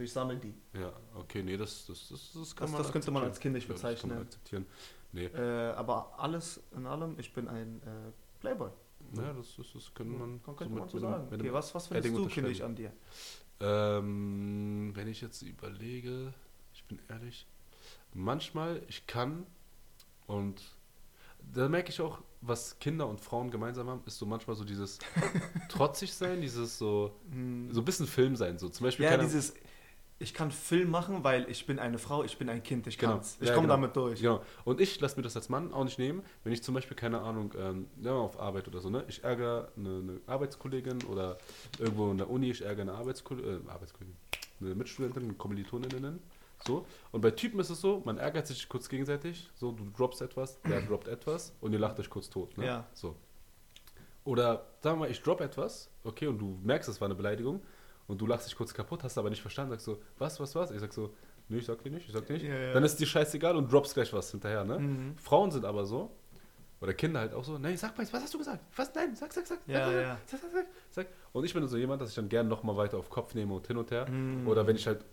Also 0.00 0.04
ich 0.04 0.12
sammle 0.12 0.36
die. 0.38 0.54
Ja, 0.78 0.92
okay, 1.14 1.42
nee, 1.42 1.56
das, 1.56 1.86
das, 1.86 2.08
das, 2.08 2.30
das 2.32 2.56
kann 2.56 2.64
Das- 2.66 2.72
man 2.72 2.82
das 2.82 2.92
könnte 2.92 3.10
man 3.10 3.22
als 3.24 3.38
kindisch 3.38 3.64
Ja, 3.64 3.72
das 3.72 3.82
bezeichnen. 3.82 4.18
akzeptieren. 4.18 4.66
Nee, 5.12 5.26
Äh, 5.26 5.72
aber 5.72 6.18
alles 6.18 6.60
in 6.74 6.86
allem, 6.86 7.18
ich 7.18 7.32
bin 7.34 7.48
ein 7.48 7.82
äh, 7.82 8.12
Playboy. 8.40 8.70
ja, 9.16 9.32
das, 9.32 9.56
das, 9.56 9.66
das 9.74 9.92
könnte 9.94 10.12
man, 10.14 10.42
Kann, 10.42 10.56
könnte 10.56 10.72
so 10.72 10.78
man 10.78 10.82
mit- 10.84 10.90
so 10.90 10.96
mit 10.98 11.02
sagen. 11.02 11.24
mit 11.24 11.32
Okay, 11.34 11.42
dem 11.48 11.52
was, 11.52 11.74
was 11.74 11.86
findest 11.88 12.16
du 12.16 12.26
kindisch 12.28 12.60
an 12.62 12.74
dir? 12.76 12.92
Ähm, 13.60 14.92
wenn 14.94 15.08
ich 15.08 15.20
jetzt 15.20 15.42
überlege, 15.42 16.32
ich 16.72 16.84
bin 16.84 16.98
ehrlich, 17.08 17.46
manchmal, 18.14 18.82
ich 18.88 19.06
kann 19.06 19.46
und 20.26 20.62
da 21.52 21.68
merke 21.68 21.90
ich 21.90 22.00
auch, 22.00 22.20
was 22.42 22.78
Kinder 22.78 23.06
und 23.08 23.20
Frauen 23.20 23.50
gemeinsam 23.50 23.88
haben, 23.88 24.02
ist 24.06 24.16
so 24.18 24.24
manchmal 24.26 24.56
so 24.56 24.64
dieses 24.64 24.98
trotzig 25.68 26.14
sein, 26.14 26.40
dieses 26.40 26.78
so, 26.78 27.16
so 27.70 27.80
ein 27.80 27.84
bisschen 27.84 28.06
Film 28.06 28.36
sein, 28.36 28.58
so 28.58 28.68
zum 28.70 28.84
Beispiel 28.84 29.06
Hm. 29.06 29.12
Ja, 29.12 29.18
dieses, 29.22 29.54
ich 30.22 30.34
kann 30.34 30.50
Film 30.50 30.90
machen, 30.90 31.24
weil 31.24 31.48
ich 31.50 31.66
bin 31.66 31.78
eine 31.78 31.98
Frau, 31.98 32.22
ich 32.24 32.36
bin 32.36 32.50
ein 32.50 32.62
Kind, 32.62 32.86
ich 32.86 32.98
Genau. 32.98 33.14
kann's. 33.14 33.38
Ich 33.40 33.48
Ja, 33.48 33.54
komme 33.54 33.66
genau. 33.66 33.76
damit 33.76 33.96
durch. 33.96 34.20
Genau. 34.20 34.42
Und 34.64 34.78
ich 34.78 35.00
lasse 35.00 35.16
mir 35.16 35.22
das 35.22 35.34
als 35.34 35.48
Mann 35.48 35.72
auch 35.72 35.82
nicht 35.82 35.98
nehmen, 35.98 36.22
wenn 36.44 36.52
ich 36.52 36.62
zum 36.62 36.74
Beispiel, 36.74 36.94
keine 36.96 37.20
Ahnung, 37.22 37.52
ähm, 37.58 37.86
ja, 38.02 38.12
auf 38.12 38.38
Arbeit 38.38 38.68
oder 38.68 38.80
so, 38.80 38.90
ne? 38.90 39.02
Ich 39.08 39.24
ärgere 39.24 39.72
eine, 39.78 39.88
eine 39.88 40.20
Arbeitskollegin 40.26 41.04
oder 41.04 41.38
irgendwo 41.78 42.10
in 42.10 42.18
der 42.18 42.28
Uni, 42.28 42.50
ich 42.50 42.62
ärgere 42.62 42.82
eine 42.82 42.92
Arbeitskollegin, 42.92 43.66
äh, 43.66 43.70
Arbeitskollegin, 43.70 44.16
eine 44.60 44.74
Mitstudentin, 44.74 45.22
eine 45.24 45.32
Kommilitoninnen, 45.34 46.20
so. 46.66 46.84
Und 47.12 47.22
bei 47.22 47.30
Typen 47.30 47.58
ist 47.58 47.70
es 47.70 47.80
so, 47.80 48.02
man 48.04 48.18
ärgert 48.18 48.46
sich 48.46 48.68
kurz 48.68 48.90
gegenseitig, 48.90 49.48
so, 49.54 49.72
du 49.72 49.88
droppst 49.96 50.20
etwas, 50.20 50.60
der 50.62 50.82
droppt 50.86 51.08
etwas 51.08 51.54
und 51.62 51.72
ihr 51.72 51.78
lacht 51.78 51.98
euch 51.98 52.10
kurz 52.10 52.28
tot, 52.28 52.58
ne? 52.58 52.66
Ja. 52.66 52.86
So. 52.92 53.16
Oder, 54.24 54.66
sagen 54.82 54.96
wir 55.00 55.06
mal, 55.06 55.10
ich 55.10 55.22
drop 55.22 55.40
etwas, 55.40 55.88
okay, 56.04 56.26
und 56.26 56.38
du 56.38 56.58
merkst, 56.62 56.90
es 56.90 57.00
war 57.00 57.06
eine 57.06 57.14
Beleidigung 57.14 57.62
und 58.10 58.20
du 58.20 58.26
lachst 58.26 58.46
dich 58.46 58.56
kurz 58.56 58.74
kaputt, 58.74 59.02
hast 59.04 59.16
aber 59.18 59.30
nicht 59.30 59.40
verstanden, 59.42 59.70
sagst 59.72 59.86
so, 59.86 59.98
was, 60.18 60.38
was, 60.40 60.54
was? 60.54 60.70
Ich 60.70 60.80
sag 60.80 60.92
so, 60.92 61.14
nee, 61.48 61.58
ich 61.58 61.66
sag 61.66 61.82
dir 61.82 61.90
nicht, 61.90 62.06
ich 62.06 62.12
sag 62.12 62.26
dir 62.26 62.34
nicht. 62.34 62.44
Ja, 62.44 62.54
ja. 62.58 62.72
Dann 62.72 62.84
ist 62.84 62.96
dir 62.96 63.06
scheißegal 63.06 63.56
und 63.56 63.72
droppst 63.72 63.94
gleich 63.94 64.12
was 64.12 64.30
hinterher, 64.30 64.64
ne? 64.64 64.78
Mhm. 64.78 65.16
Frauen 65.18 65.50
sind 65.50 65.64
aber 65.64 65.84
so, 65.84 66.10
oder 66.80 66.94
Kinder 66.94 67.20
halt 67.20 67.34
auch 67.34 67.44
so, 67.44 67.58
nein, 67.58 67.76
sag 67.76 67.96
mal 67.96 68.02
jetzt, 68.04 68.12
was 68.12 68.22
hast 68.22 68.32
du 68.34 68.38
gesagt? 68.38 68.60
Was? 68.76 68.94
Nein, 68.94 69.14
sag, 69.14 69.32
sag, 69.32 69.46
sag. 69.46 69.58
Ja, 69.66 69.86
sag, 69.86 69.94
ja. 69.94 70.18
Sag, 70.26 70.40
sag, 70.40 70.50
sag, 70.52 70.66
sag. 70.90 71.06
Und 71.32 71.44
ich 71.44 71.52
bin 71.54 71.66
so 71.68 71.76
jemand, 71.76 72.00
dass 72.02 72.08
ich 72.08 72.14
dann 72.14 72.28
gerne 72.28 72.48
nochmal 72.48 72.76
weiter 72.76 72.98
auf 72.98 73.10
Kopf 73.10 73.34
nehme 73.34 73.54
und 73.54 73.66
hin 73.66 73.76
und 73.76 73.90
her. 73.90 74.08
Mhm. 74.08 74.46
Oder 74.48 74.66
wenn 74.66 74.76
ich 74.76 74.86
halt 74.86 75.04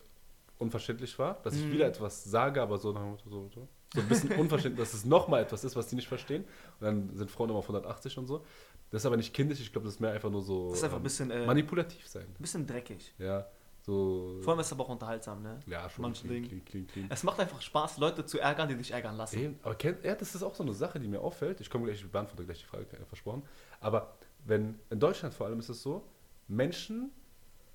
unverständlich 0.60 1.18
war, 1.20 1.40
dass 1.44 1.56
ich 1.56 1.66
Mhm. 1.66 1.72
wieder 1.74 1.86
etwas 1.88 2.24
sage, 2.24 2.62
aber 2.62 2.78
so, 2.78 2.92
so, 2.94 3.18
so, 3.54 3.68
so 3.94 4.02
ein 4.02 4.08
bisschen 4.08 4.32
unverständlich, 4.40 4.84
dass 4.84 4.94
es 4.94 5.06
nochmal 5.06 5.44
etwas 5.44 5.64
ist, 5.64 5.76
was 5.76 5.88
die 5.88 5.96
nicht 5.96 6.08
verstehen. 6.08 6.46
Und 6.80 6.86
dann 6.86 7.10
sind 7.16 7.30
Frauen 7.30 7.50
immer 7.50 7.60
auf 7.60 7.66
180 7.66 8.18
und 8.18 8.28
so. 8.28 8.44
Das 8.90 9.02
ist 9.02 9.06
aber 9.06 9.18
nicht 9.18 9.34
kindisch, 9.34 9.60
ich 9.60 9.72
glaube, 9.72 9.86
das 9.86 9.96
ist 9.96 10.00
mehr 10.00 10.12
einfach 10.12 10.30
nur 10.30 10.42
so 10.42 10.70
Das 10.70 10.80
ist 10.80 10.84
einfach 10.84 10.98
ein 10.98 11.00
ähm, 11.00 11.04
bisschen, 11.04 11.32
äh, 11.32 11.46
manipulativ 11.46 12.08
sein. 12.08 12.26
ein 12.28 12.42
bisschen 12.42 12.66
dreckig. 12.66 13.14
Ja, 13.18 13.48
so. 13.88 14.40
Vor 14.42 14.52
allem 14.52 14.60
ist 14.60 14.66
es 14.66 14.74
aber 14.74 14.84
auch 14.84 14.90
unterhaltsam, 14.90 15.42
ne? 15.42 15.62
ja, 15.66 15.90
schon 15.90 16.02
manchen 16.02 16.28
clean, 16.28 16.44
Dingen. 16.44 16.66
clean, 16.66 16.88
clean. 16.88 17.08
Es 17.10 17.24
macht 17.24 17.40
einfach 17.40 17.62
Spaß, 17.62 18.00
Leute 18.00 18.26
zu 18.26 18.38
ärgern, 18.38 18.68
die 18.68 18.76
dich 18.76 18.92
ärgern 18.92 19.16
lassen. 19.16 19.40
Eben, 19.40 19.60
aber 19.64 19.76
kennt, 19.76 20.04
ja, 20.04 20.14
das 20.14 20.36
ist 20.36 20.44
auch 20.44 20.54
so 20.54 20.64
eine 20.64 20.74
Sache, 20.74 21.00
die 21.00 21.08
mir 21.08 21.22
auffällt. 21.22 21.62
Ich 21.62 21.70
komme 21.70 21.86
gleich, 21.86 22.02
ich 22.02 22.12
beantworte 22.12 22.44
gleich 22.44 22.60
die 22.60 22.66
Frage, 22.66 22.84
äh, 22.84 23.06
versprochen. 23.06 23.44
Aber 23.80 24.18
wenn, 24.46 24.78
in 24.90 25.00
Deutschland 25.00 25.34
vor 25.34 25.48
allem 25.48 25.60
ist 25.60 25.70
es 25.70 25.82
so, 25.82 26.06
Menschen 26.50 27.12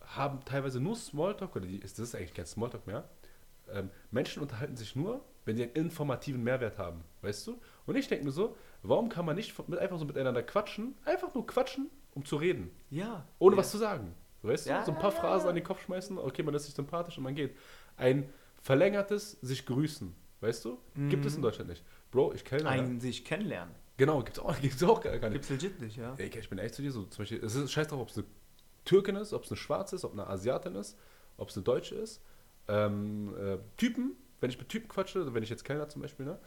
haben 0.03 0.45
teilweise 0.45 0.81
nur 0.81 0.97
Smalltalk, 0.97 1.57
oder 1.57 1.65
die, 1.65 1.79
ist, 1.79 1.99
das 1.99 2.09
ist 2.09 2.15
eigentlich 2.15 2.35
kein 2.35 2.47
Smalltalk 2.47 2.87
mehr. 2.87 3.09
Ähm, 3.71 3.89
Menschen 4.11 4.43
unterhalten 4.43 4.77
sich 4.77 4.95
nur, 4.95 5.25
wenn 5.45 5.57
sie 5.57 5.65
einen 5.65 5.73
informativen 5.73 6.43
Mehrwert 6.43 6.79
haben, 6.79 7.03
weißt 7.23 7.47
du? 7.47 7.61
Und 7.87 7.97
ich 7.97 8.09
denke 8.09 8.25
mir 8.25 8.31
so, 8.33 8.57
warum 8.83 9.09
kann 9.09 9.25
man 9.27 9.37
nicht 9.37 9.57
mit, 9.69 9.79
einfach 9.79 9.99
so 9.99 10.05
miteinander 10.05 10.43
quatschen, 10.43 10.95
einfach 11.05 11.35
nur 11.35 11.47
quatschen, 11.47 11.91
um 12.15 12.25
zu 12.25 12.37
reden, 12.37 12.71
Ja. 12.91 13.27
ohne 13.39 13.57
ja. 13.57 13.61
was 13.61 13.71
zu 13.71 13.79
sagen? 13.79 14.15
Weißt 14.43 14.67
Ja, 14.67 14.81
du? 14.81 14.87
So 14.87 14.93
ein 14.93 14.99
paar 14.99 15.13
ja, 15.13 15.21
Phrasen 15.21 15.49
an 15.49 15.55
den 15.55 15.65
Kopf 15.65 15.83
schmeißen, 15.85 16.19
okay, 16.19 16.43
man 16.43 16.55
ist 16.55 16.65
sich 16.65 16.75
sympathisch 16.75 17.17
und 17.17 17.25
man 17.25 17.35
geht. 17.35 17.57
Ein 17.97 18.29
verlängertes 18.61 19.33
sich 19.43 19.67
grüßen, 19.67 20.15
weißt 20.41 20.65
du? 20.65 20.79
Gibt 21.09 21.25
es 21.27 21.35
in 21.35 21.41
Mhm. 21.41 21.43
Deutschland 21.43 21.71
nicht. 21.71 21.85
Bro, 22.11 22.33
ich 22.35 22.45
kenne 22.45 22.69
Ein 22.69 23.01
sich 23.01 23.25
kennenlernen. 23.25 23.75
Genau, 23.97 24.23
gibt's 24.23 24.39
auch, 24.41 24.55
gibt's 24.61 24.83
auch 24.83 25.01
gar, 25.01 25.17
gar 25.19 25.29
nicht. 25.31 25.47
Gibt's 25.47 25.51
legit 25.51 25.81
nicht, 25.81 25.97
ja? 25.97 26.15
Ey, 26.19 26.31
ich 26.37 26.49
bin 26.49 26.59
echt 26.59 26.75
zu 26.75 26.83
dir 26.83 26.91
so, 26.93 27.05
zum 27.05 27.23
Beispiel, 27.23 27.43
es 27.45 27.55
ist 27.55 27.71
scheiß 27.73 27.89
drauf, 27.89 28.01
ob 28.01 28.09
es 28.09 28.19
eine 28.19 28.27
Türkin 28.85 29.17
ist, 29.17 29.33
ob 29.33 29.45
es 29.45 29.51
eine 29.51 29.57
Schwarze 29.59 29.95
ist, 29.97 30.05
ob 30.05 30.13
eine 30.13 30.27
Asiatin 30.27 30.75
ist, 30.75 30.99
ob 31.37 31.49
es 31.51 31.57
eine 31.57 31.63
Deutsche 31.65 31.95
ist. 31.95 32.21
Ähm, 32.69 33.35
äh, 33.37 33.59
Typen, 33.77 34.17
wenn 34.43 34.51
ich 34.51 34.59
mit 34.59 34.69
Typen 34.69 34.89
quatsche, 34.89 35.33
wenn 35.33 35.43
ich 35.43 35.49
jetzt 35.51 35.65
Kellner 35.65 35.89
zum 35.89 36.03
Beispiel, 36.03 36.27
ne? 36.27 36.39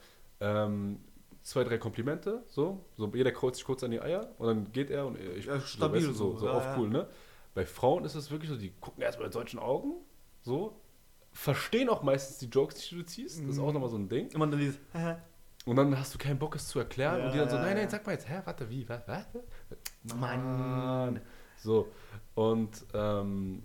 Ähm, 0.41 0.99
zwei, 1.41 1.63
drei 1.63 1.77
Komplimente, 1.77 2.43
so, 2.47 2.85
so 2.97 3.07
jeder 3.13 3.31
kreuzt 3.31 3.57
sich 3.57 3.65
kurz 3.65 3.83
an 3.83 3.91
die 3.91 4.01
Eier 4.01 4.33
und 4.37 4.47
dann 4.47 4.71
geht 4.71 4.89
er 4.91 5.07
und 5.07 5.17
ich 5.19 5.45
Ja, 5.45 5.59
so, 5.59 5.65
stabil 5.65 6.05
weißt 6.07 6.17
so, 6.17 6.31
so, 6.33 6.37
so 6.39 6.45
ja, 6.47 6.51
auf 6.53 6.65
ja. 6.65 6.77
cool, 6.77 6.89
ne? 6.89 7.07
Bei 7.53 7.65
Frauen 7.65 8.03
ist 8.05 8.15
es 8.15 8.29
wirklich 8.31 8.49
so, 8.51 8.57
die 8.57 8.71
gucken 8.81 9.01
erstmal 9.01 9.27
mit 9.27 9.33
solchen 9.33 9.59
Augen, 9.59 9.93
so, 10.41 10.79
verstehen 11.31 11.89
auch 11.89 12.03
meistens 12.03 12.37
die 12.39 12.47
Jokes, 12.47 12.87
die 12.89 12.95
du 12.95 13.03
ziehst, 13.05 13.41
das 13.41 13.49
ist 13.55 13.59
auch 13.59 13.67
Mhm. 13.67 13.73
nochmal 13.73 13.89
so 13.89 13.97
ein 13.97 14.09
Ding. 14.09 14.29
Immer 14.31 14.47
dann 14.47 14.59
dieses, 14.59 14.79
Und 15.65 15.77
dann 15.77 15.97
hast 15.97 16.13
du 16.13 16.19
keinen 16.19 16.37
Bock, 16.37 16.55
es 16.55 16.67
zu 16.67 16.77
erklären. 16.77 17.25
Und 17.25 17.31
die 17.33 17.39
dann 17.39 17.49
so, 17.49 17.55
nein, 17.57 17.75
nein, 17.75 17.89
sag 17.89 18.05
mal 18.05 18.11
jetzt, 18.11 18.29
hä, 18.29 18.41
warte, 18.45 18.69
wie, 18.69 18.87
was, 18.87 19.07
was? 19.07 19.25
Mann. 20.15 21.19
So, 21.57 21.87
und, 22.35 22.85
ähm, 22.93 23.63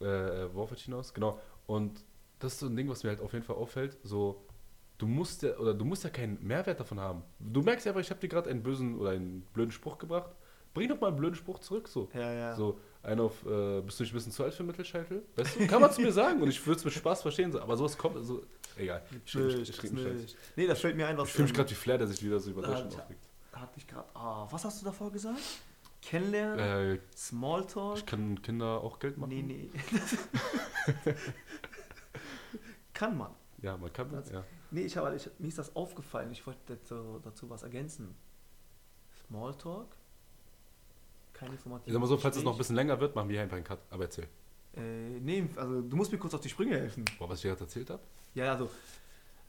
äh, 0.00 0.04
worauf 0.52 0.72
hinaus? 0.76 1.12
Genau, 1.14 1.40
und 1.66 2.04
das 2.38 2.54
ist 2.54 2.60
so 2.60 2.66
ein 2.66 2.76
Ding, 2.76 2.88
was 2.88 3.02
mir 3.02 3.10
halt 3.10 3.20
auf 3.20 3.32
jeden 3.32 3.44
Fall 3.44 3.56
auffällt, 3.56 3.96
so, 4.02 4.44
du 4.98 5.06
musst 5.06 5.42
ja, 5.42 5.56
oder 5.58 5.74
du 5.74 5.84
musst 5.84 6.04
ja 6.04 6.10
keinen 6.10 6.44
Mehrwert 6.46 6.78
davon 6.80 7.00
haben. 7.00 7.22
Du 7.38 7.62
merkst 7.62 7.86
ja 7.86 7.92
einfach, 7.92 8.00
ich 8.02 8.10
habe 8.10 8.20
dir 8.20 8.28
gerade 8.28 8.50
einen 8.50 8.62
bösen 8.62 8.98
oder 8.98 9.10
einen 9.10 9.42
blöden 9.52 9.72
Spruch 9.72 9.98
gebracht. 9.98 10.30
Bring 10.72 10.88
doch 10.88 11.00
mal 11.00 11.06
einen 11.08 11.16
blöden 11.16 11.36
Spruch 11.36 11.60
zurück, 11.60 11.86
so. 11.88 12.08
Ja, 12.14 12.32
ja. 12.32 12.54
So, 12.56 12.80
einen 13.04 13.20
auf, 13.20 13.46
äh, 13.46 13.80
bist 13.82 14.00
du 14.00 14.02
nicht 14.02 14.12
ein 14.12 14.16
bisschen 14.16 14.32
zu 14.32 14.42
alt 14.42 14.54
für 14.54 14.64
Mittelscheitel? 14.64 15.22
Weißt 15.36 15.60
du, 15.60 15.66
kann 15.68 15.80
man 15.80 15.92
zu 15.92 16.00
mir 16.00 16.10
sagen 16.12 16.42
und 16.42 16.48
ich 16.48 16.66
würde 16.66 16.78
es 16.78 16.84
mit 16.84 16.94
Spaß 16.94 17.22
verstehen, 17.22 17.52
so, 17.52 17.60
aber 17.60 17.76
sowas 17.76 17.96
kommt, 17.96 18.24
so, 18.24 18.42
egal. 18.76 19.02
Ich, 19.24 19.34
ich, 19.36 19.54
ich, 19.68 19.84
ich, 19.84 19.92
ich. 19.94 20.36
Nee, 20.56 20.66
da 20.66 20.74
fällt 20.74 20.96
mir 20.96 21.06
ein, 21.06 21.16
was 21.16 21.28
ich 21.28 21.34
fühle 21.34 21.44
mich 21.46 21.54
gerade 21.54 21.70
wie 21.70 21.74
Flair, 21.74 21.98
der 21.98 22.08
sich 22.08 22.22
wieder 22.24 22.40
so 22.40 22.50
über 22.50 22.64
Ah, 22.64 22.66
Deutschland 22.66 22.94
aufregt. 22.94 23.20
hatte 23.52 23.72
ich 23.78 23.86
gerade. 23.86 24.08
Ah, 24.14 24.48
was 24.50 24.64
hast 24.64 24.80
du 24.80 24.84
davor 24.86 25.12
gesagt? 25.12 25.38
Kennenlernen? 26.02 26.58
Äh, 26.96 26.98
Smalltalk? 27.16 27.98
ich 27.98 28.06
kann 28.06 28.42
Kinder 28.42 28.80
auch 28.82 28.98
Geld 28.98 29.16
machen. 29.16 29.30
Nee, 29.30 29.42
nee. 29.42 29.70
Kann 32.94 33.18
man. 33.18 33.32
Ja, 33.60 33.76
man 33.76 33.92
kann 33.92 34.10
das, 34.10 34.30
ja. 34.30 34.44
Nee, 34.70 34.82
ich 34.82 34.96
habe, 34.96 35.14
ich, 35.14 35.28
mir 35.38 35.48
ist 35.48 35.58
das 35.58 35.74
aufgefallen. 35.76 36.30
Ich 36.32 36.46
wollte 36.46 36.60
dazu, 36.76 37.20
dazu 37.22 37.48
was 37.50 37.62
ergänzen. 37.62 38.14
Smalltalk? 39.26 39.88
Kein 41.32 41.50
informatives 41.52 41.86
Ich 41.88 41.92
sag 41.92 42.00
mal 42.00 42.06
so, 42.06 42.16
falls 42.16 42.36
es 42.36 42.42
noch 42.44 42.52
ein 42.52 42.58
bisschen 42.58 42.76
länger 42.76 42.98
wird, 43.00 43.14
machen 43.14 43.28
wir 43.28 43.34
hier 43.34 43.42
einfach 43.42 43.56
einen 43.56 43.64
Cut. 43.64 43.80
Aber 43.90 44.04
erzähl. 44.04 44.28
Äh, 44.76 44.80
nee, 45.20 45.48
also 45.56 45.80
du 45.82 45.96
musst 45.96 46.12
mir 46.12 46.18
kurz 46.18 46.34
auf 46.34 46.40
die 46.40 46.48
Sprünge 46.48 46.76
helfen. 46.78 47.04
Boah, 47.18 47.28
was 47.28 47.38
ich 47.38 47.44
gerade 47.50 47.60
erzählt 47.60 47.90
habe. 47.90 48.02
Ja, 48.34 48.52
also. 48.52 48.70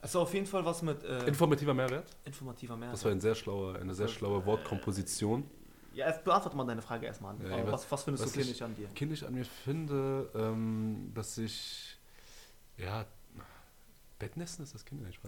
Es 0.02 0.14
war 0.14 0.22
auf 0.22 0.34
jeden 0.34 0.46
Fall 0.46 0.64
was 0.64 0.82
mit 0.82 1.02
äh, 1.04 1.26
Informativer 1.26 1.74
Mehrwert. 1.74 2.08
informativer 2.24 2.76
Mehrwert. 2.76 2.94
Das 2.94 3.04
war 3.04 3.10
ein 3.12 3.20
sehr 3.20 3.34
schlauer, 3.34 3.76
eine 3.76 3.94
sehr 3.94 4.06
Also, 4.06 4.18
schlaue 4.18 4.42
äh, 4.42 4.46
Wortkomposition. 4.46 5.48
ja, 5.94 6.06
erst 6.06 6.22
beantworte 6.22 6.56
mal 6.56 6.64
deine 6.66 6.82
Frage 6.82 7.06
erstmal 7.06 7.34
an. 7.34 7.40
Ja, 7.50 7.66
was- 7.72 7.90
was, 7.90 8.04
findest 8.04 8.24
was 8.24 8.32
du 8.32 8.40
ich- 8.40 8.46
kindisch 8.46 8.62
an 8.62 8.76
dir? 8.76 8.88
Kindisch 8.94 9.22
an 9.24 9.34
mir 9.34 9.44
finde, 9.44 10.28
ähm, 10.34 11.10
dass 11.14 11.38
ich, 11.38 11.98
ja, 12.76 13.04
Bettnässen 14.18 14.64
ist 14.64 14.74
das 14.74 14.84
kindisch. 14.84 15.20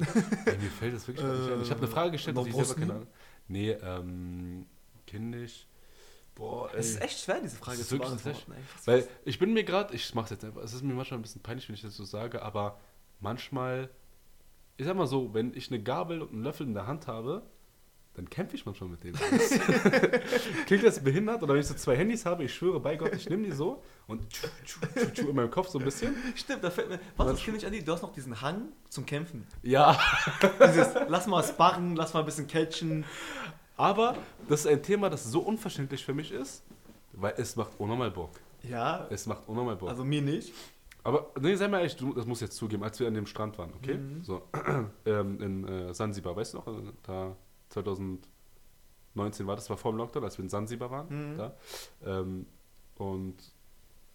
Ey, 0.47 0.57
mir 0.59 0.71
fällt 0.71 0.95
das 0.95 1.07
wirklich 1.07 1.27
nicht 1.27 1.51
ein. 1.53 1.63
Ich 1.63 1.71
habe 1.71 1.81
eine 1.81 1.89
Frage 1.89 2.13
gestellt, 2.13 2.39
Äh, 2.39 2.43
die 2.45 2.51
ich 2.51 2.57
selber 2.57 2.75
keine 2.75 2.93
Ahnung. 2.95 3.07
Nee, 3.49 3.71
ähm, 3.73 4.67
kindisch. 5.07 5.67
Boah. 6.35 6.71
Es 6.75 6.91
ist 6.91 7.03
echt 7.03 7.19
schwer, 7.21 7.41
diese 7.41 7.57
Frage 7.57 7.79
zu 7.79 7.99
beantworten. 7.99 8.53
Weil 8.85 9.07
ich 9.25 9.39
bin 9.39 9.53
mir 9.53 9.65
gerade, 9.65 9.95
ich 9.95 10.15
mach's 10.15 10.31
jetzt 10.31 10.45
einfach, 10.45 10.63
es 10.63 10.73
ist 10.73 10.83
mir 10.85 10.95
manchmal 10.95 11.19
ein 11.19 11.23
bisschen 11.23 11.43
peinlich, 11.43 11.69
wenn 11.69 11.75
ich 11.75 11.83
das 11.83 11.97
so 11.97 12.05
sage, 12.05 12.43
aber 12.43 12.79
manchmal, 13.21 13.91
ich 14.77 14.87
sag 14.87 14.97
mal 14.97 15.07
so, 15.07 15.35
wenn 15.35 15.53
ich 15.55 15.71
eine 15.71 15.83
Gabel 15.83 16.23
und 16.23 16.33
einen 16.33 16.43
Löffel 16.45 16.67
in 16.67 16.75
der 16.75 16.87
Hand 16.87 17.09
habe, 17.09 17.43
dann 18.19 18.29
kämpfe 18.29 18.57
ich 18.57 18.67
manchmal 18.67 18.91
mit 18.91 19.05
denen. 19.05 19.15
Klingt 20.67 20.85
das 20.85 21.03
behindert? 21.03 21.43
Oder 21.43 21.55
wenn 21.55 21.61
ich 21.61 21.67
so 21.67 21.75
zwei 21.75 21.97
Handys 21.97 22.27
habe, 22.27 22.45
ich 22.45 22.53
schwöre 22.55 22.81
bei 22.81 22.97
Gott, 22.97 23.15
ich 23.15 23.29
nehme 23.29 23.45
die 23.45 23.53
so 23.53 23.83
und 24.07 24.29
tschu, 24.31 24.47
tschu, 24.65 24.81
tschu, 24.95 25.11
tschu 25.13 25.29
in 25.31 25.37
meinem 25.37 25.51
Kopf 25.51 25.69
so 25.69 25.79
ein 25.79 25.85
bisschen. 25.85 26.15
Stimmt, 26.35 26.65
da 26.65 26.71
fällt 26.71 26.89
mir. 26.91 26.99
Was 27.17 27.33
ist 27.35 27.45
kindisch 27.45 27.65
an 27.65 27.73
dir? 27.73 27.83
Du 27.85 27.93
hast 27.93 28.03
noch 28.03 28.13
diesen 28.13 28.41
Hang 28.41 28.69
zum 28.89 29.07
Kämpfen. 29.07 29.47
Ja, 29.63 29.97
Dieses, 30.69 30.89
lass 31.09 31.27
mal 31.27 31.43
sparren, 31.45 31.97
lass 31.97 32.13
mal 32.15 32.21
ein 32.21 32.27
bisschen 32.27 32.47
catchen. 32.49 33.05
aber 33.77 34.17
das 34.49 34.61
ist 34.61 34.67
ein 34.67 34.83
Thema, 34.83 35.09
das 35.11 35.25
so 35.25 35.41
unverständlich 35.41 36.05
für 36.05 36.15
mich 36.15 36.33
ist, 36.33 36.65
weil 37.13 37.35
es 37.37 37.55
macht 37.57 37.71
unnormal 37.79 38.11
Bock. 38.11 38.31
Ja, 38.63 39.07
Es 39.11 39.27
macht 39.27 39.43
unnormal 39.47 39.77
Bock. 39.77 39.89
also 39.91 40.05
mir 40.05 40.21
nicht. 40.23 40.53
Aber 41.05 41.31
nee, 41.41 41.55
sei 41.55 41.69
mal 41.69 41.79
ehrlich, 41.79 41.97
du, 41.97 42.13
das 42.13 42.27
muss 42.27 42.39
ich 42.39 42.49
jetzt 42.49 42.57
zugeben, 42.57 42.83
als 42.83 42.99
wir 43.01 43.07
an 43.07 43.15
dem 43.15 43.27
Strand 43.27 43.57
waren, 43.57 43.73
okay? 43.81 43.95
Mhm. 43.95 44.25
So, 44.25 44.43
ähm, 45.07 45.41
in 45.41 45.69
äh, 45.69 45.95
Sansibar, 45.95 46.35
weißt 46.37 46.55
du 46.55 46.59
noch? 46.59 46.67
äh, 46.67 46.73
Da 47.05 47.37
2019 47.83 49.47
war 49.47 49.57
das, 49.57 49.69
war 49.71 49.77
vor 49.77 49.93
dem 49.93 49.99
Lockdown, 49.99 50.25
als 50.25 50.39
wir 50.39 50.45
in 50.45 50.49
Sansibar 50.49 50.91
waren. 50.91 51.33
Mhm. 51.33 51.39
Da. 51.39 51.57
Ähm, 52.05 52.47
und 52.97 53.37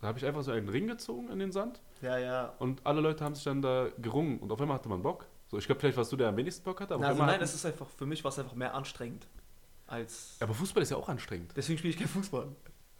da 0.02 0.08
habe 0.08 0.20
ich 0.20 0.26
einfach 0.26 0.44
so 0.44 0.52
einen 0.52 0.68
Ring 0.70 0.88
gezogen 0.88 1.30
in 1.30 1.40
den 1.40 1.52
Sand 1.52 1.80
Ja, 2.02 2.18
ja. 2.18 2.54
und 2.60 2.86
alle 2.86 3.00
Leute 3.00 3.24
haben 3.24 3.36
sich 3.36 3.46
dann 3.46 3.62
da 3.62 3.88
gerungen 4.00 4.40
und 4.40 4.52
auf 4.52 4.60
einmal 4.60 4.76
hatte 4.76 4.90
man 4.90 5.02
Bock. 5.02 5.26
So, 5.48 5.58
ich 5.58 5.66
glaube, 5.66 5.80
vielleicht 5.80 5.98
warst 5.98 6.12
du 6.12 6.18
der 6.18 6.30
am 6.30 6.36
wenigsten 6.38 6.64
Bock 6.64 6.82
hatte, 6.82 6.96
aber 6.96 7.04
Na, 7.04 7.10
also 7.10 7.24
nein, 7.24 7.40
das 7.40 7.54
ist 7.54 7.66
einfach, 7.66 7.88
für 7.88 8.06
mich 8.06 8.24
war 8.24 8.30
es 8.30 8.40
einfach 8.40 8.56
mehr 8.56 8.74
anstrengend. 8.74 9.28
Als. 9.86 10.38
aber 10.40 10.54
Fußball 10.54 10.82
ist 10.82 10.90
ja 10.90 10.98
auch 10.98 11.08
anstrengend. 11.10 11.54
Deswegen 11.56 11.78
spiele 11.78 11.94
ich 11.94 12.00
kein 12.00 12.08
Fußball. 12.08 12.48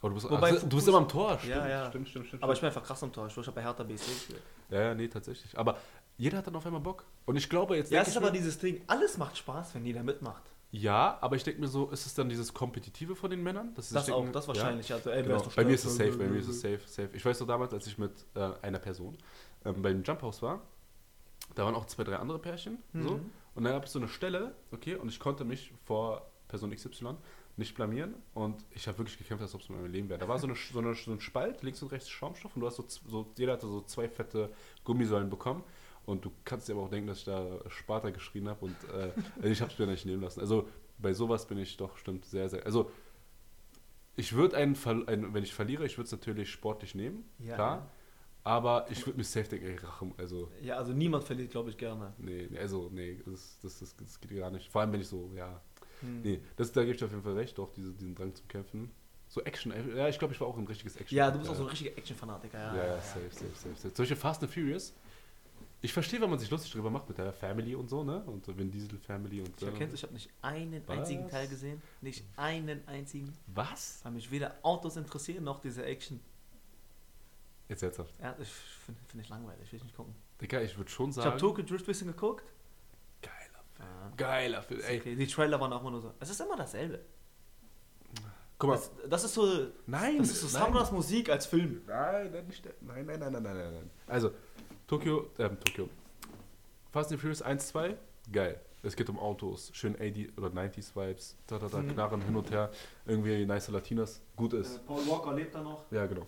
Aber 0.00 0.08
du 0.10 0.14
bist, 0.14 0.30
Wobei 0.30 0.54
ach, 0.56 0.62
du 0.62 0.76
bist 0.76 0.86
immer 0.86 0.98
am 0.98 1.08
Tor. 1.08 1.38
Ja, 1.48 1.66
ja. 1.66 1.88
Stimmt, 1.88 2.08
stimmt, 2.10 2.26
stimmt. 2.26 2.42
Aber 2.42 2.52
ich 2.52 2.58
stimmt. 2.58 2.72
bin 2.72 2.76
einfach 2.76 2.86
krass 2.86 3.02
am 3.02 3.10
Tor. 3.12 3.26
Ich 3.26 3.36
habe 3.36 3.52
bei 3.52 3.62
Hertha 3.62 3.82
BSC 3.82 4.12
gespielt. 4.12 4.42
ja, 4.70 4.82
ja, 4.82 4.94
nee, 4.94 5.08
tatsächlich. 5.08 5.58
Aber 5.58 5.78
jeder 6.18 6.38
hat 6.38 6.46
dann 6.46 6.54
auf 6.56 6.64
einmal 6.66 6.82
Bock. 6.82 7.04
Und 7.24 7.36
ich 7.36 7.48
glaube 7.48 7.76
jetzt. 7.76 7.90
Ja, 7.90 8.02
es 8.02 8.08
ist 8.08 8.16
aber 8.18 8.30
dieses 8.30 8.58
Ding, 8.58 8.82
alles 8.86 9.16
macht 9.16 9.38
Spaß, 9.38 9.74
wenn 9.74 9.84
jeder 9.86 10.02
mitmacht. 10.02 10.42
Ja, 10.76 11.18
aber 11.20 11.36
ich 11.36 11.44
denke 11.44 11.60
mir 11.60 11.68
so, 11.68 11.88
ist 11.90 12.04
es 12.04 12.14
dann 12.14 12.28
dieses 12.28 12.52
Kompetitive 12.52 13.14
von 13.14 13.30
den 13.30 13.44
Männern? 13.44 13.72
Dass 13.74 13.90
sie 13.90 13.94
Das 13.94 14.10
auch, 14.10 14.28
das 14.32 14.48
wahrscheinlich. 14.48 14.88
Ja. 14.88 14.96
ey, 14.96 15.04
wer 15.04 15.22
Genau. 15.22 15.48
Bei 15.54 15.64
mir 15.64 15.74
ist 15.74 15.84
es 15.84 15.96
safe, 15.96 16.16
bei 16.16 16.26
mir 16.26 16.40
ist 16.40 16.48
es 16.48 16.60
safe, 16.60 16.80
safe. 16.86 17.10
Ich 17.12 17.24
weiß 17.24 17.38
noch 17.38 17.46
damals, 17.46 17.72
als 17.72 17.86
ich 17.86 17.96
mit 17.96 18.10
äh, 18.34 18.50
einer 18.60 18.80
Person 18.80 19.16
ähm, 19.64 19.82
beim 19.82 20.02
Jump 20.02 20.22
House 20.22 20.42
war, 20.42 20.62
da 21.54 21.64
waren 21.64 21.76
auch 21.76 21.86
zwei, 21.86 22.02
drei 22.02 22.16
andere 22.16 22.40
Pärchen. 22.40 22.78
So. 22.92 22.98
Mhm. 22.98 23.30
Und 23.54 23.62
dann 23.62 23.72
gab 23.72 23.84
es 23.84 23.92
so 23.92 24.00
eine 24.00 24.08
Stelle, 24.08 24.56
okay, 24.72 24.96
und 24.96 25.08
ich 25.08 25.20
konnte 25.20 25.44
mich 25.44 25.72
vor 25.84 26.28
Person 26.48 26.74
XY 26.74 27.14
nicht 27.56 27.76
blamieren 27.76 28.16
und 28.34 28.64
ich 28.72 28.88
habe 28.88 28.98
wirklich 28.98 29.16
gekämpft, 29.16 29.42
als 29.42 29.54
ob 29.54 29.60
es 29.60 29.68
mein 29.68 29.86
Leben 29.86 30.08
wäre. 30.08 30.18
Da 30.18 30.26
war 30.26 30.40
so, 30.40 30.48
eine, 30.48 30.56
so, 30.56 30.80
eine, 30.80 30.96
so 30.96 31.12
ein 31.12 31.20
Spalt, 31.20 31.62
links 31.62 31.80
und 31.82 31.92
rechts 31.92 32.08
Schaumstoff 32.08 32.56
und 32.56 32.62
du 32.62 32.66
hast 32.66 32.76
so, 32.76 32.84
so, 33.06 33.32
jeder 33.38 33.52
hatte 33.52 33.68
so 33.68 33.80
zwei 33.82 34.08
fette 34.08 34.50
Gummisäulen 34.82 35.30
bekommen 35.30 35.62
und 36.06 36.24
du 36.24 36.32
kannst 36.44 36.68
dir 36.68 36.74
aber 36.74 36.82
auch 36.82 36.90
denken, 36.90 37.08
dass 37.08 37.18
ich 37.18 37.24
da 37.24 37.58
Sparta 37.68 38.10
geschrien 38.10 38.48
habe 38.48 38.64
und 38.64 38.76
äh, 38.92 39.12
also 39.36 39.48
ich 39.48 39.60
habe 39.60 39.72
es 39.72 39.78
mir 39.78 39.86
nicht 39.86 40.06
nehmen 40.06 40.22
lassen. 40.22 40.40
Also 40.40 40.68
bei 40.98 41.12
sowas 41.12 41.46
bin 41.46 41.58
ich 41.58 41.76
doch 41.76 41.96
stimmt 41.96 42.24
sehr, 42.24 42.48
sehr, 42.48 42.64
also 42.64 42.90
ich 44.16 44.32
würde 44.34 44.56
einen, 44.56 44.76
einen, 45.08 45.34
wenn 45.34 45.42
ich 45.42 45.54
verliere, 45.54 45.84
ich 45.86 45.96
würde 45.98 46.06
es 46.06 46.12
natürlich 46.12 46.50
sportlich 46.50 46.94
nehmen, 46.94 47.24
Ja, 47.38 47.54
klar, 47.54 47.90
aber 48.44 48.86
ich 48.90 49.04
würde 49.06 49.18
mich 49.18 49.28
safe 49.28 49.48
denken, 49.48 49.66
ey, 49.66 49.76
Rache, 49.76 50.12
also 50.18 50.50
Ja, 50.62 50.76
also 50.76 50.92
niemand 50.92 51.24
verliert, 51.24 51.50
glaube 51.50 51.70
ich, 51.70 51.76
gerne. 51.76 52.12
Nee, 52.18 52.48
also 52.58 52.90
nee, 52.92 53.20
das, 53.24 53.58
das, 53.62 53.80
das, 53.80 53.96
das 53.96 54.20
geht 54.20 54.36
gar 54.36 54.50
nicht. 54.50 54.70
Vor 54.70 54.82
allem, 54.82 54.92
wenn 54.92 55.00
ich 55.00 55.08
so, 55.08 55.32
ja. 55.34 55.60
Hm. 56.00 56.22
Nee, 56.22 56.40
das, 56.56 56.70
da 56.70 56.84
gebe 56.84 56.94
ich 56.94 57.02
auf 57.02 57.10
jeden 57.10 57.22
Fall 57.22 57.32
recht, 57.32 57.58
auch 57.58 57.70
diese, 57.70 57.92
diesen 57.92 58.14
Drang 58.14 58.34
zum 58.34 58.46
Kämpfen. 58.46 58.90
So 59.28 59.42
Action, 59.42 59.72
ja, 59.96 60.08
ich 60.08 60.18
glaube, 60.18 60.34
ich 60.34 60.40
war 60.40 60.46
auch 60.46 60.58
ein 60.58 60.66
richtiges 60.66 60.96
Action. 60.96 61.16
Ja, 61.16 61.30
du 61.30 61.38
bist 61.38 61.48
auch 61.48 61.54
ja. 61.54 61.58
so 61.58 61.64
ein 61.64 61.70
richtiger 61.70 61.96
Action-Fanatiker. 61.96 62.58
Ja, 62.58 62.76
Ja, 62.76 62.86
ja, 62.86 63.00
safe, 63.00 63.30
safe, 63.30 63.50
safe, 63.54 63.76
safe. 63.76 63.94
Solche 63.94 64.14
Fast 64.14 64.42
and 64.42 64.52
Furious. 64.52 64.94
Ich 65.84 65.92
verstehe, 65.92 66.18
wenn 66.22 66.30
man 66.30 66.38
sich 66.38 66.48
lustig 66.50 66.72
drüber 66.72 66.88
macht 66.90 67.06
mit 67.10 67.18
der 67.18 67.30
Family 67.34 67.74
und 67.74 67.90
so, 67.90 68.02
ne? 68.04 68.22
Und 68.24 68.46
so 68.46 68.56
Vin 68.56 68.70
Diesel 68.70 68.98
Family 68.98 69.40
und 69.40 69.50
Ich 69.50 69.60
so. 69.60 69.66
erkenne 69.66 69.92
ich 69.92 70.02
habe 70.02 70.14
nicht 70.14 70.30
einen 70.40 70.82
Was? 70.86 70.96
einzigen 70.98 71.28
Teil 71.28 71.46
gesehen. 71.46 71.82
Nicht 72.00 72.24
einen 72.36 72.88
einzigen. 72.88 73.30
Was? 73.48 74.00
Weil 74.02 74.12
mich 74.12 74.30
weder 74.30 74.54
Autos 74.62 74.96
interessieren, 74.96 75.44
noch 75.44 75.60
diese 75.60 75.84
Action. 75.84 76.20
Jetzt 77.68 77.82
ernsthaft. 77.82 78.14
Ja, 78.18 78.34
ich 78.40 78.48
finde 78.48 79.00
find 79.08 79.22
ich 79.24 79.28
langweilig, 79.28 79.70
will 79.72 79.76
ich 79.76 79.84
nicht 79.84 79.94
gucken. 79.94 80.14
Digga, 80.40 80.62
ich 80.62 80.74
würde 80.78 80.90
schon 80.90 81.10
Ich 81.10 81.16
sagen. 81.16 81.28
habe 81.32 81.38
Tokyo 81.38 81.62
Drift 81.64 81.84
ein 81.84 81.86
bisschen 81.86 82.06
geguckt. 82.08 82.44
Geiler 83.20 83.64
Film. 83.76 83.88
Ja. 83.88 84.12
Geiler 84.16 84.62
Film. 84.62 84.80
Ey, 84.86 85.00
Okay. 85.00 85.16
Die 85.16 85.26
Trailer 85.26 85.60
waren 85.60 85.72
auch 85.74 85.82
immer 85.82 85.90
nur 85.90 86.00
so. 86.00 86.14
Es 86.18 86.30
ist 86.30 86.40
immer 86.40 86.56
dasselbe. 86.56 87.00
guck 88.56 88.70
mal. 88.70 88.76
Das, 88.76 88.90
das 89.10 89.24
ist 89.24 89.34
so. 89.34 89.66
nein, 89.86 90.16
Das 90.16 90.30
ist 90.30 90.40
so 90.40 90.46
nein. 90.46 90.66
Samras 90.66 90.92
Musik 90.92 91.28
als 91.28 91.44
Film. 91.44 91.82
Nein, 91.86 92.32
nein, 92.32 92.46
nicht, 92.46 92.64
nein, 92.80 93.04
nein, 93.04 93.18
nein, 93.20 93.32
nein, 93.32 93.42
nein, 93.42 93.54
nein. 93.74 93.90
Also, 94.06 94.30
Tokio, 94.86 95.30
ähm, 95.38 95.56
Tokio. 95.64 95.88
Fast 96.92 97.10
and 97.12 97.20
Furious 97.20 97.42
1, 97.42 97.68
2, 97.68 97.96
geil. 98.32 98.60
Es 98.82 98.94
geht 98.96 99.08
um 99.08 99.18
Autos, 99.18 99.70
schön 99.72 99.96
80 99.98 100.36
oder 100.36 100.48
90s 100.50 100.94
Vibes, 100.94 101.36
da, 101.46 101.58
da, 101.58 101.68
da, 101.68 101.78
Mhm. 101.78 101.92
knarren 101.92 102.20
hin 102.22 102.36
und 102.36 102.50
her, 102.50 102.70
irgendwie 103.06 103.46
nice 103.46 103.68
Latinas, 103.68 104.20
gut 104.36 104.52
ist. 104.52 104.76
Äh, 104.76 104.80
Paul 104.86 105.06
Walker 105.08 105.32
lebt 105.32 105.54
da 105.54 105.62
noch. 105.62 105.90
Ja, 105.90 106.04
genau. 106.06 106.26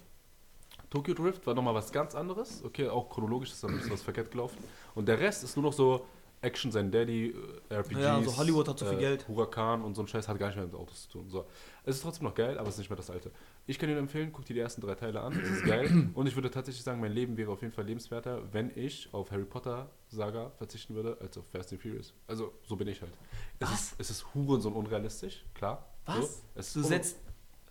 Tokyo 0.89 1.13
Drift 1.15 1.47
war 1.47 1.55
nochmal 1.55 1.75
was 1.75 1.93
ganz 1.93 2.15
anderes, 2.15 2.63
okay, 2.65 2.89
auch 2.89 3.11
chronologisch 3.11 3.51
ist 3.53 3.63
da 3.63 3.69
ein 3.69 3.77
bisschen 3.77 3.93
was 3.93 4.03
verkehrt 4.03 4.31
gelaufen. 4.31 4.57
Und 4.95 5.07
der 5.07 5.19
Rest 5.21 5.45
ist 5.45 5.57
nur 5.57 5.65
noch 5.67 5.73
so 5.73 6.07
Action, 6.47 6.71
sein 6.71 6.91
Daddy, 6.91 7.35
äh, 7.69 7.75
RPGs. 7.75 7.99
Ja, 8.01 8.23
so 8.23 8.37
Hollywood 8.37 8.69
hat 8.69 8.79
so 8.79 8.87
viel 8.87 8.99
Geld. 8.99 9.27
Huracan 9.27 9.83
und 9.83 9.95
so 9.95 10.03
ein 10.03 10.09
Scheiß 10.09 10.29
hat 10.29 10.39
gar 10.39 10.47
nicht 10.47 10.57
mehr 10.57 10.67
mit 10.67 10.75
Autos 10.75 11.03
zu 11.03 11.19
tun. 11.19 11.29
So. 11.29 11.47
Es 11.85 11.97
ist 11.97 12.03
trotzdem 12.03 12.25
noch 12.25 12.35
geil, 12.35 12.57
aber 12.59 12.69
es 12.69 12.75
ist 12.75 12.79
nicht 12.79 12.91
mehr 12.91 12.97
das 12.97 13.11
alte. 13.11 13.31
Ich 13.67 13.79
kann 13.79 13.91
nur 13.91 13.99
empfehlen, 13.99 14.31
guck 14.33 14.45
dir 14.45 14.55
die 14.55 14.61
ersten 14.61 14.81
drei 14.81 14.95
Teile 14.95 15.21
an, 15.21 15.33
es 15.33 15.51
ist 15.51 15.65
geil. 15.65 16.11
und 16.15 16.27
ich 16.27 16.37
würde 16.37 16.51
tatsächlich 16.51 16.85
sagen, 16.85 17.01
mein 17.01 17.13
Leben 17.13 17.37
wäre 17.37 17.51
auf 17.51 17.63
jeden 17.63 17.73
Fall 17.73 17.85
lebenswerter, 17.85 18.43
wenn 18.53 18.71
ich 18.77 19.09
auf 19.13 19.31
Harry 19.33 19.45
Potter 19.45 19.91
Saga 20.09 20.51
verzichten 20.57 20.95
würde, 20.95 21.19
als 21.21 21.37
auf 21.37 21.45
Fast 21.51 21.73
and 21.73 21.83
Furious. 21.83 22.15
Also, 22.29 22.53
so 22.63 22.77
bin 22.77 22.87
ich 22.89 23.03
halt. 23.03 23.13
Es 23.59 23.69
Was? 23.69 23.83
ist, 23.83 23.95
es 23.99 24.11
ist 24.11 24.35
Hurensohn 24.35 24.73
unrealistisch, 24.73 25.45
klar. 25.55 25.85
So. 26.07 26.13
Was? 26.23 26.43
Es 26.55 26.73
Du 26.73 26.83
setzt 26.83 27.19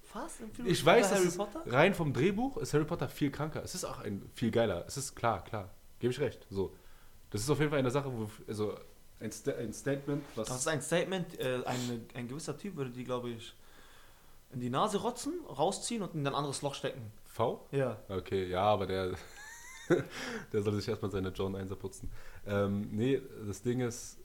Fast 0.04 0.42
and 0.42 0.54
Furious 0.56 0.78
ich 0.78 0.86
weiß, 0.86 1.12
Harry 1.14 1.30
Potter? 1.30 1.64
rein 1.66 1.94
vom 1.94 2.12
Drehbuch 2.14 2.58
ist 2.58 2.74
Harry 2.74 2.86
Potter 2.86 3.08
viel 3.08 3.32
kranker. 3.32 3.64
Es 3.64 3.74
ist 3.74 3.86
auch 3.86 4.00
ein 4.00 4.22
viel 4.34 4.52
geiler. 4.52 4.84
Es 4.88 4.98
ist 4.98 5.16
klar, 5.16 5.44
klar. 5.44 5.70
Gebe 6.00 6.12
ich 6.12 6.20
recht. 6.20 6.46
So. 6.50 6.74
Das 7.36 7.44
ist 7.44 7.50
auf 7.50 7.60
jeden 7.60 7.70
Fall 7.70 7.80
eine 7.80 7.92
Sache, 7.92 8.10
wo 8.10 8.30
also 8.48 8.76
ein, 9.20 9.30
Sta 9.30 9.52
ein 9.52 9.74
Statement, 9.74 10.24
was 10.36 10.48
Das 10.48 10.60
ist 10.60 10.68
ein 10.70 10.82
Statement. 10.82 11.38
Äh, 11.38 11.64
ein, 11.66 12.06
ein 12.14 12.28
gewisser 12.30 12.58
Typ 12.58 12.78
würde 12.78 12.92
die, 12.92 13.04
glaube 13.04 13.32
ich, 13.32 13.54
in 14.54 14.62
die 14.62 14.70
Nase 14.70 15.00
rotzen, 15.00 15.34
rausziehen 15.46 16.02
und 16.02 16.14
in 16.14 16.26
ein 16.26 16.34
anderes 16.34 16.62
Loch 16.62 16.76
stecken. 16.76 17.12
V? 17.26 17.68
Ja. 17.72 17.98
Okay, 18.08 18.48
ja, 18.48 18.62
aber 18.62 18.88
der 18.88 19.16
der 20.54 20.62
soll 20.64 20.76
sich 20.76 20.88
erstmal 20.88 21.12
seine 21.12 21.28
John 21.28 21.58
1 21.58 21.76
putzen. 21.76 22.10
Ähm, 22.48 22.88
nee, 22.92 23.22
das 23.46 23.62
Ding 23.62 23.82
ist 23.82 24.18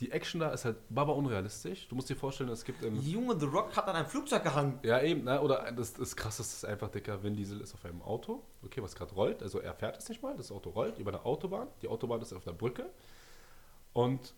die 0.00 0.10
Action 0.10 0.40
da 0.40 0.50
ist 0.50 0.64
halt 0.64 0.76
baba 0.88 1.12
unrealistisch. 1.12 1.86
Du 1.88 1.94
musst 1.94 2.08
dir 2.10 2.16
vorstellen, 2.16 2.50
es 2.50 2.64
gibt 2.64 2.82
im 2.82 3.00
Junge, 3.00 3.38
The 3.38 3.46
Rock 3.46 3.76
hat 3.76 3.86
an 3.88 3.94
einem 3.96 4.06
Flugzeug 4.08 4.42
gehangen. 4.42 4.78
Ja, 4.82 5.00
eben, 5.00 5.24
ne? 5.24 5.40
oder 5.40 5.70
das, 5.72 5.92
das 5.94 6.16
krasseste 6.16 6.54
ist 6.56 6.64
einfach, 6.64 6.88
Dicker, 6.88 7.22
Vin 7.22 7.36
Diesel 7.36 7.60
ist 7.60 7.74
auf 7.74 7.84
einem 7.84 8.02
Auto, 8.02 8.42
okay, 8.64 8.82
was 8.82 8.94
gerade 8.94 9.14
rollt, 9.14 9.42
also 9.42 9.60
er 9.60 9.74
fährt 9.74 9.96
es 9.98 10.08
nicht 10.08 10.22
mal, 10.22 10.36
das 10.36 10.50
Auto 10.50 10.70
rollt 10.70 10.98
über 10.98 11.12
eine 11.12 11.24
Autobahn, 11.24 11.68
die 11.82 11.88
Autobahn 11.88 12.20
ist 12.22 12.32
auf 12.32 12.44
der 12.44 12.52
Brücke. 12.52 12.86
Und 13.92 14.34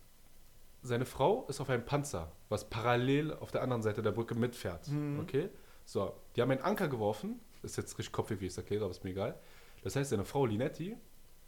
seine 0.83 1.07
Frau 1.07 1.47
ist 1.49 1.61
auf 1.61 1.71
einem 1.71 1.85
Panzer, 1.85 2.31
was 2.49 2.69
parallel 2.69 3.33
auf 3.35 3.51
der 3.51 3.63
anderen 3.63 3.83
Seite 3.83 4.03
der 4.03 4.13
Brücke 4.13 4.35
mitfährt, 4.35 4.89
Mhm. 4.89 5.21
okay, 5.21 5.49
so, 5.85 6.13
die 6.35 6.43
haben 6.43 6.51
einen 6.51 6.63
Anker 6.63 6.89
geworfen, 6.89 7.41
ist 7.63 7.77
jetzt 7.77 7.99
richtig 7.99 8.13
kopfig, 8.13 8.41
wie 8.41 8.47
ich 8.47 8.53
es 8.53 8.59
erkläre, 8.59 8.85
aber 8.85 8.91
ist 8.91 9.05
mir 9.05 9.11
egal, 9.11 9.39
das 9.83 9.97
heißt, 9.97 10.11
seine 10.11 10.25
Frau 10.25 10.45
Linetti, 10.47 10.97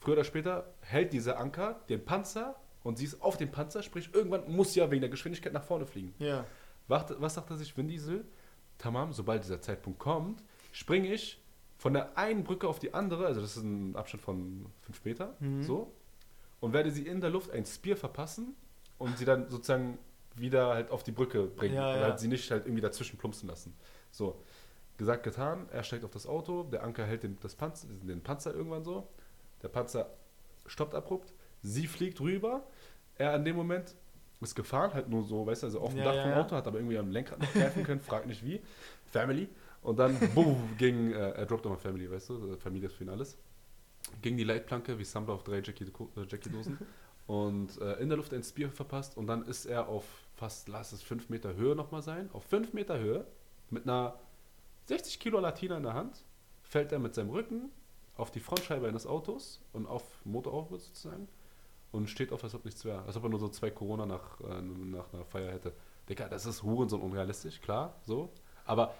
früher 0.00 0.14
oder 0.14 0.24
später 0.24 0.72
hält 0.80 1.12
dieser 1.12 1.38
Anker 1.38 1.80
den 1.88 2.04
Panzer 2.04 2.56
und 2.84 2.98
sie 2.98 3.04
ist 3.04 3.20
auf 3.22 3.36
dem 3.36 3.50
Panzer, 3.50 3.82
sprich, 3.82 4.10
irgendwann 4.12 4.50
muss 4.50 4.72
sie 4.72 4.80
ja 4.80 4.90
wegen 4.90 5.00
der 5.00 5.10
Geschwindigkeit 5.10 5.52
nach 5.52 5.64
vorne 5.64 5.86
fliegen. 5.86 6.14
Ja. 6.18 6.44
Wacht- 6.88 7.14
Was 7.20 7.34
sagt 7.34 7.50
er 7.50 7.56
sich, 7.56 7.76
Vin 7.76 7.88
Diesel? 7.88 8.24
Tamam, 8.78 9.12
sobald 9.12 9.42
dieser 9.42 9.60
Zeitpunkt 9.60 9.98
kommt, 9.98 10.42
springe 10.72 11.12
ich 11.12 11.42
von 11.76 11.92
der 11.92 12.16
einen 12.16 12.44
Brücke 12.44 12.68
auf 12.68 12.78
die 12.78 12.94
andere, 12.94 13.26
also 13.26 13.40
das 13.40 13.56
ist 13.56 13.62
ein 13.62 13.94
Abstand 13.96 14.22
von 14.22 14.66
5 14.82 15.04
Meter, 15.04 15.34
Mhm. 15.40 15.62
so, 15.62 15.92
und 16.60 16.72
werde 16.72 16.90
sie 16.90 17.06
in 17.06 17.20
der 17.20 17.30
Luft 17.30 17.50
ein 17.50 17.64
Spear 17.66 17.96
verpassen 17.96 18.54
und 18.98 19.16
sie 19.18 19.24
dann 19.24 19.48
sozusagen 19.48 19.98
wieder 20.34 20.68
halt 20.74 20.90
auf 20.90 21.02
die 21.02 21.12
Brücke 21.12 21.44
bringen 21.44 21.74
Ja, 21.74 21.92
und 21.94 22.00
ja. 22.00 22.04
halt 22.06 22.20
sie 22.20 22.28
nicht 22.28 22.50
halt 22.50 22.64
irgendwie 22.66 22.80
dazwischen 22.80 23.18
plumpsen 23.18 23.48
lassen. 23.48 23.76
So, 24.10 24.40
gesagt, 24.96 25.22
getan, 25.24 25.68
er 25.70 25.82
steigt 25.84 26.04
auf 26.04 26.10
das 26.10 26.26
Auto, 26.26 26.64
der 26.64 26.82
Anker 26.84 27.04
hält 27.04 27.22
den, 27.24 27.38
das 27.40 27.54
Panzer, 27.54 27.86
den 27.88 28.20
Panzer 28.22 28.54
irgendwann 28.54 28.82
so, 28.84 29.08
der 29.62 29.68
Panzer 29.68 30.10
stoppt 30.66 30.94
abrupt, 30.94 31.32
sie 31.62 31.86
fliegt 31.86 32.20
rüber, 32.20 32.66
er 33.16 33.32
an 33.32 33.44
dem 33.44 33.56
Moment 33.56 33.94
ist 34.40 34.54
gefahren, 34.54 34.94
halt 34.94 35.08
nur 35.08 35.24
so, 35.24 35.46
weißt 35.46 35.62
du, 35.62 35.66
also 35.66 35.80
auf 35.80 35.90
dem 35.90 35.98
Ja, 35.98 36.04
Dach 36.04 36.14
ja, 36.14 36.22
vom. 36.22 36.32
Auto, 36.32 36.56
hat 36.56 36.66
aber 36.66 36.78
irgendwie 36.78 36.98
am 36.98 37.10
Lenkrad 37.10 37.40
noch 37.40 37.52
greifen 37.52 37.82
können, 37.84 38.00
fragt 38.00 38.26
nicht 38.26 38.44
wie, 38.44 38.60
Family, 39.10 39.48
und 39.82 39.98
dann, 39.98 40.16
boom, 40.34 40.76
ging, 40.78 41.12
äh, 41.12 41.30
er 41.30 41.46
droppt 41.46 41.64
nochmal 41.64 41.80
Family, 41.80 42.10
weißt 42.10 42.30
du, 42.30 42.56
Familie 42.56 42.88
ist 42.88 42.94
für 42.94 43.04
ihn 43.04 43.10
alles, 43.10 43.36
ging 44.22 44.36
die 44.36 44.44
Leitplanke 44.44 44.98
wie 44.98 45.04
Samba 45.04 45.32
auf 45.32 45.44
drei 45.44 45.60
Jackie-Dosen 45.60 46.08
äh, 46.16 46.26
Jackie 46.28 46.50
-Dosen. 46.50 46.76
Und 47.26 47.78
äh, 47.82 47.94
in 48.00 48.08
der 48.08 48.16
Luft 48.16 48.32
ein 48.32 48.42
Spear 48.42 48.70
verpasst 48.70 49.16
und 49.18 49.26
dann 49.26 49.44
ist 49.44 49.66
er 49.66 49.88
auf 49.88 50.04
fast, 50.34 50.68
lass 50.68 50.92
es 50.92 51.02
fünf 51.02 51.28
Meter 51.28 51.54
Höhe 51.54 51.76
nochmal 51.76 52.00
sein, 52.00 52.30
auf 52.32 52.44
fünf 52.44 52.72
Meter 52.72 52.98
Höhe 52.98 53.26
mit 53.68 53.82
einer 53.82 54.18
60 54.86 55.20
Kilo 55.20 55.38
Latina 55.38 55.76
in 55.76 55.82
der 55.82 55.92
Hand, 55.92 56.24
fällt 56.62 56.90
er 56.90 56.98
mit 56.98 57.14
seinem 57.14 57.30
Rücken 57.30 57.70
auf 58.16 58.30
die 58.30 58.40
Frontscheibe 58.40 58.88
eines 58.88 59.06
Autos 59.06 59.60
und 59.74 59.86
auf 59.86 60.02
Motoraufwirt 60.24 60.80
sozusagen 60.80 61.28
und 61.98 62.08
steht 62.08 62.32
auf, 62.32 62.42
als 62.42 62.54
ob 62.54 62.64
nichts 62.64 62.84
wäre. 62.84 63.02
Als 63.02 63.16
ob 63.16 63.24
er 63.24 63.28
nur 63.28 63.40
so 63.40 63.48
zwei 63.48 63.70
Corona 63.70 64.06
nach, 64.06 64.40
äh, 64.40 64.62
nach 64.62 65.12
einer 65.12 65.24
Feier 65.24 65.52
hätte. 65.52 65.72
Digga, 66.08 66.28
das 66.28 66.46
ist 66.46 66.62
Hurensohn 66.62 67.02
unrealistisch, 67.02 67.60
klar, 67.60 67.94
so. 68.06 68.32
Aber 68.64 68.94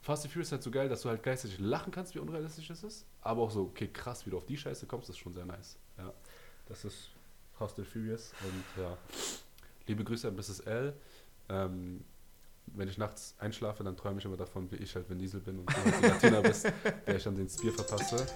Fast 0.00 0.24
and 0.24 0.32
Furious 0.32 0.48
ist 0.48 0.52
halt 0.52 0.62
so 0.62 0.70
geil, 0.70 0.88
dass 0.88 1.02
du 1.02 1.08
halt 1.08 1.22
gleichzeitig 1.22 1.58
lachen 1.58 1.90
kannst, 1.90 2.14
wie 2.14 2.18
unrealistisch 2.18 2.68
es 2.70 2.84
ist, 2.84 3.06
aber 3.22 3.42
auch 3.42 3.50
so, 3.50 3.62
okay, 3.62 3.88
krass, 3.88 4.26
wie 4.26 4.30
du 4.30 4.36
auf 4.36 4.44
die 4.44 4.56
Scheiße 4.56 4.86
kommst, 4.86 5.08
ist 5.08 5.18
schon 5.18 5.32
sehr 5.32 5.46
nice. 5.46 5.78
Ja, 5.96 6.12
das 6.66 6.84
ist 6.84 7.10
Fast 7.58 7.78
and 7.78 7.88
Furious 7.88 8.32
und 8.42 8.82
ja, 8.82 8.98
liebe 9.86 10.04
Grüße 10.04 10.28
an 10.28 10.36
Mrs. 10.36 10.60
L. 10.60 10.94
Ähm, 11.48 12.04
wenn 12.66 12.88
ich 12.88 12.98
nachts 12.98 13.34
einschlafe, 13.38 13.84
dann 13.84 13.96
träume 13.96 14.18
ich 14.18 14.24
immer 14.24 14.36
davon, 14.36 14.70
wie 14.70 14.76
ich 14.76 14.94
halt 14.94 15.08
Vin 15.08 15.18
Diesel 15.18 15.40
bin 15.40 15.58
und 15.60 15.70
du 15.70 15.76
halt 15.76 16.02
die 16.02 16.06
Latina 16.06 16.40
bist, 16.40 16.70
der 17.06 17.16
ich 17.16 17.22
dann 17.22 17.36
den 17.36 17.48
Spear 17.48 17.72
verpasse. 17.72 18.26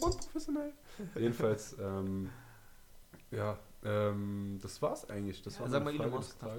Unprofessionell. 0.00 0.72
Jedenfalls, 1.14 1.76
ähm, 1.80 2.30
ja, 3.30 3.58
ähm, 3.84 4.58
das 4.62 4.80
war's 4.82 5.08
eigentlich. 5.08 5.42
Das 5.42 5.58
war 5.60 5.66
Ja, 5.66 5.72
sag 5.72 5.84
mal, 5.84 5.94
Frage 5.94 6.10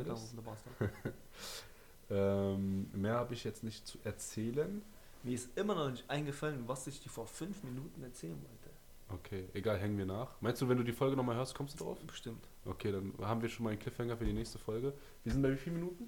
des 0.03 0.33
Musk, 0.33 0.45
Bastard? 0.45 0.89
Ähm, 2.11 2.89
mehr 2.93 3.13
habe 3.15 3.33
ich 3.33 3.43
jetzt 3.43 3.63
nicht 3.63 3.85
zu 3.85 3.99
erzählen. 4.03 4.81
Mir 5.23 5.35
ist 5.35 5.55
immer 5.57 5.75
noch 5.75 5.91
nicht 5.91 6.09
eingefallen, 6.09 6.63
was 6.65 6.87
ich 6.87 7.01
dir 7.01 7.09
vor 7.09 7.27
fünf 7.27 7.63
Minuten 7.63 8.01
erzählen 8.03 8.33
wollte. 8.41 8.69
Okay, 9.11 9.49
egal, 9.53 9.77
hängen 9.77 9.97
wir 9.97 10.05
nach. 10.05 10.29
Meinst 10.39 10.61
du, 10.61 10.69
wenn 10.69 10.77
du 10.77 10.83
die 10.83 10.91
Folge 10.91 11.15
nochmal 11.15 11.35
hörst, 11.35 11.55
kommst 11.55 11.79
du 11.79 11.83
drauf? 11.83 11.99
Bestimmt. 12.05 12.47
Okay, 12.65 12.91
dann 12.91 13.13
haben 13.21 13.41
wir 13.41 13.49
schon 13.49 13.63
mal 13.63 13.71
einen 13.71 13.79
Cliffhanger 13.79 14.17
für 14.17 14.25
die 14.25 14.33
nächste 14.33 14.59
Folge. 14.59 14.93
Wir 15.23 15.33
sind 15.33 15.41
bei 15.41 15.51
wie 15.51 15.57
vielen 15.57 15.75
Minuten? 15.75 16.07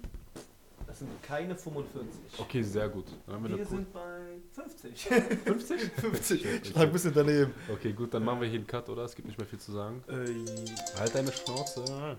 Das 0.86 0.98
sind 0.98 1.22
keine 1.22 1.56
45. 1.56 2.38
Okay, 2.38 2.62
sehr 2.62 2.88
gut. 2.88 3.06
Wir 3.26 3.56
Wir 3.56 3.66
sind 3.66 3.92
bei 3.92 4.11
50. 4.54 5.08
50? 5.44 5.80
50. 5.92 6.40
Okay. 6.46 6.60
Schlag 6.64 6.82
ein 6.84 6.92
bisschen 6.92 7.14
daneben. 7.14 7.54
Okay, 7.72 7.92
gut, 7.92 8.12
dann 8.12 8.24
machen 8.24 8.40
wir 8.40 8.48
hier 8.48 8.58
einen 8.58 8.66
Cut, 8.66 8.88
oder? 8.88 9.04
Es 9.04 9.14
gibt 9.14 9.26
nicht 9.28 9.38
mehr 9.38 9.46
viel 9.46 9.58
zu 9.58 9.72
sagen. 9.72 10.02
Äh, 10.08 10.98
Halt 10.98 11.14
deine 11.14 11.32
Schnauze. 11.32 12.18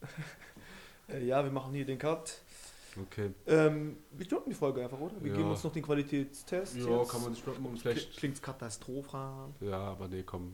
äh, 1.08 1.24
ja, 1.24 1.44
wir 1.44 1.50
machen 1.52 1.72
hier 1.72 1.84
den 1.86 1.98
Cut. 1.98 2.40
Okay. 3.00 3.30
Ähm, 3.46 3.98
wir 4.12 4.26
droppen 4.26 4.50
die 4.50 4.56
Folge 4.56 4.82
einfach, 4.82 4.98
oder? 4.98 5.14
Wir 5.20 5.30
Ja. 5.30 5.36
geben 5.36 5.50
uns 5.50 5.62
noch 5.62 5.72
den 5.72 5.82
Qualitätstest. 5.82 6.76
Ja, 6.76 6.98
jetzt. 6.98 7.10
kann 7.10 7.20
man 7.22 7.30
nicht 7.30 7.46
droppen. 7.46 7.62
Klingt 7.64 7.80
Vielleicht. 7.80 8.16
Klingt's 8.16 8.42
katastrophal. 8.42 9.50
Ja, 9.60 9.78
aber 9.78 10.08
nee, 10.08 10.22
komm, 10.22 10.52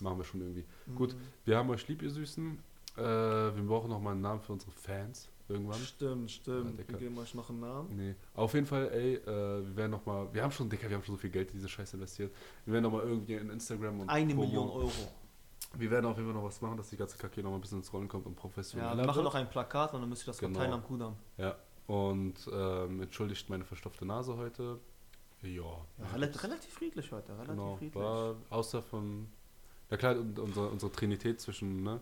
machen 0.00 0.18
wir 0.18 0.24
schon 0.24 0.40
irgendwie. 0.40 0.64
Mhm. 0.86 0.94
Gut. 0.94 1.16
Wir 1.44 1.56
haben 1.56 1.68
euch 1.70 1.86
lieb, 1.88 2.02
ihr 2.02 2.10
Süßen. 2.10 2.58
Äh, 2.96 3.00
wir 3.02 3.62
brauchen 3.66 3.90
noch 3.90 4.00
mal 4.00 4.12
einen 4.12 4.20
Namen 4.20 4.40
für 4.40 4.52
unsere 4.52 4.70
Fans 4.72 5.28
irgendwann. 5.50 5.78
Stimmt, 5.80 6.30
stimmt. 6.30 6.78
Ja, 6.80 6.88
wir 6.88 6.98
geben 6.98 7.18
euch 7.18 7.34
noch 7.34 7.48
einen 7.50 7.60
Namen. 7.60 7.96
Nee. 7.96 8.14
Auf 8.34 8.54
jeden 8.54 8.66
Fall, 8.66 8.88
ey, 8.92 9.14
äh, 9.16 9.26
wir 9.26 9.76
werden 9.76 9.90
noch 9.92 10.06
mal, 10.06 10.28
wir 10.32 10.42
haben 10.42 10.52
schon, 10.52 10.68
Dicker, 10.70 10.88
wir 10.88 10.96
haben 10.96 11.04
schon 11.04 11.14
so 11.16 11.20
viel 11.20 11.30
Geld 11.30 11.48
in 11.50 11.56
diese 11.56 11.68
Scheiße 11.68 11.96
investiert. 11.96 12.32
Wir 12.64 12.74
werden 12.74 12.84
noch 12.84 12.92
mal 12.92 13.02
irgendwie 13.02 13.34
in 13.34 13.50
Instagram 13.50 14.00
und 14.00 14.08
Eine 14.08 14.32
Promo- 14.32 14.40
Million 14.46 14.68
Euro. 14.70 14.92
Wir 15.76 15.90
werden 15.90 16.06
auf 16.06 16.16
jeden 16.16 16.28
Fall 16.32 16.40
noch 16.40 16.46
was 16.48 16.60
machen, 16.60 16.76
dass 16.76 16.88
die 16.90 16.96
ganze 16.96 17.16
Kacke 17.16 17.42
noch 17.42 17.50
mal 17.50 17.56
ein 17.56 17.60
bisschen 17.60 17.78
ins 17.78 17.92
Rollen 17.92 18.08
kommt 18.08 18.26
und 18.26 18.34
professioneller 18.34 18.90
Ja, 18.92 18.96
wir 18.96 19.04
machen 19.06 19.16
wird. 19.16 19.24
noch 19.24 19.34
ein 19.34 19.48
Plakat 19.50 19.94
und 19.94 20.00
dann 20.00 20.08
müsst 20.08 20.22
ihr 20.24 20.26
das 20.26 20.38
Genau. 20.38 20.54
verteilen 20.54 20.74
am 20.74 20.82
Kudamm. 20.84 21.14
Ja. 21.36 21.54
Und 21.86 22.34
ähm, 22.52 23.02
entschuldigt 23.02 23.48
meine 23.50 23.64
verstopfte 23.64 24.04
Nase 24.04 24.36
heute. 24.36 24.78
Ja. 25.42 25.62
Ja, 25.62 26.06
relativ, 26.14 26.42
relativ 26.42 26.72
friedlich 26.74 27.10
heute, 27.12 27.32
relativ 27.32 27.50
Genau. 27.54 27.76
friedlich. 27.76 27.94
War 28.02 28.34
außer 28.50 28.82
von. 28.82 29.26
Ja 29.90 29.96
klar, 29.96 30.16
und 30.18 30.38
unsere, 30.38 30.68
unsere 30.68 30.92
Trinität 30.92 31.40
zwischen 31.40 31.82
ne, 31.82 32.00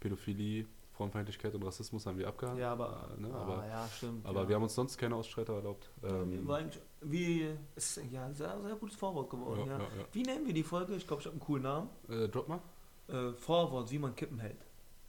Pädophilie, 0.00 0.66
Frauenfeindlichkeit 0.96 1.54
und 1.54 1.62
Rassismus 1.62 2.06
haben 2.06 2.18
wir 2.18 2.26
abgehakt. 2.28 2.58
Ja, 2.58 2.72
aber, 2.72 3.10
Äh, 3.16 3.20
ne, 3.20 3.30
ah, 3.34 3.42
aber, 3.42 3.66
ja, 3.66 3.86
stimmt. 3.88 4.24
aber 4.24 4.42
ja. 4.42 4.48
wir 4.48 4.54
haben 4.56 4.62
uns 4.62 4.74
sonst 4.74 4.96
keine 4.96 5.14
Ausstreiter 5.14 5.54
erlaubt. 5.54 5.90
Ähm, 6.02 6.50
eigentlich- 6.50 6.82
wie, 7.02 7.48
ist 7.74 8.00
ja 8.10 8.32
sehr, 8.32 8.58
sehr 8.62 8.74
gutes 8.76 8.96
Vorwort 8.96 9.28
geworden. 9.30 9.60
ja, 9.66 9.72
Ja, 9.74 9.78
ja, 9.78 9.84
ja. 9.98 10.04
Wie 10.12 10.22
nennen 10.22 10.46
wir 10.46 10.54
die 10.54 10.62
Folge? 10.62 10.94
Ich 10.96 11.06
glaube, 11.06 11.20
ich 11.20 11.26
habe 11.26 11.34
einen 11.34 11.40
coolen 11.40 11.62
Namen. 11.64 11.88
Äh, 12.08 12.28
drop 12.28 12.48
mal. 12.48 12.60
Äh, 13.08 13.32
Vorwort, 13.34 13.90
wie 13.90 13.98
man 13.98 14.14
Kippen 14.16 14.38
hält. 14.38 14.64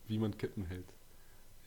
Wie 0.08 0.20
man 0.20 0.38
Kippen 0.38 0.66
hält. 0.66 0.94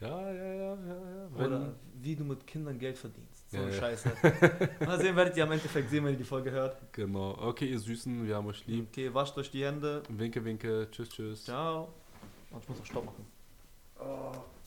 Ja, 0.00 0.32
ja, 0.32 0.32
ja, 0.32 0.54
ja, 0.54 0.76
ja. 0.76 1.46
Oder 1.46 1.74
wie 2.00 2.16
du 2.16 2.24
mit 2.24 2.46
Kindern 2.46 2.78
Geld 2.78 2.96
verdienst. 2.96 3.50
So 3.50 3.56
Ja, 3.58 3.64
eine 3.64 3.72
ja. 3.74 3.78
Scheiße. 3.80 4.10
Mal 4.86 4.98
sehen, 4.98 5.14
werdet 5.16 5.36
ihr 5.36 5.44
am 5.44 5.52
Endeffekt 5.52 5.90
sehen, 5.90 6.04
wenn 6.04 6.12
ihr 6.12 6.18
die 6.18 6.24
Folge 6.24 6.50
hört. 6.50 6.76
Genau. 6.92 7.36
Okay, 7.38 7.66
ihr 7.70 7.78
Süßen, 7.78 8.26
wir 8.26 8.36
haben 8.36 8.46
euch 8.46 8.66
lieb. 8.66 8.86
Okay, 8.90 9.12
wascht 9.12 9.36
euch 9.36 9.50
die 9.50 9.64
Hände. 9.64 10.02
Winke, 10.08 10.42
winke. 10.44 10.88
Tschüss, 10.90 11.08
tschüss. 11.10 11.44
Ciao. 11.44 11.88
Und 12.50 12.62
ich 12.62 12.68
muss 12.68 12.78
noch 12.78 12.86
Stopp 12.86 13.04
machen. 13.06 13.26
Oh. 14.02 14.59